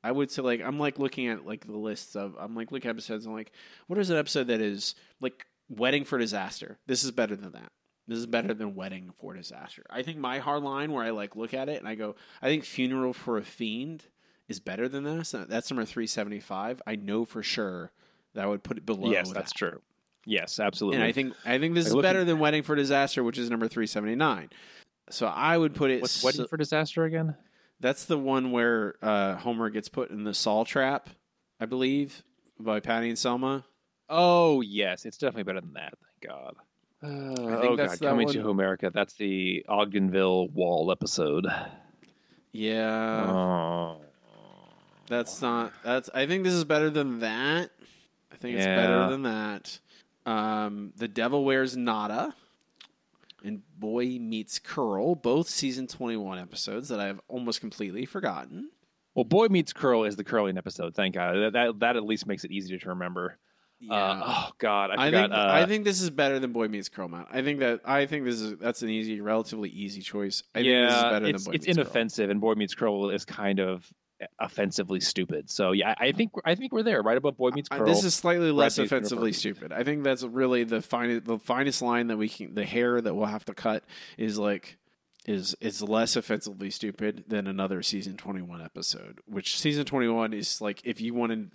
I 0.04 0.12
would 0.12 0.30
say 0.30 0.44
like 0.44 0.62
I'm 0.62 0.78
like 0.80 1.00
looking 1.00 1.28
at 1.28 1.44
like 1.46 1.66
the 1.66 1.76
lists 1.78 2.16
of 2.16 2.36
I'm 2.40 2.56
like 2.56 2.72
looking 2.72 2.90
at 2.90 2.94
episodes. 2.94 3.26
and 3.26 3.32
I'm 3.34 3.38
like, 3.38 3.52
what 3.88 3.98
is 3.98 4.12
an 4.12 4.18
episode 4.18 4.48
that 4.48 4.62
is 4.62 4.94
like 5.22 5.46
Wedding 5.70 6.06
for 6.06 6.20
Disaster? 6.20 6.78
This 6.86 7.04
is 7.04 7.10
better 7.10 7.36
than 7.36 7.52
that. 7.54 7.72
This 8.08 8.20
is 8.20 8.26
better 8.26 8.54
than 8.54 8.76
Wedding 8.76 9.12
for 9.20 9.34
Disaster. 9.34 9.84
I 9.90 10.04
think 10.04 10.18
my 10.18 10.40
hard 10.40 10.62
line 10.64 10.92
where 10.92 11.04
I 11.04 11.12
like 11.12 11.36
look 11.36 11.54
at 11.54 11.70
it 11.70 11.80
and 11.80 11.88
I 11.88 11.96
go, 11.96 12.16
I 12.42 12.48
think 12.48 12.66
Funeral 12.66 13.14
for 13.14 13.38
a 13.38 13.44
Fiend 13.44 14.06
is 14.50 14.60
better 14.60 14.90
than 14.90 15.04
this. 15.04 15.34
That's 15.48 15.72
number 15.72 15.86
three 15.86 16.08
seventy 16.08 16.42
five. 16.42 16.82
I 16.86 16.96
know 16.96 17.24
for 17.24 17.42
sure 17.42 17.92
that 18.34 18.44
I 18.44 18.48
would 18.48 18.64
put 18.64 18.78
it 18.78 18.86
below. 18.86 19.10
yes, 19.10 19.30
that. 19.30 19.36
that's 19.36 19.54
true. 19.54 19.82
Yes, 20.26 20.60
absolutely. 20.60 20.98
And 20.98 21.06
I 21.06 21.12
think 21.12 21.34
I 21.46 21.60
think 21.60 21.76
this 21.76 21.90
Like, 21.90 21.98
is 21.98 22.02
better 22.02 22.26
than 22.26 22.40
Wedding 22.40 22.64
for 22.64 22.76
Disaster, 22.76 23.24
which 23.24 23.38
is 23.38 23.50
number 23.50 23.68
three 23.68 23.88
seventy 23.88 24.16
nine. 24.16 24.50
So 25.10 25.28
I 25.28 25.58
would 25.58 25.74
put 25.74 25.92
it. 25.92 26.02
What's 26.02 26.14
so- 26.14 26.26
Wedding 26.26 26.48
for 26.48 26.58
Disaster 26.58 27.06
again? 27.06 27.36
That's 27.80 28.06
the 28.06 28.18
one 28.18 28.52
where 28.52 28.96
uh, 29.02 29.36
Homer 29.36 29.70
gets 29.70 29.90
put 29.90 30.10
in 30.10 30.24
the 30.24 30.34
Saul 30.34 30.64
trap, 30.64 31.10
I 31.60 31.66
believe, 31.66 32.24
by 32.58 32.80
Patty 32.80 33.10
and 33.10 33.20
Selma. 33.20 33.66
Oh 34.10 34.62
yes, 34.62 35.06
it's 35.06 35.18
definitely 35.18 35.44
better 35.44 35.62
than 35.62 35.74
that. 35.74 35.94
Thank 36.22 36.34
God. 36.34 36.56
Uh, 37.04 37.08
think 37.36 37.72
oh 37.72 37.76
that's 37.76 38.00
God, 38.00 38.10
coming 38.10 38.26
one. 38.28 38.34
to 38.36 38.50
America. 38.50 38.90
That's 38.94 39.14
the 39.16 39.66
Ogdenville 39.68 40.52
Wall 40.52 40.90
episode. 40.92 41.46
Yeah. 42.54 43.26
Oh. 43.30 43.98
That's 45.08 45.42
not. 45.42 45.74
That's. 45.84 46.10
I 46.14 46.26
think 46.28 46.44
this 46.44 46.54
is 46.54 46.64
better 46.64 46.90
than 46.90 47.20
that. 47.20 47.72
I 48.32 48.36
think 48.38 48.56
it's 48.56 48.66
Yeah. 48.66 48.76
better 48.76 49.10
than 49.12 49.24
that. 49.24 49.80
Um, 50.26 50.94
the 50.96 51.10
Devil 51.10 51.44
Wears 51.44 51.76
Nada 51.76 52.34
and 53.44 53.62
Boy 53.78 54.18
Meets 54.20 54.60
Curl, 54.60 55.16
both 55.16 55.50
season 55.50 55.88
twenty-one 55.88 56.40
episodes 56.40 56.88
that 56.88 57.02
I've 57.02 57.20
almost 57.28 57.60
completely 57.60 58.06
forgotten. 58.06 58.70
Well, 59.14 59.26
Boy 59.26 59.48
Meets 59.48 59.74
Curl 59.74 60.06
is 60.06 60.16
the 60.16 60.24
curling 60.24 60.58
episode. 60.58 60.96
Thank 60.96 61.16
God. 61.16 61.36
That 61.36 61.54
that, 61.54 61.80
that 61.80 61.96
at 61.98 62.06
least 62.06 62.26
makes 62.28 62.46
it 62.46 62.52
easier 62.52 62.78
to 62.80 62.90
remember. 62.90 63.38
Uh, 63.90 64.22
oh 64.26 64.52
God, 64.58 64.92
I 64.92 64.94
I, 64.94 65.06
forgot. 65.08 65.12
think 65.12 65.34
uh, 65.34 65.48
I 65.52 65.66
think 65.66 65.84
this 65.86 66.02
is 66.02 66.10
better 66.10 66.40
than 66.40 66.52
Boy 66.52 66.68
Meets 66.68 66.90
Curl, 66.90 67.08
man. 67.08 67.26
I 67.32 67.42
think 67.42 67.60
that 67.60 67.82
I 67.86 68.06
think 68.06 68.26
this 68.26 68.42
is 68.42 68.58
that's 68.58 68.82
an 68.82 68.90
easy, 68.90 69.22
relatively 69.22 69.70
easy 69.70 70.02
choice. 70.02 70.44
I 70.56 70.60
yeah, 70.60 70.72
think 70.72 70.90
this 70.90 70.98
is 70.98 71.04
better 71.04 71.26
it's, 71.26 71.44
than 71.44 71.52
Boy 71.52 71.56
it's 71.56 71.68
Meets 71.68 71.78
inoffensive, 71.78 72.30
and 72.30 72.42
Boy 72.42 72.54
Meets 72.54 72.76
Curl 72.76 73.10
is 73.10 73.26
kind 73.26 73.60
of 73.60 73.92
offensively 74.40 75.00
stupid. 75.00 75.50
So 75.50 75.72
yeah, 75.72 75.96
I 75.98 76.12
think 76.12 76.32
I 76.46 76.56
think 76.56 76.72
we're 76.72 76.84
there, 76.84 77.02
right 77.02 77.18
above 77.18 77.38
Boy 77.38 77.52
Meets 77.52 77.70
Curl. 77.70 77.86
This 77.86 78.04
is 78.04 78.14
slightly 78.14 78.52
less 78.52 78.78
offensively 78.78 79.34
stupid. 79.34 79.72
I 79.72 79.84
think 79.84 80.04
that's 80.04 80.24
really 80.24 80.64
the 80.64 80.82
finest 80.82 81.26
the 81.26 81.40
finest 81.40 81.82
line 81.82 82.08
that 82.08 82.18
we 82.18 82.30
can 82.30 82.54
the 82.54 82.66
hair 82.66 83.02
that 83.02 83.14
we'll 83.14 83.26
have 83.26 83.46
to 83.46 83.54
cut 83.54 83.84
is 84.18 84.38
like 84.38 84.78
is 85.26 85.56
is 85.62 85.82
less 85.82 86.16
offensively 86.16 86.70
stupid 86.70 87.26
than 87.28 87.48
another 87.48 87.82
season 87.82 88.18
21 88.18 88.62
episode, 88.62 89.20
which 89.26 89.58
season 89.58 89.86
21 89.86 90.34
is 90.34 90.62
like 90.62 90.82
if 90.84 91.02
you 91.02 91.14
wanted 91.14 91.52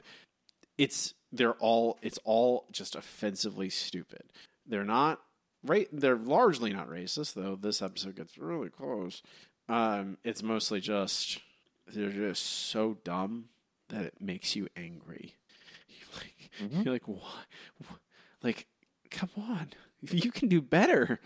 it's 0.76 1.14
they're 1.32 1.54
all 1.54 1.98
it's 2.02 2.18
all 2.24 2.66
just 2.72 2.94
offensively 2.94 3.68
stupid. 3.70 4.24
They're 4.66 4.84
not 4.84 5.20
right 5.64 5.88
they're 5.92 6.16
largely 6.16 6.72
not 6.72 6.88
racist 6.88 7.34
though. 7.34 7.56
This 7.56 7.82
episode 7.82 8.16
gets 8.16 8.38
really 8.38 8.68
close. 8.70 9.22
Um 9.68 10.16
it's 10.24 10.42
mostly 10.42 10.80
just 10.80 11.38
they're 11.86 12.10
just 12.10 12.44
so 12.44 12.98
dumb 13.04 13.46
that 13.88 14.04
it 14.04 14.14
makes 14.20 14.54
you 14.56 14.68
angry. 14.76 15.34
You're 15.88 16.70
like, 16.72 16.84
you're 16.84 16.92
like, 16.92 17.08
why? 17.08 17.42
wh- 17.88 17.94
Like, 18.44 18.66
come 19.10 19.30
on, 19.36 19.68
you 20.10 20.30
can 20.30 20.48
do 20.48 20.60
better, 20.60 21.20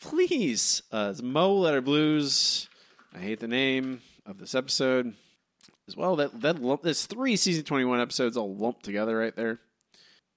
please. 0.00 0.82
Uh, 0.92 1.08
it's 1.12 1.22
Moe 1.22 1.54
Letter 1.54 1.80
Blues. 1.80 2.68
I 3.14 3.18
hate 3.18 3.40
the 3.40 3.48
name 3.48 4.02
of 4.26 4.38
this 4.38 4.54
episode 4.54 5.14
as 5.88 5.96
well. 5.96 6.16
That 6.16 6.40
that 6.40 6.60
lump, 6.60 6.82
three 6.84 7.36
season 7.36 7.64
twenty 7.64 7.84
one 7.84 8.00
episodes 8.00 8.36
all 8.36 8.54
lumped 8.54 8.84
together 8.84 9.16
right 9.16 9.34
there, 9.34 9.60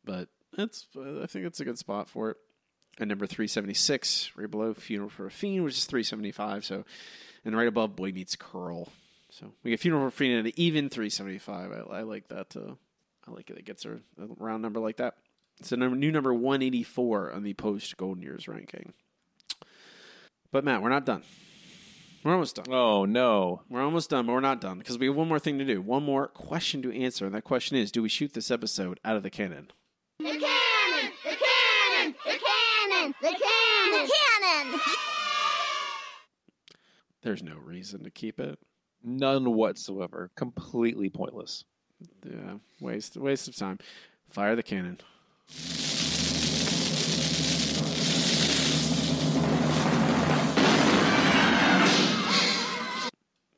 but 0.04 0.30
that's 0.56 0.88
I 0.96 1.26
think 1.26 1.46
it's 1.46 1.60
a 1.60 1.66
good 1.66 1.78
spot 1.78 2.08
for 2.08 2.32
it. 2.32 2.38
And 3.00 3.10
number 3.10 3.28
three 3.28 3.48
seventy 3.48 3.74
six, 3.74 4.32
right 4.36 4.50
below 4.50 4.74
Funeral 4.74 5.10
for 5.10 5.26
a 5.26 5.32
Fiend, 5.32 5.64
which 5.64 5.78
is 5.78 5.86
three 5.86 6.04
seventy 6.04 6.32
five. 6.32 6.66
So, 6.66 6.86
and 7.46 7.56
right 7.56 7.68
above 7.68 7.96
Boy 7.96 8.12
Meets 8.12 8.36
Curl. 8.36 8.90
So 9.32 9.54
we 9.64 9.72
get 9.72 9.80
Funeral 9.80 10.04
for 10.04 10.08
a 10.08 10.12
Fiend 10.12 10.40
at 10.40 10.46
an 10.46 10.60
even 10.60 10.90
three 10.90 11.10
seventy 11.10 11.38
five. 11.38 11.72
I, 11.72 11.98
I 11.98 12.02
like 12.02 12.28
that. 12.30 12.56
Uh, 12.56 12.74
I 13.28 13.32
like 13.32 13.50
it. 13.50 13.58
It 13.58 13.66
gets 13.66 13.86
a, 13.86 13.94
a 13.94 14.28
round 14.38 14.62
number 14.62 14.80
like 14.80 14.98
that. 14.98 15.16
It's 15.60 15.72
a 15.72 15.78
number, 15.78 15.96
new 15.96 16.12
number 16.12 16.34
184 16.34 17.34
on 17.34 17.44
the 17.44 17.54
post 17.54 17.98
Golden 17.98 18.24
Years 18.24 18.48
ranking. 18.48 18.94
But 20.52 20.64
Matt, 20.64 20.82
we're 20.82 20.90
not 20.90 21.06
done. 21.06 21.24
We're 22.24 22.34
almost 22.34 22.56
done. 22.58 22.66
Oh 22.70 23.06
no, 23.06 23.62
We're 23.70 23.82
almost 23.84 24.10
done, 24.10 24.26
but 24.26 24.34
we're 24.34 24.40
not 24.42 24.60
done 24.62 24.78
because 24.80 24.98
we 25.00 25.08
have 25.08 25.16
one 25.16 25.28
more 25.30 25.40
thing 25.40 25.58
to 25.60 25.66
do. 25.66 25.82
One 25.82 26.04
more 26.04 26.28
question 26.28 26.82
to 26.82 26.94
answer, 26.94 27.26
and 27.26 27.34
that 27.34 27.44
question 27.44 27.78
is: 27.78 27.92
Do 27.92 28.02
we 28.02 28.10
shoot 28.10 28.34
this 28.34 28.52
episode 28.52 29.00
out 29.06 29.16
of 29.16 29.24
the 29.24 29.30
cannon? 29.30 29.72
The 30.20 30.26
cannon! 30.26 31.12
The 31.24 31.36
cannon! 31.38 32.16
The 32.26 32.32
cannon! 32.32 33.16
The 33.22 33.28
cannon! 33.28 34.08
The 34.08 34.12
cannon! 34.72 34.80
There's 37.22 37.44
no 37.44 37.56
reason 37.56 38.04
to 38.04 38.10
keep 38.12 38.40
it. 38.40 38.60
none 39.04 39.54
whatsoever. 39.54 40.30
Completely 40.36 41.10
pointless. 41.10 41.64
Yeah, 42.26 42.56
waste 42.82 43.16
waste 43.18 43.48
of 43.48 43.56
time. 43.56 43.80
Fire 44.30 44.56
the 44.56 44.64
cannon. 44.64 45.00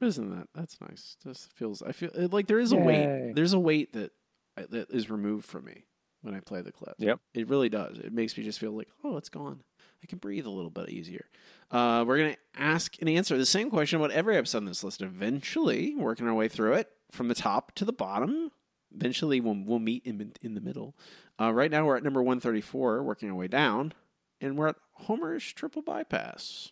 Isn't 0.01 0.31
that 0.31 0.47
that's 0.55 0.79
nice? 0.81 1.15
Just 1.23 1.53
feels 1.53 1.81
I 1.81 1.91
feel 1.91 2.09
like 2.31 2.47
there 2.47 2.59
is 2.59 2.73
a 2.73 2.77
Yay. 2.77 2.81
weight. 2.83 3.35
There's 3.35 3.53
a 3.53 3.59
weight 3.59 3.93
that 3.93 4.11
that 4.55 4.89
is 4.89 5.09
removed 5.09 5.45
from 5.45 5.65
me 5.65 5.85
when 6.21 6.33
I 6.35 6.39
play 6.39 6.61
the 6.61 6.71
clip. 6.71 6.95
Yep. 6.99 7.19
It 7.33 7.47
really 7.49 7.69
does. 7.69 7.97
It 7.99 8.13
makes 8.13 8.37
me 8.37 8.43
just 8.43 8.59
feel 8.59 8.71
like, 8.71 8.89
oh, 9.03 9.17
it's 9.17 9.29
gone. 9.29 9.61
I 10.03 10.07
can 10.07 10.17
breathe 10.17 10.45
a 10.45 10.49
little 10.51 10.71
bit 10.71 10.89
easier. 10.89 11.25
Uh, 11.69 12.03
we're 12.07 12.17
gonna 12.17 12.37
ask 12.57 12.95
and 12.99 13.09
answer 13.09 13.37
the 13.37 13.45
same 13.45 13.69
question 13.69 13.97
about 13.99 14.11
every 14.11 14.35
episode 14.35 14.59
on 14.59 14.65
this 14.65 14.83
list. 14.83 15.01
Eventually, 15.01 15.95
working 15.95 16.27
our 16.27 16.33
way 16.33 16.47
through 16.47 16.73
it 16.73 16.89
from 17.11 17.27
the 17.27 17.35
top 17.35 17.73
to 17.75 17.85
the 17.85 17.93
bottom. 17.93 18.51
Eventually, 18.93 19.39
we'll 19.39 19.61
we'll 19.63 19.79
meet 19.79 20.05
in 20.05 20.33
in 20.41 20.53
the 20.55 20.61
middle. 20.61 20.95
Uh, 21.39 21.53
right 21.53 21.71
now, 21.71 21.85
we're 21.85 21.97
at 21.97 22.03
number 22.03 22.21
one 22.21 22.39
thirty 22.39 22.61
four, 22.61 23.03
working 23.03 23.29
our 23.29 23.35
way 23.35 23.47
down, 23.47 23.93
and 24.41 24.57
we're 24.57 24.67
at 24.69 24.75
Homer's 24.93 25.43
triple 25.53 25.81
bypass. 25.81 26.71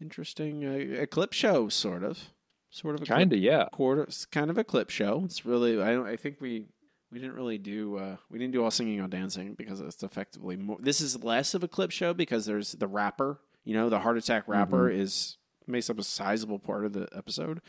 Interesting, 0.00 0.64
uh, 0.64 1.02
a 1.02 1.06
clip 1.06 1.32
show, 1.34 1.68
sort 1.68 2.02
of, 2.02 2.30
sort 2.70 2.94
of, 2.94 3.02
a 3.02 3.04
Kinda, 3.06 3.36
yeah. 3.36 3.66
quarter, 3.72 4.08
kind 4.30 4.50
of 4.50 4.58
a 4.58 4.64
clip 4.64 4.90
show. 4.90 5.22
It's 5.24 5.44
really, 5.44 5.80
I 5.80 5.92
don't, 5.92 6.06
I 6.06 6.16
think 6.16 6.40
we 6.40 6.66
we 7.12 7.18
didn't 7.18 7.34
really 7.34 7.58
do 7.58 7.96
uh, 7.96 8.16
we 8.30 8.38
didn't 8.38 8.52
do 8.52 8.62
all 8.62 8.70
singing 8.70 9.00
or 9.00 9.08
dancing 9.08 9.54
because 9.54 9.80
it's 9.80 10.02
effectively 10.02 10.56
more. 10.56 10.78
This 10.80 11.00
is 11.00 11.22
less 11.24 11.54
of 11.54 11.62
a 11.64 11.68
clip 11.68 11.90
show 11.90 12.14
because 12.14 12.46
there's 12.46 12.72
the 12.72 12.86
rapper. 12.86 13.40
You 13.64 13.74
know, 13.74 13.88
the 13.88 13.98
heart 13.98 14.16
attack 14.16 14.46
rapper 14.48 14.88
Mhm. 14.90 14.98
is 15.00 15.36
makes 15.66 15.90
up 15.90 15.98
a 15.98 16.02
sizable 16.04 16.58
part 16.58 16.84
of 16.84 16.92
the 16.92 17.08
episode. 17.14 17.60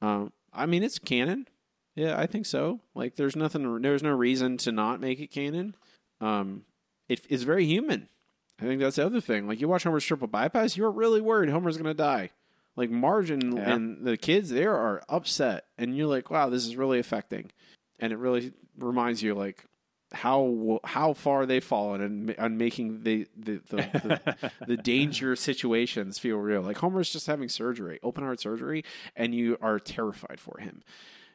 Um, 0.00 0.32
I 0.52 0.66
mean, 0.66 0.82
it's 0.82 0.98
canon. 0.98 1.48
Yeah, 1.94 2.18
I 2.18 2.26
think 2.26 2.46
so. 2.46 2.80
Like, 2.94 3.16
there's 3.16 3.36
nothing. 3.36 3.82
There's 3.82 4.02
no 4.02 4.12
reason 4.12 4.56
to 4.58 4.72
not 4.72 5.00
make 5.00 5.20
it 5.20 5.30
canon. 5.30 5.74
Um, 6.20 6.64
it 7.08 7.26
is 7.28 7.42
very 7.42 7.64
human. 7.66 8.08
I 8.60 8.64
think 8.64 8.80
that's 8.80 8.96
the 8.96 9.04
other 9.06 9.20
thing. 9.20 9.46
Like, 9.48 9.60
you 9.60 9.68
watch 9.68 9.82
Homer's 9.84 10.04
triple 10.04 10.28
bypass, 10.28 10.76
you're 10.76 10.90
really 10.90 11.20
worried 11.20 11.50
Homer's 11.50 11.76
going 11.76 11.84
to 11.86 11.94
die. 11.94 12.30
Like 12.76 12.90
Marge 12.90 13.30
and, 13.30 13.56
Yeah. 13.56 13.74
and 13.74 14.06
the 14.06 14.16
kids 14.16 14.50
there 14.50 14.74
are 14.74 15.02
upset, 15.08 15.66
and 15.76 15.96
you're 15.96 16.06
like, 16.06 16.30
wow, 16.30 16.48
this 16.48 16.66
is 16.66 16.76
really 16.76 16.98
affecting, 16.98 17.50
and 18.00 18.12
it 18.12 18.16
really 18.18 18.52
reminds 18.78 19.22
you 19.22 19.34
like 19.34 19.64
how 20.14 20.78
how 20.84 21.14
far 21.14 21.46
they've 21.46 21.64
fallen 21.64 22.00
and 22.02 22.34
on 22.38 22.56
making 22.58 23.02
the 23.02 23.26
the 23.36 23.60
the, 23.68 23.76
the, 24.40 24.50
the 24.66 24.76
danger 24.76 25.36
situations 25.36 26.18
feel 26.18 26.36
real. 26.36 26.62
Like 26.62 26.78
Homer's 26.78 27.10
just 27.10 27.26
having 27.26 27.48
surgery, 27.48 27.98
open 28.02 28.24
heart 28.24 28.40
surgery, 28.40 28.84
and 29.16 29.34
you 29.34 29.56
are 29.60 29.78
terrified 29.78 30.40
for 30.40 30.58
him. 30.58 30.82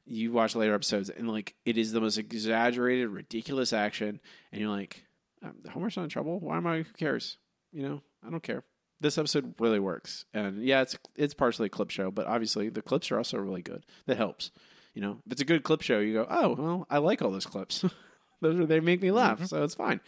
You 0.06 0.32
watch 0.32 0.56
later 0.56 0.74
episodes, 0.74 1.10
and 1.10 1.30
like 1.30 1.54
it 1.66 1.78
is 1.78 1.92
the 1.92 2.02
most 2.02 2.18
exaggerated, 2.18 3.10
ridiculous 3.10 3.74
action, 3.74 4.20
and 4.52 4.62
you're 4.62 4.70
like, 4.72 5.04
um, 5.44 5.56
Homer's 5.72 5.98
not 5.98 6.04
in 6.04 6.10
trouble. 6.10 6.40
Why 6.40 6.58
am 6.58 6.66
I? 6.66 6.78
Who 6.78 6.94
cares? 6.98 7.38
You 7.72 7.84
know, 7.84 8.02
I 8.26 8.30
don't 8.32 8.42
care. 8.44 8.64
This 9.00 9.18
episode 9.18 9.54
really 9.60 9.80
works, 9.80 10.26
and 10.34 10.64
yeah, 10.64 10.82
it's 10.82 10.98
it's 11.16 11.34
partially 11.36 11.68
a 11.68 11.70
clip 11.70 11.92
show, 11.92 12.10
but 12.10 12.26
obviously 12.26 12.70
the 12.70 12.82
clips 12.82 13.12
are 13.12 13.18
also 13.18 13.38
really 13.38 13.62
good. 13.62 13.86
That 14.08 14.18
helps. 14.18 14.52
You 14.96 15.02
know, 15.02 15.18
if 15.28 15.34
it's 15.34 15.42
a 15.42 15.46
good 15.46 15.62
clip 15.62 15.84
show, 15.84 16.00
you 16.00 16.14
go, 16.14 16.28
oh 16.28 16.56
well, 16.58 16.88
I 16.90 16.98
like 16.98 17.22
all 17.22 17.30
those 17.30 17.46
clips. 17.46 17.86
those 18.42 18.60
are 18.60 18.66
they 18.66 18.80
make 18.80 19.02
me 19.02 19.12
laugh, 19.12 19.46
so 19.46 19.64
it's 19.64 19.76
fine. 19.76 20.00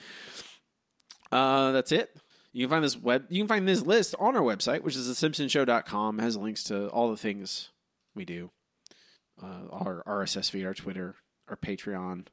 Uh, 1.31 1.71
that's 1.71 1.91
it. 1.91 2.15
You 2.51 2.65
can 2.65 2.71
find 2.71 2.83
this 2.83 2.97
web. 2.97 3.25
You 3.29 3.41
can 3.43 3.47
find 3.47 3.67
this 3.67 3.81
list 3.81 4.15
on 4.19 4.35
our 4.35 4.41
website, 4.41 4.81
which 4.81 4.95
is 4.95 5.07
thesimpsonshow.com. 5.07 6.19
It 6.19 6.23
has 6.23 6.37
links 6.37 6.63
to 6.65 6.87
all 6.87 7.11
the 7.11 7.17
things 7.17 7.69
we 8.15 8.25
do, 8.25 8.49
uh, 9.41 9.67
our 9.71 10.03
RSS 10.07 10.49
feed, 10.49 10.65
our 10.65 10.73
Twitter, 10.73 11.15
our 11.47 11.55
Patreon, 11.55 12.25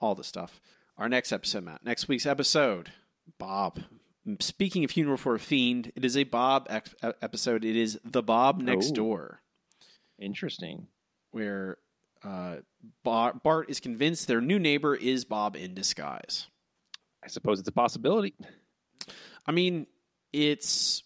all 0.00 0.14
the 0.14 0.24
stuff. 0.24 0.60
Our 0.96 1.08
next 1.08 1.32
episode, 1.32 1.64
Matt. 1.64 1.84
Next 1.84 2.06
week's 2.06 2.26
episode, 2.26 2.92
Bob. 3.38 3.80
Speaking 4.40 4.84
of 4.84 4.90
funeral 4.90 5.16
for 5.18 5.34
a 5.34 5.38
fiend, 5.38 5.92
it 5.94 6.04
is 6.04 6.16
a 6.16 6.24
Bob 6.24 6.66
episode. 6.70 7.64
It 7.64 7.76
is 7.76 7.98
the 8.04 8.22
Bob 8.22 8.60
next 8.60 8.92
Oh. 8.92 8.94
door 8.94 9.42
Interesting. 10.18 10.88
where 11.32 11.78
uh, 12.22 12.56
Bar- 13.02 13.34
Bart 13.42 13.68
is 13.68 13.80
convinced 13.80 14.26
their 14.28 14.40
new 14.40 14.58
neighbor 14.58 14.94
is 14.94 15.26
Bob 15.26 15.56
in 15.56 15.74
disguise. 15.74 16.46
I 17.22 17.28
suppose 17.28 17.58
it's 17.58 17.68
a 17.68 17.72
possibility. 17.72 18.34
I 19.46 19.52
mean, 19.52 19.86
it's 20.32 21.02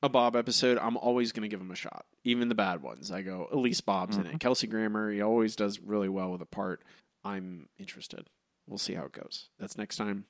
a 0.00 0.08
Bob 0.08 0.36
episode. 0.36 0.78
I'm 0.78 0.96
always 0.96 1.32
going 1.32 1.42
to 1.42 1.48
give 1.48 1.60
him 1.60 1.72
a 1.72 1.76
shot, 1.76 2.06
even 2.22 2.48
the 2.48 2.54
bad 2.54 2.82
ones. 2.82 3.10
I 3.10 3.22
go, 3.22 3.48
at 3.50 3.58
least 3.58 3.84
Bob's 3.84 4.16
in 4.16 4.24
Mhm. 4.24 4.34
it. 4.34 4.40
Kelsey 4.40 4.68
Grammer, 4.68 5.10
he 5.10 5.20
always 5.20 5.56
does 5.56 5.80
really 5.80 6.08
well 6.08 6.30
with 6.30 6.40
a 6.40 6.46
part. 6.46 6.84
I'm 7.24 7.68
interested. 7.78 8.28
We'll 8.68 8.78
see 8.78 8.94
how 8.94 9.06
it 9.06 9.12
goes. 9.12 9.48
That's 9.58 9.76
next 9.76 9.96
time. 9.96 10.26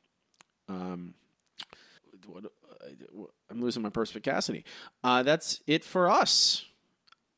Um, 0.68 1.14
what, 2.26 2.44
uh, 2.44 3.24
I'm 3.50 3.60
losing 3.60 3.82
my 3.82 3.90
perspicacity. 3.90 4.64
Uh, 5.04 5.22
that's 5.22 5.60
it 5.66 5.84
for 5.84 6.10
us. 6.10 6.64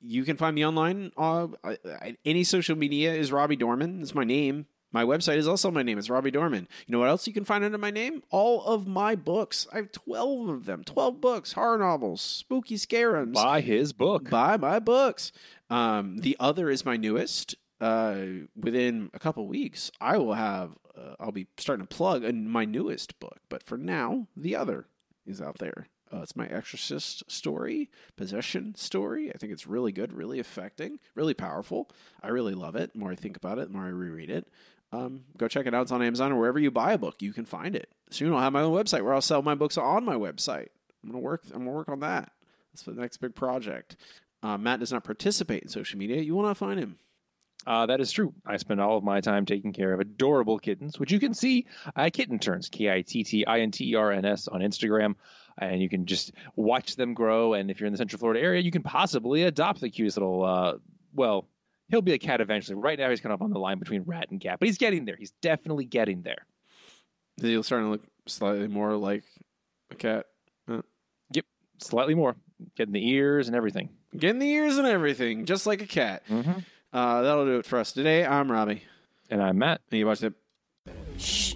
you 0.00 0.24
can 0.24 0.36
find 0.36 0.54
me 0.54 0.66
online. 0.66 1.12
Uh, 1.16 1.48
I, 1.62 1.78
I, 1.84 2.16
any 2.24 2.44
social 2.44 2.76
media 2.76 3.14
is 3.14 3.30
Robbie 3.32 3.56
Dorman. 3.56 4.02
It's 4.02 4.14
my 4.14 4.24
name. 4.24 4.66
My 4.94 5.04
website 5.04 5.36
is 5.38 5.48
also 5.48 5.70
my 5.70 5.82
name. 5.82 5.96
It's 5.96 6.10
Robbie 6.10 6.30
Dorman. 6.30 6.68
You 6.86 6.92
know 6.92 6.98
what 6.98 7.08
else 7.08 7.26
you 7.26 7.32
can 7.32 7.44
find 7.46 7.64
under 7.64 7.78
my 7.78 7.90
name? 7.90 8.22
All 8.30 8.62
of 8.64 8.86
my 8.86 9.14
books. 9.14 9.66
I 9.72 9.76
have 9.76 9.90
12 9.90 10.48
of 10.48 10.66
them. 10.66 10.84
12 10.84 11.18
books, 11.20 11.52
horror 11.52 11.78
novels, 11.78 12.20
spooky 12.20 12.76
scarums. 12.76 13.32
Buy 13.32 13.62
his 13.62 13.94
book. 13.94 14.28
Buy 14.28 14.58
my 14.58 14.80
books. 14.80 15.32
Um, 15.70 16.18
the 16.18 16.36
other 16.38 16.68
is 16.68 16.84
my 16.84 16.98
newest. 16.98 17.54
Uh, 17.80 18.16
within 18.54 19.10
a 19.14 19.18
couple 19.18 19.46
weeks, 19.48 19.90
I 20.00 20.18
will 20.18 20.34
have, 20.34 20.72
uh, 20.96 21.14
I'll 21.20 21.32
be 21.32 21.46
starting 21.56 21.86
to 21.86 21.94
plug 21.94 22.24
in 22.24 22.48
my 22.48 22.64
newest 22.64 23.18
book. 23.20 23.40
But 23.48 23.62
for 23.62 23.76
now, 23.76 24.28
the 24.36 24.56
other 24.56 24.86
is 25.26 25.40
out 25.40 25.58
there. 25.58 25.88
Uh, 26.12 26.20
it's 26.20 26.36
my 26.36 26.46
Exorcist 26.46 27.30
story, 27.30 27.88
possession 28.16 28.74
story. 28.74 29.30
I 29.34 29.38
think 29.38 29.52
it's 29.52 29.66
really 29.66 29.92
good, 29.92 30.12
really 30.12 30.38
affecting, 30.38 30.98
really 31.14 31.32
powerful. 31.32 31.88
I 32.22 32.28
really 32.28 32.54
love 32.54 32.76
it. 32.76 32.92
The 32.92 32.98
more 32.98 33.12
I 33.12 33.16
think 33.16 33.36
about 33.36 33.58
it, 33.58 33.68
the 33.68 33.78
more 33.78 33.86
I 33.86 33.90
reread 33.90 34.28
it. 34.28 34.46
Um, 34.92 35.24
go 35.38 35.48
check 35.48 35.66
it 35.66 35.72
out. 35.72 35.82
It's 35.82 35.92
on 35.92 36.02
Amazon 36.02 36.32
or 36.32 36.38
wherever 36.38 36.58
you 36.58 36.70
buy 36.70 36.92
a 36.92 36.98
book. 36.98 37.22
You 37.22 37.32
can 37.32 37.46
find 37.46 37.74
it. 37.74 37.88
Soon 38.10 38.32
I'll 38.34 38.40
have 38.40 38.52
my 38.52 38.60
own 38.60 38.74
website 38.74 39.02
where 39.02 39.14
I'll 39.14 39.22
sell 39.22 39.40
my 39.40 39.54
books 39.54 39.78
on 39.78 40.04
my 40.04 40.16
website. 40.16 40.68
I'm 41.02 41.10
gonna 41.10 41.20
work. 41.20 41.42
I'm 41.52 41.60
gonna 41.60 41.70
work 41.70 41.88
on 41.88 42.00
that. 42.00 42.32
That's 42.72 42.82
the 42.82 42.92
next 42.92 43.16
big 43.16 43.34
project. 43.34 43.96
Uh, 44.42 44.58
Matt 44.58 44.80
does 44.80 44.92
not 44.92 45.04
participate 45.04 45.62
in 45.62 45.68
social 45.68 45.98
media. 45.98 46.20
You 46.20 46.34
will 46.34 46.42
not 46.42 46.58
find 46.58 46.78
him. 46.78 46.98
Uh, 47.66 47.86
that 47.86 48.00
is 48.00 48.10
true. 48.10 48.34
I 48.44 48.56
spend 48.56 48.80
all 48.80 48.96
of 48.98 49.04
my 49.04 49.20
time 49.20 49.46
taking 49.46 49.72
care 49.72 49.92
of 49.92 50.00
adorable 50.00 50.58
kittens, 50.58 50.98
which 50.98 51.12
you 51.12 51.20
can 51.20 51.32
see 51.34 51.66
at 51.94 52.12
Kitten 52.12 52.38
Turns, 52.38 52.68
K 52.68 52.90
I 52.90 53.02
T 53.02 53.22
T 53.24 53.46
I 53.46 53.60
N 53.60 53.70
T 53.70 53.90
E 53.92 53.94
R 53.94 54.10
N 54.10 54.24
S 54.24 54.48
on 54.48 54.60
Instagram. 54.60 55.14
And 55.58 55.80
you 55.82 55.88
can 55.88 56.06
just 56.06 56.32
watch 56.56 56.96
them 56.96 57.14
grow. 57.14 57.52
And 57.54 57.70
if 57.70 57.78
you're 57.78 57.86
in 57.86 57.92
the 57.92 57.98
Central 57.98 58.18
Florida 58.18 58.40
area, 58.40 58.62
you 58.62 58.70
can 58.70 58.82
possibly 58.82 59.42
adopt 59.44 59.80
the 59.80 59.90
cutest 59.90 60.16
little, 60.16 60.42
uh, 60.44 60.74
well, 61.14 61.46
he'll 61.88 62.00
be 62.02 62.14
a 62.14 62.18
cat 62.18 62.40
eventually. 62.40 62.74
Right 62.76 62.98
now, 62.98 63.10
he's 63.10 63.20
kind 63.20 63.34
of 63.34 63.42
on 63.42 63.50
the 63.50 63.58
line 63.58 63.78
between 63.78 64.02
rat 64.02 64.30
and 64.30 64.40
cat, 64.40 64.58
but 64.58 64.66
he's 64.66 64.78
getting 64.78 65.04
there. 65.04 65.16
He's 65.16 65.32
definitely 65.42 65.84
getting 65.84 66.22
there. 66.22 66.46
He's 67.40 67.66
starting 67.66 67.86
to 67.88 67.92
look 67.92 68.02
slightly 68.26 68.66
more 68.66 68.96
like 68.96 69.24
a 69.90 69.94
cat. 69.94 70.26
Uh, 70.68 70.80
Yep, 71.34 71.44
slightly 71.78 72.14
more. 72.14 72.34
Getting 72.76 72.92
the 72.92 73.06
ears 73.08 73.46
and 73.48 73.56
everything. 73.56 73.90
getting 74.16 74.38
the 74.38 74.48
ears 74.50 74.78
and 74.78 74.86
everything, 74.86 75.44
just 75.46 75.66
like 75.66 75.82
a 75.82 75.86
cat. 75.86 76.22
Mm-hmm. 76.28 76.60
Uh, 76.92 77.22
that'll 77.22 77.46
do 77.46 77.58
it 77.58 77.66
for 77.66 77.78
us 77.78 77.92
today. 77.92 78.24
I'm 78.26 78.50
Robbie. 78.50 78.82
And 79.30 79.42
I'm 79.42 79.58
Matt. 79.58 79.80
And 79.90 79.98
you 79.98 80.06
watched 80.06 80.24
it. 80.24 80.34
Shh. 81.18 81.54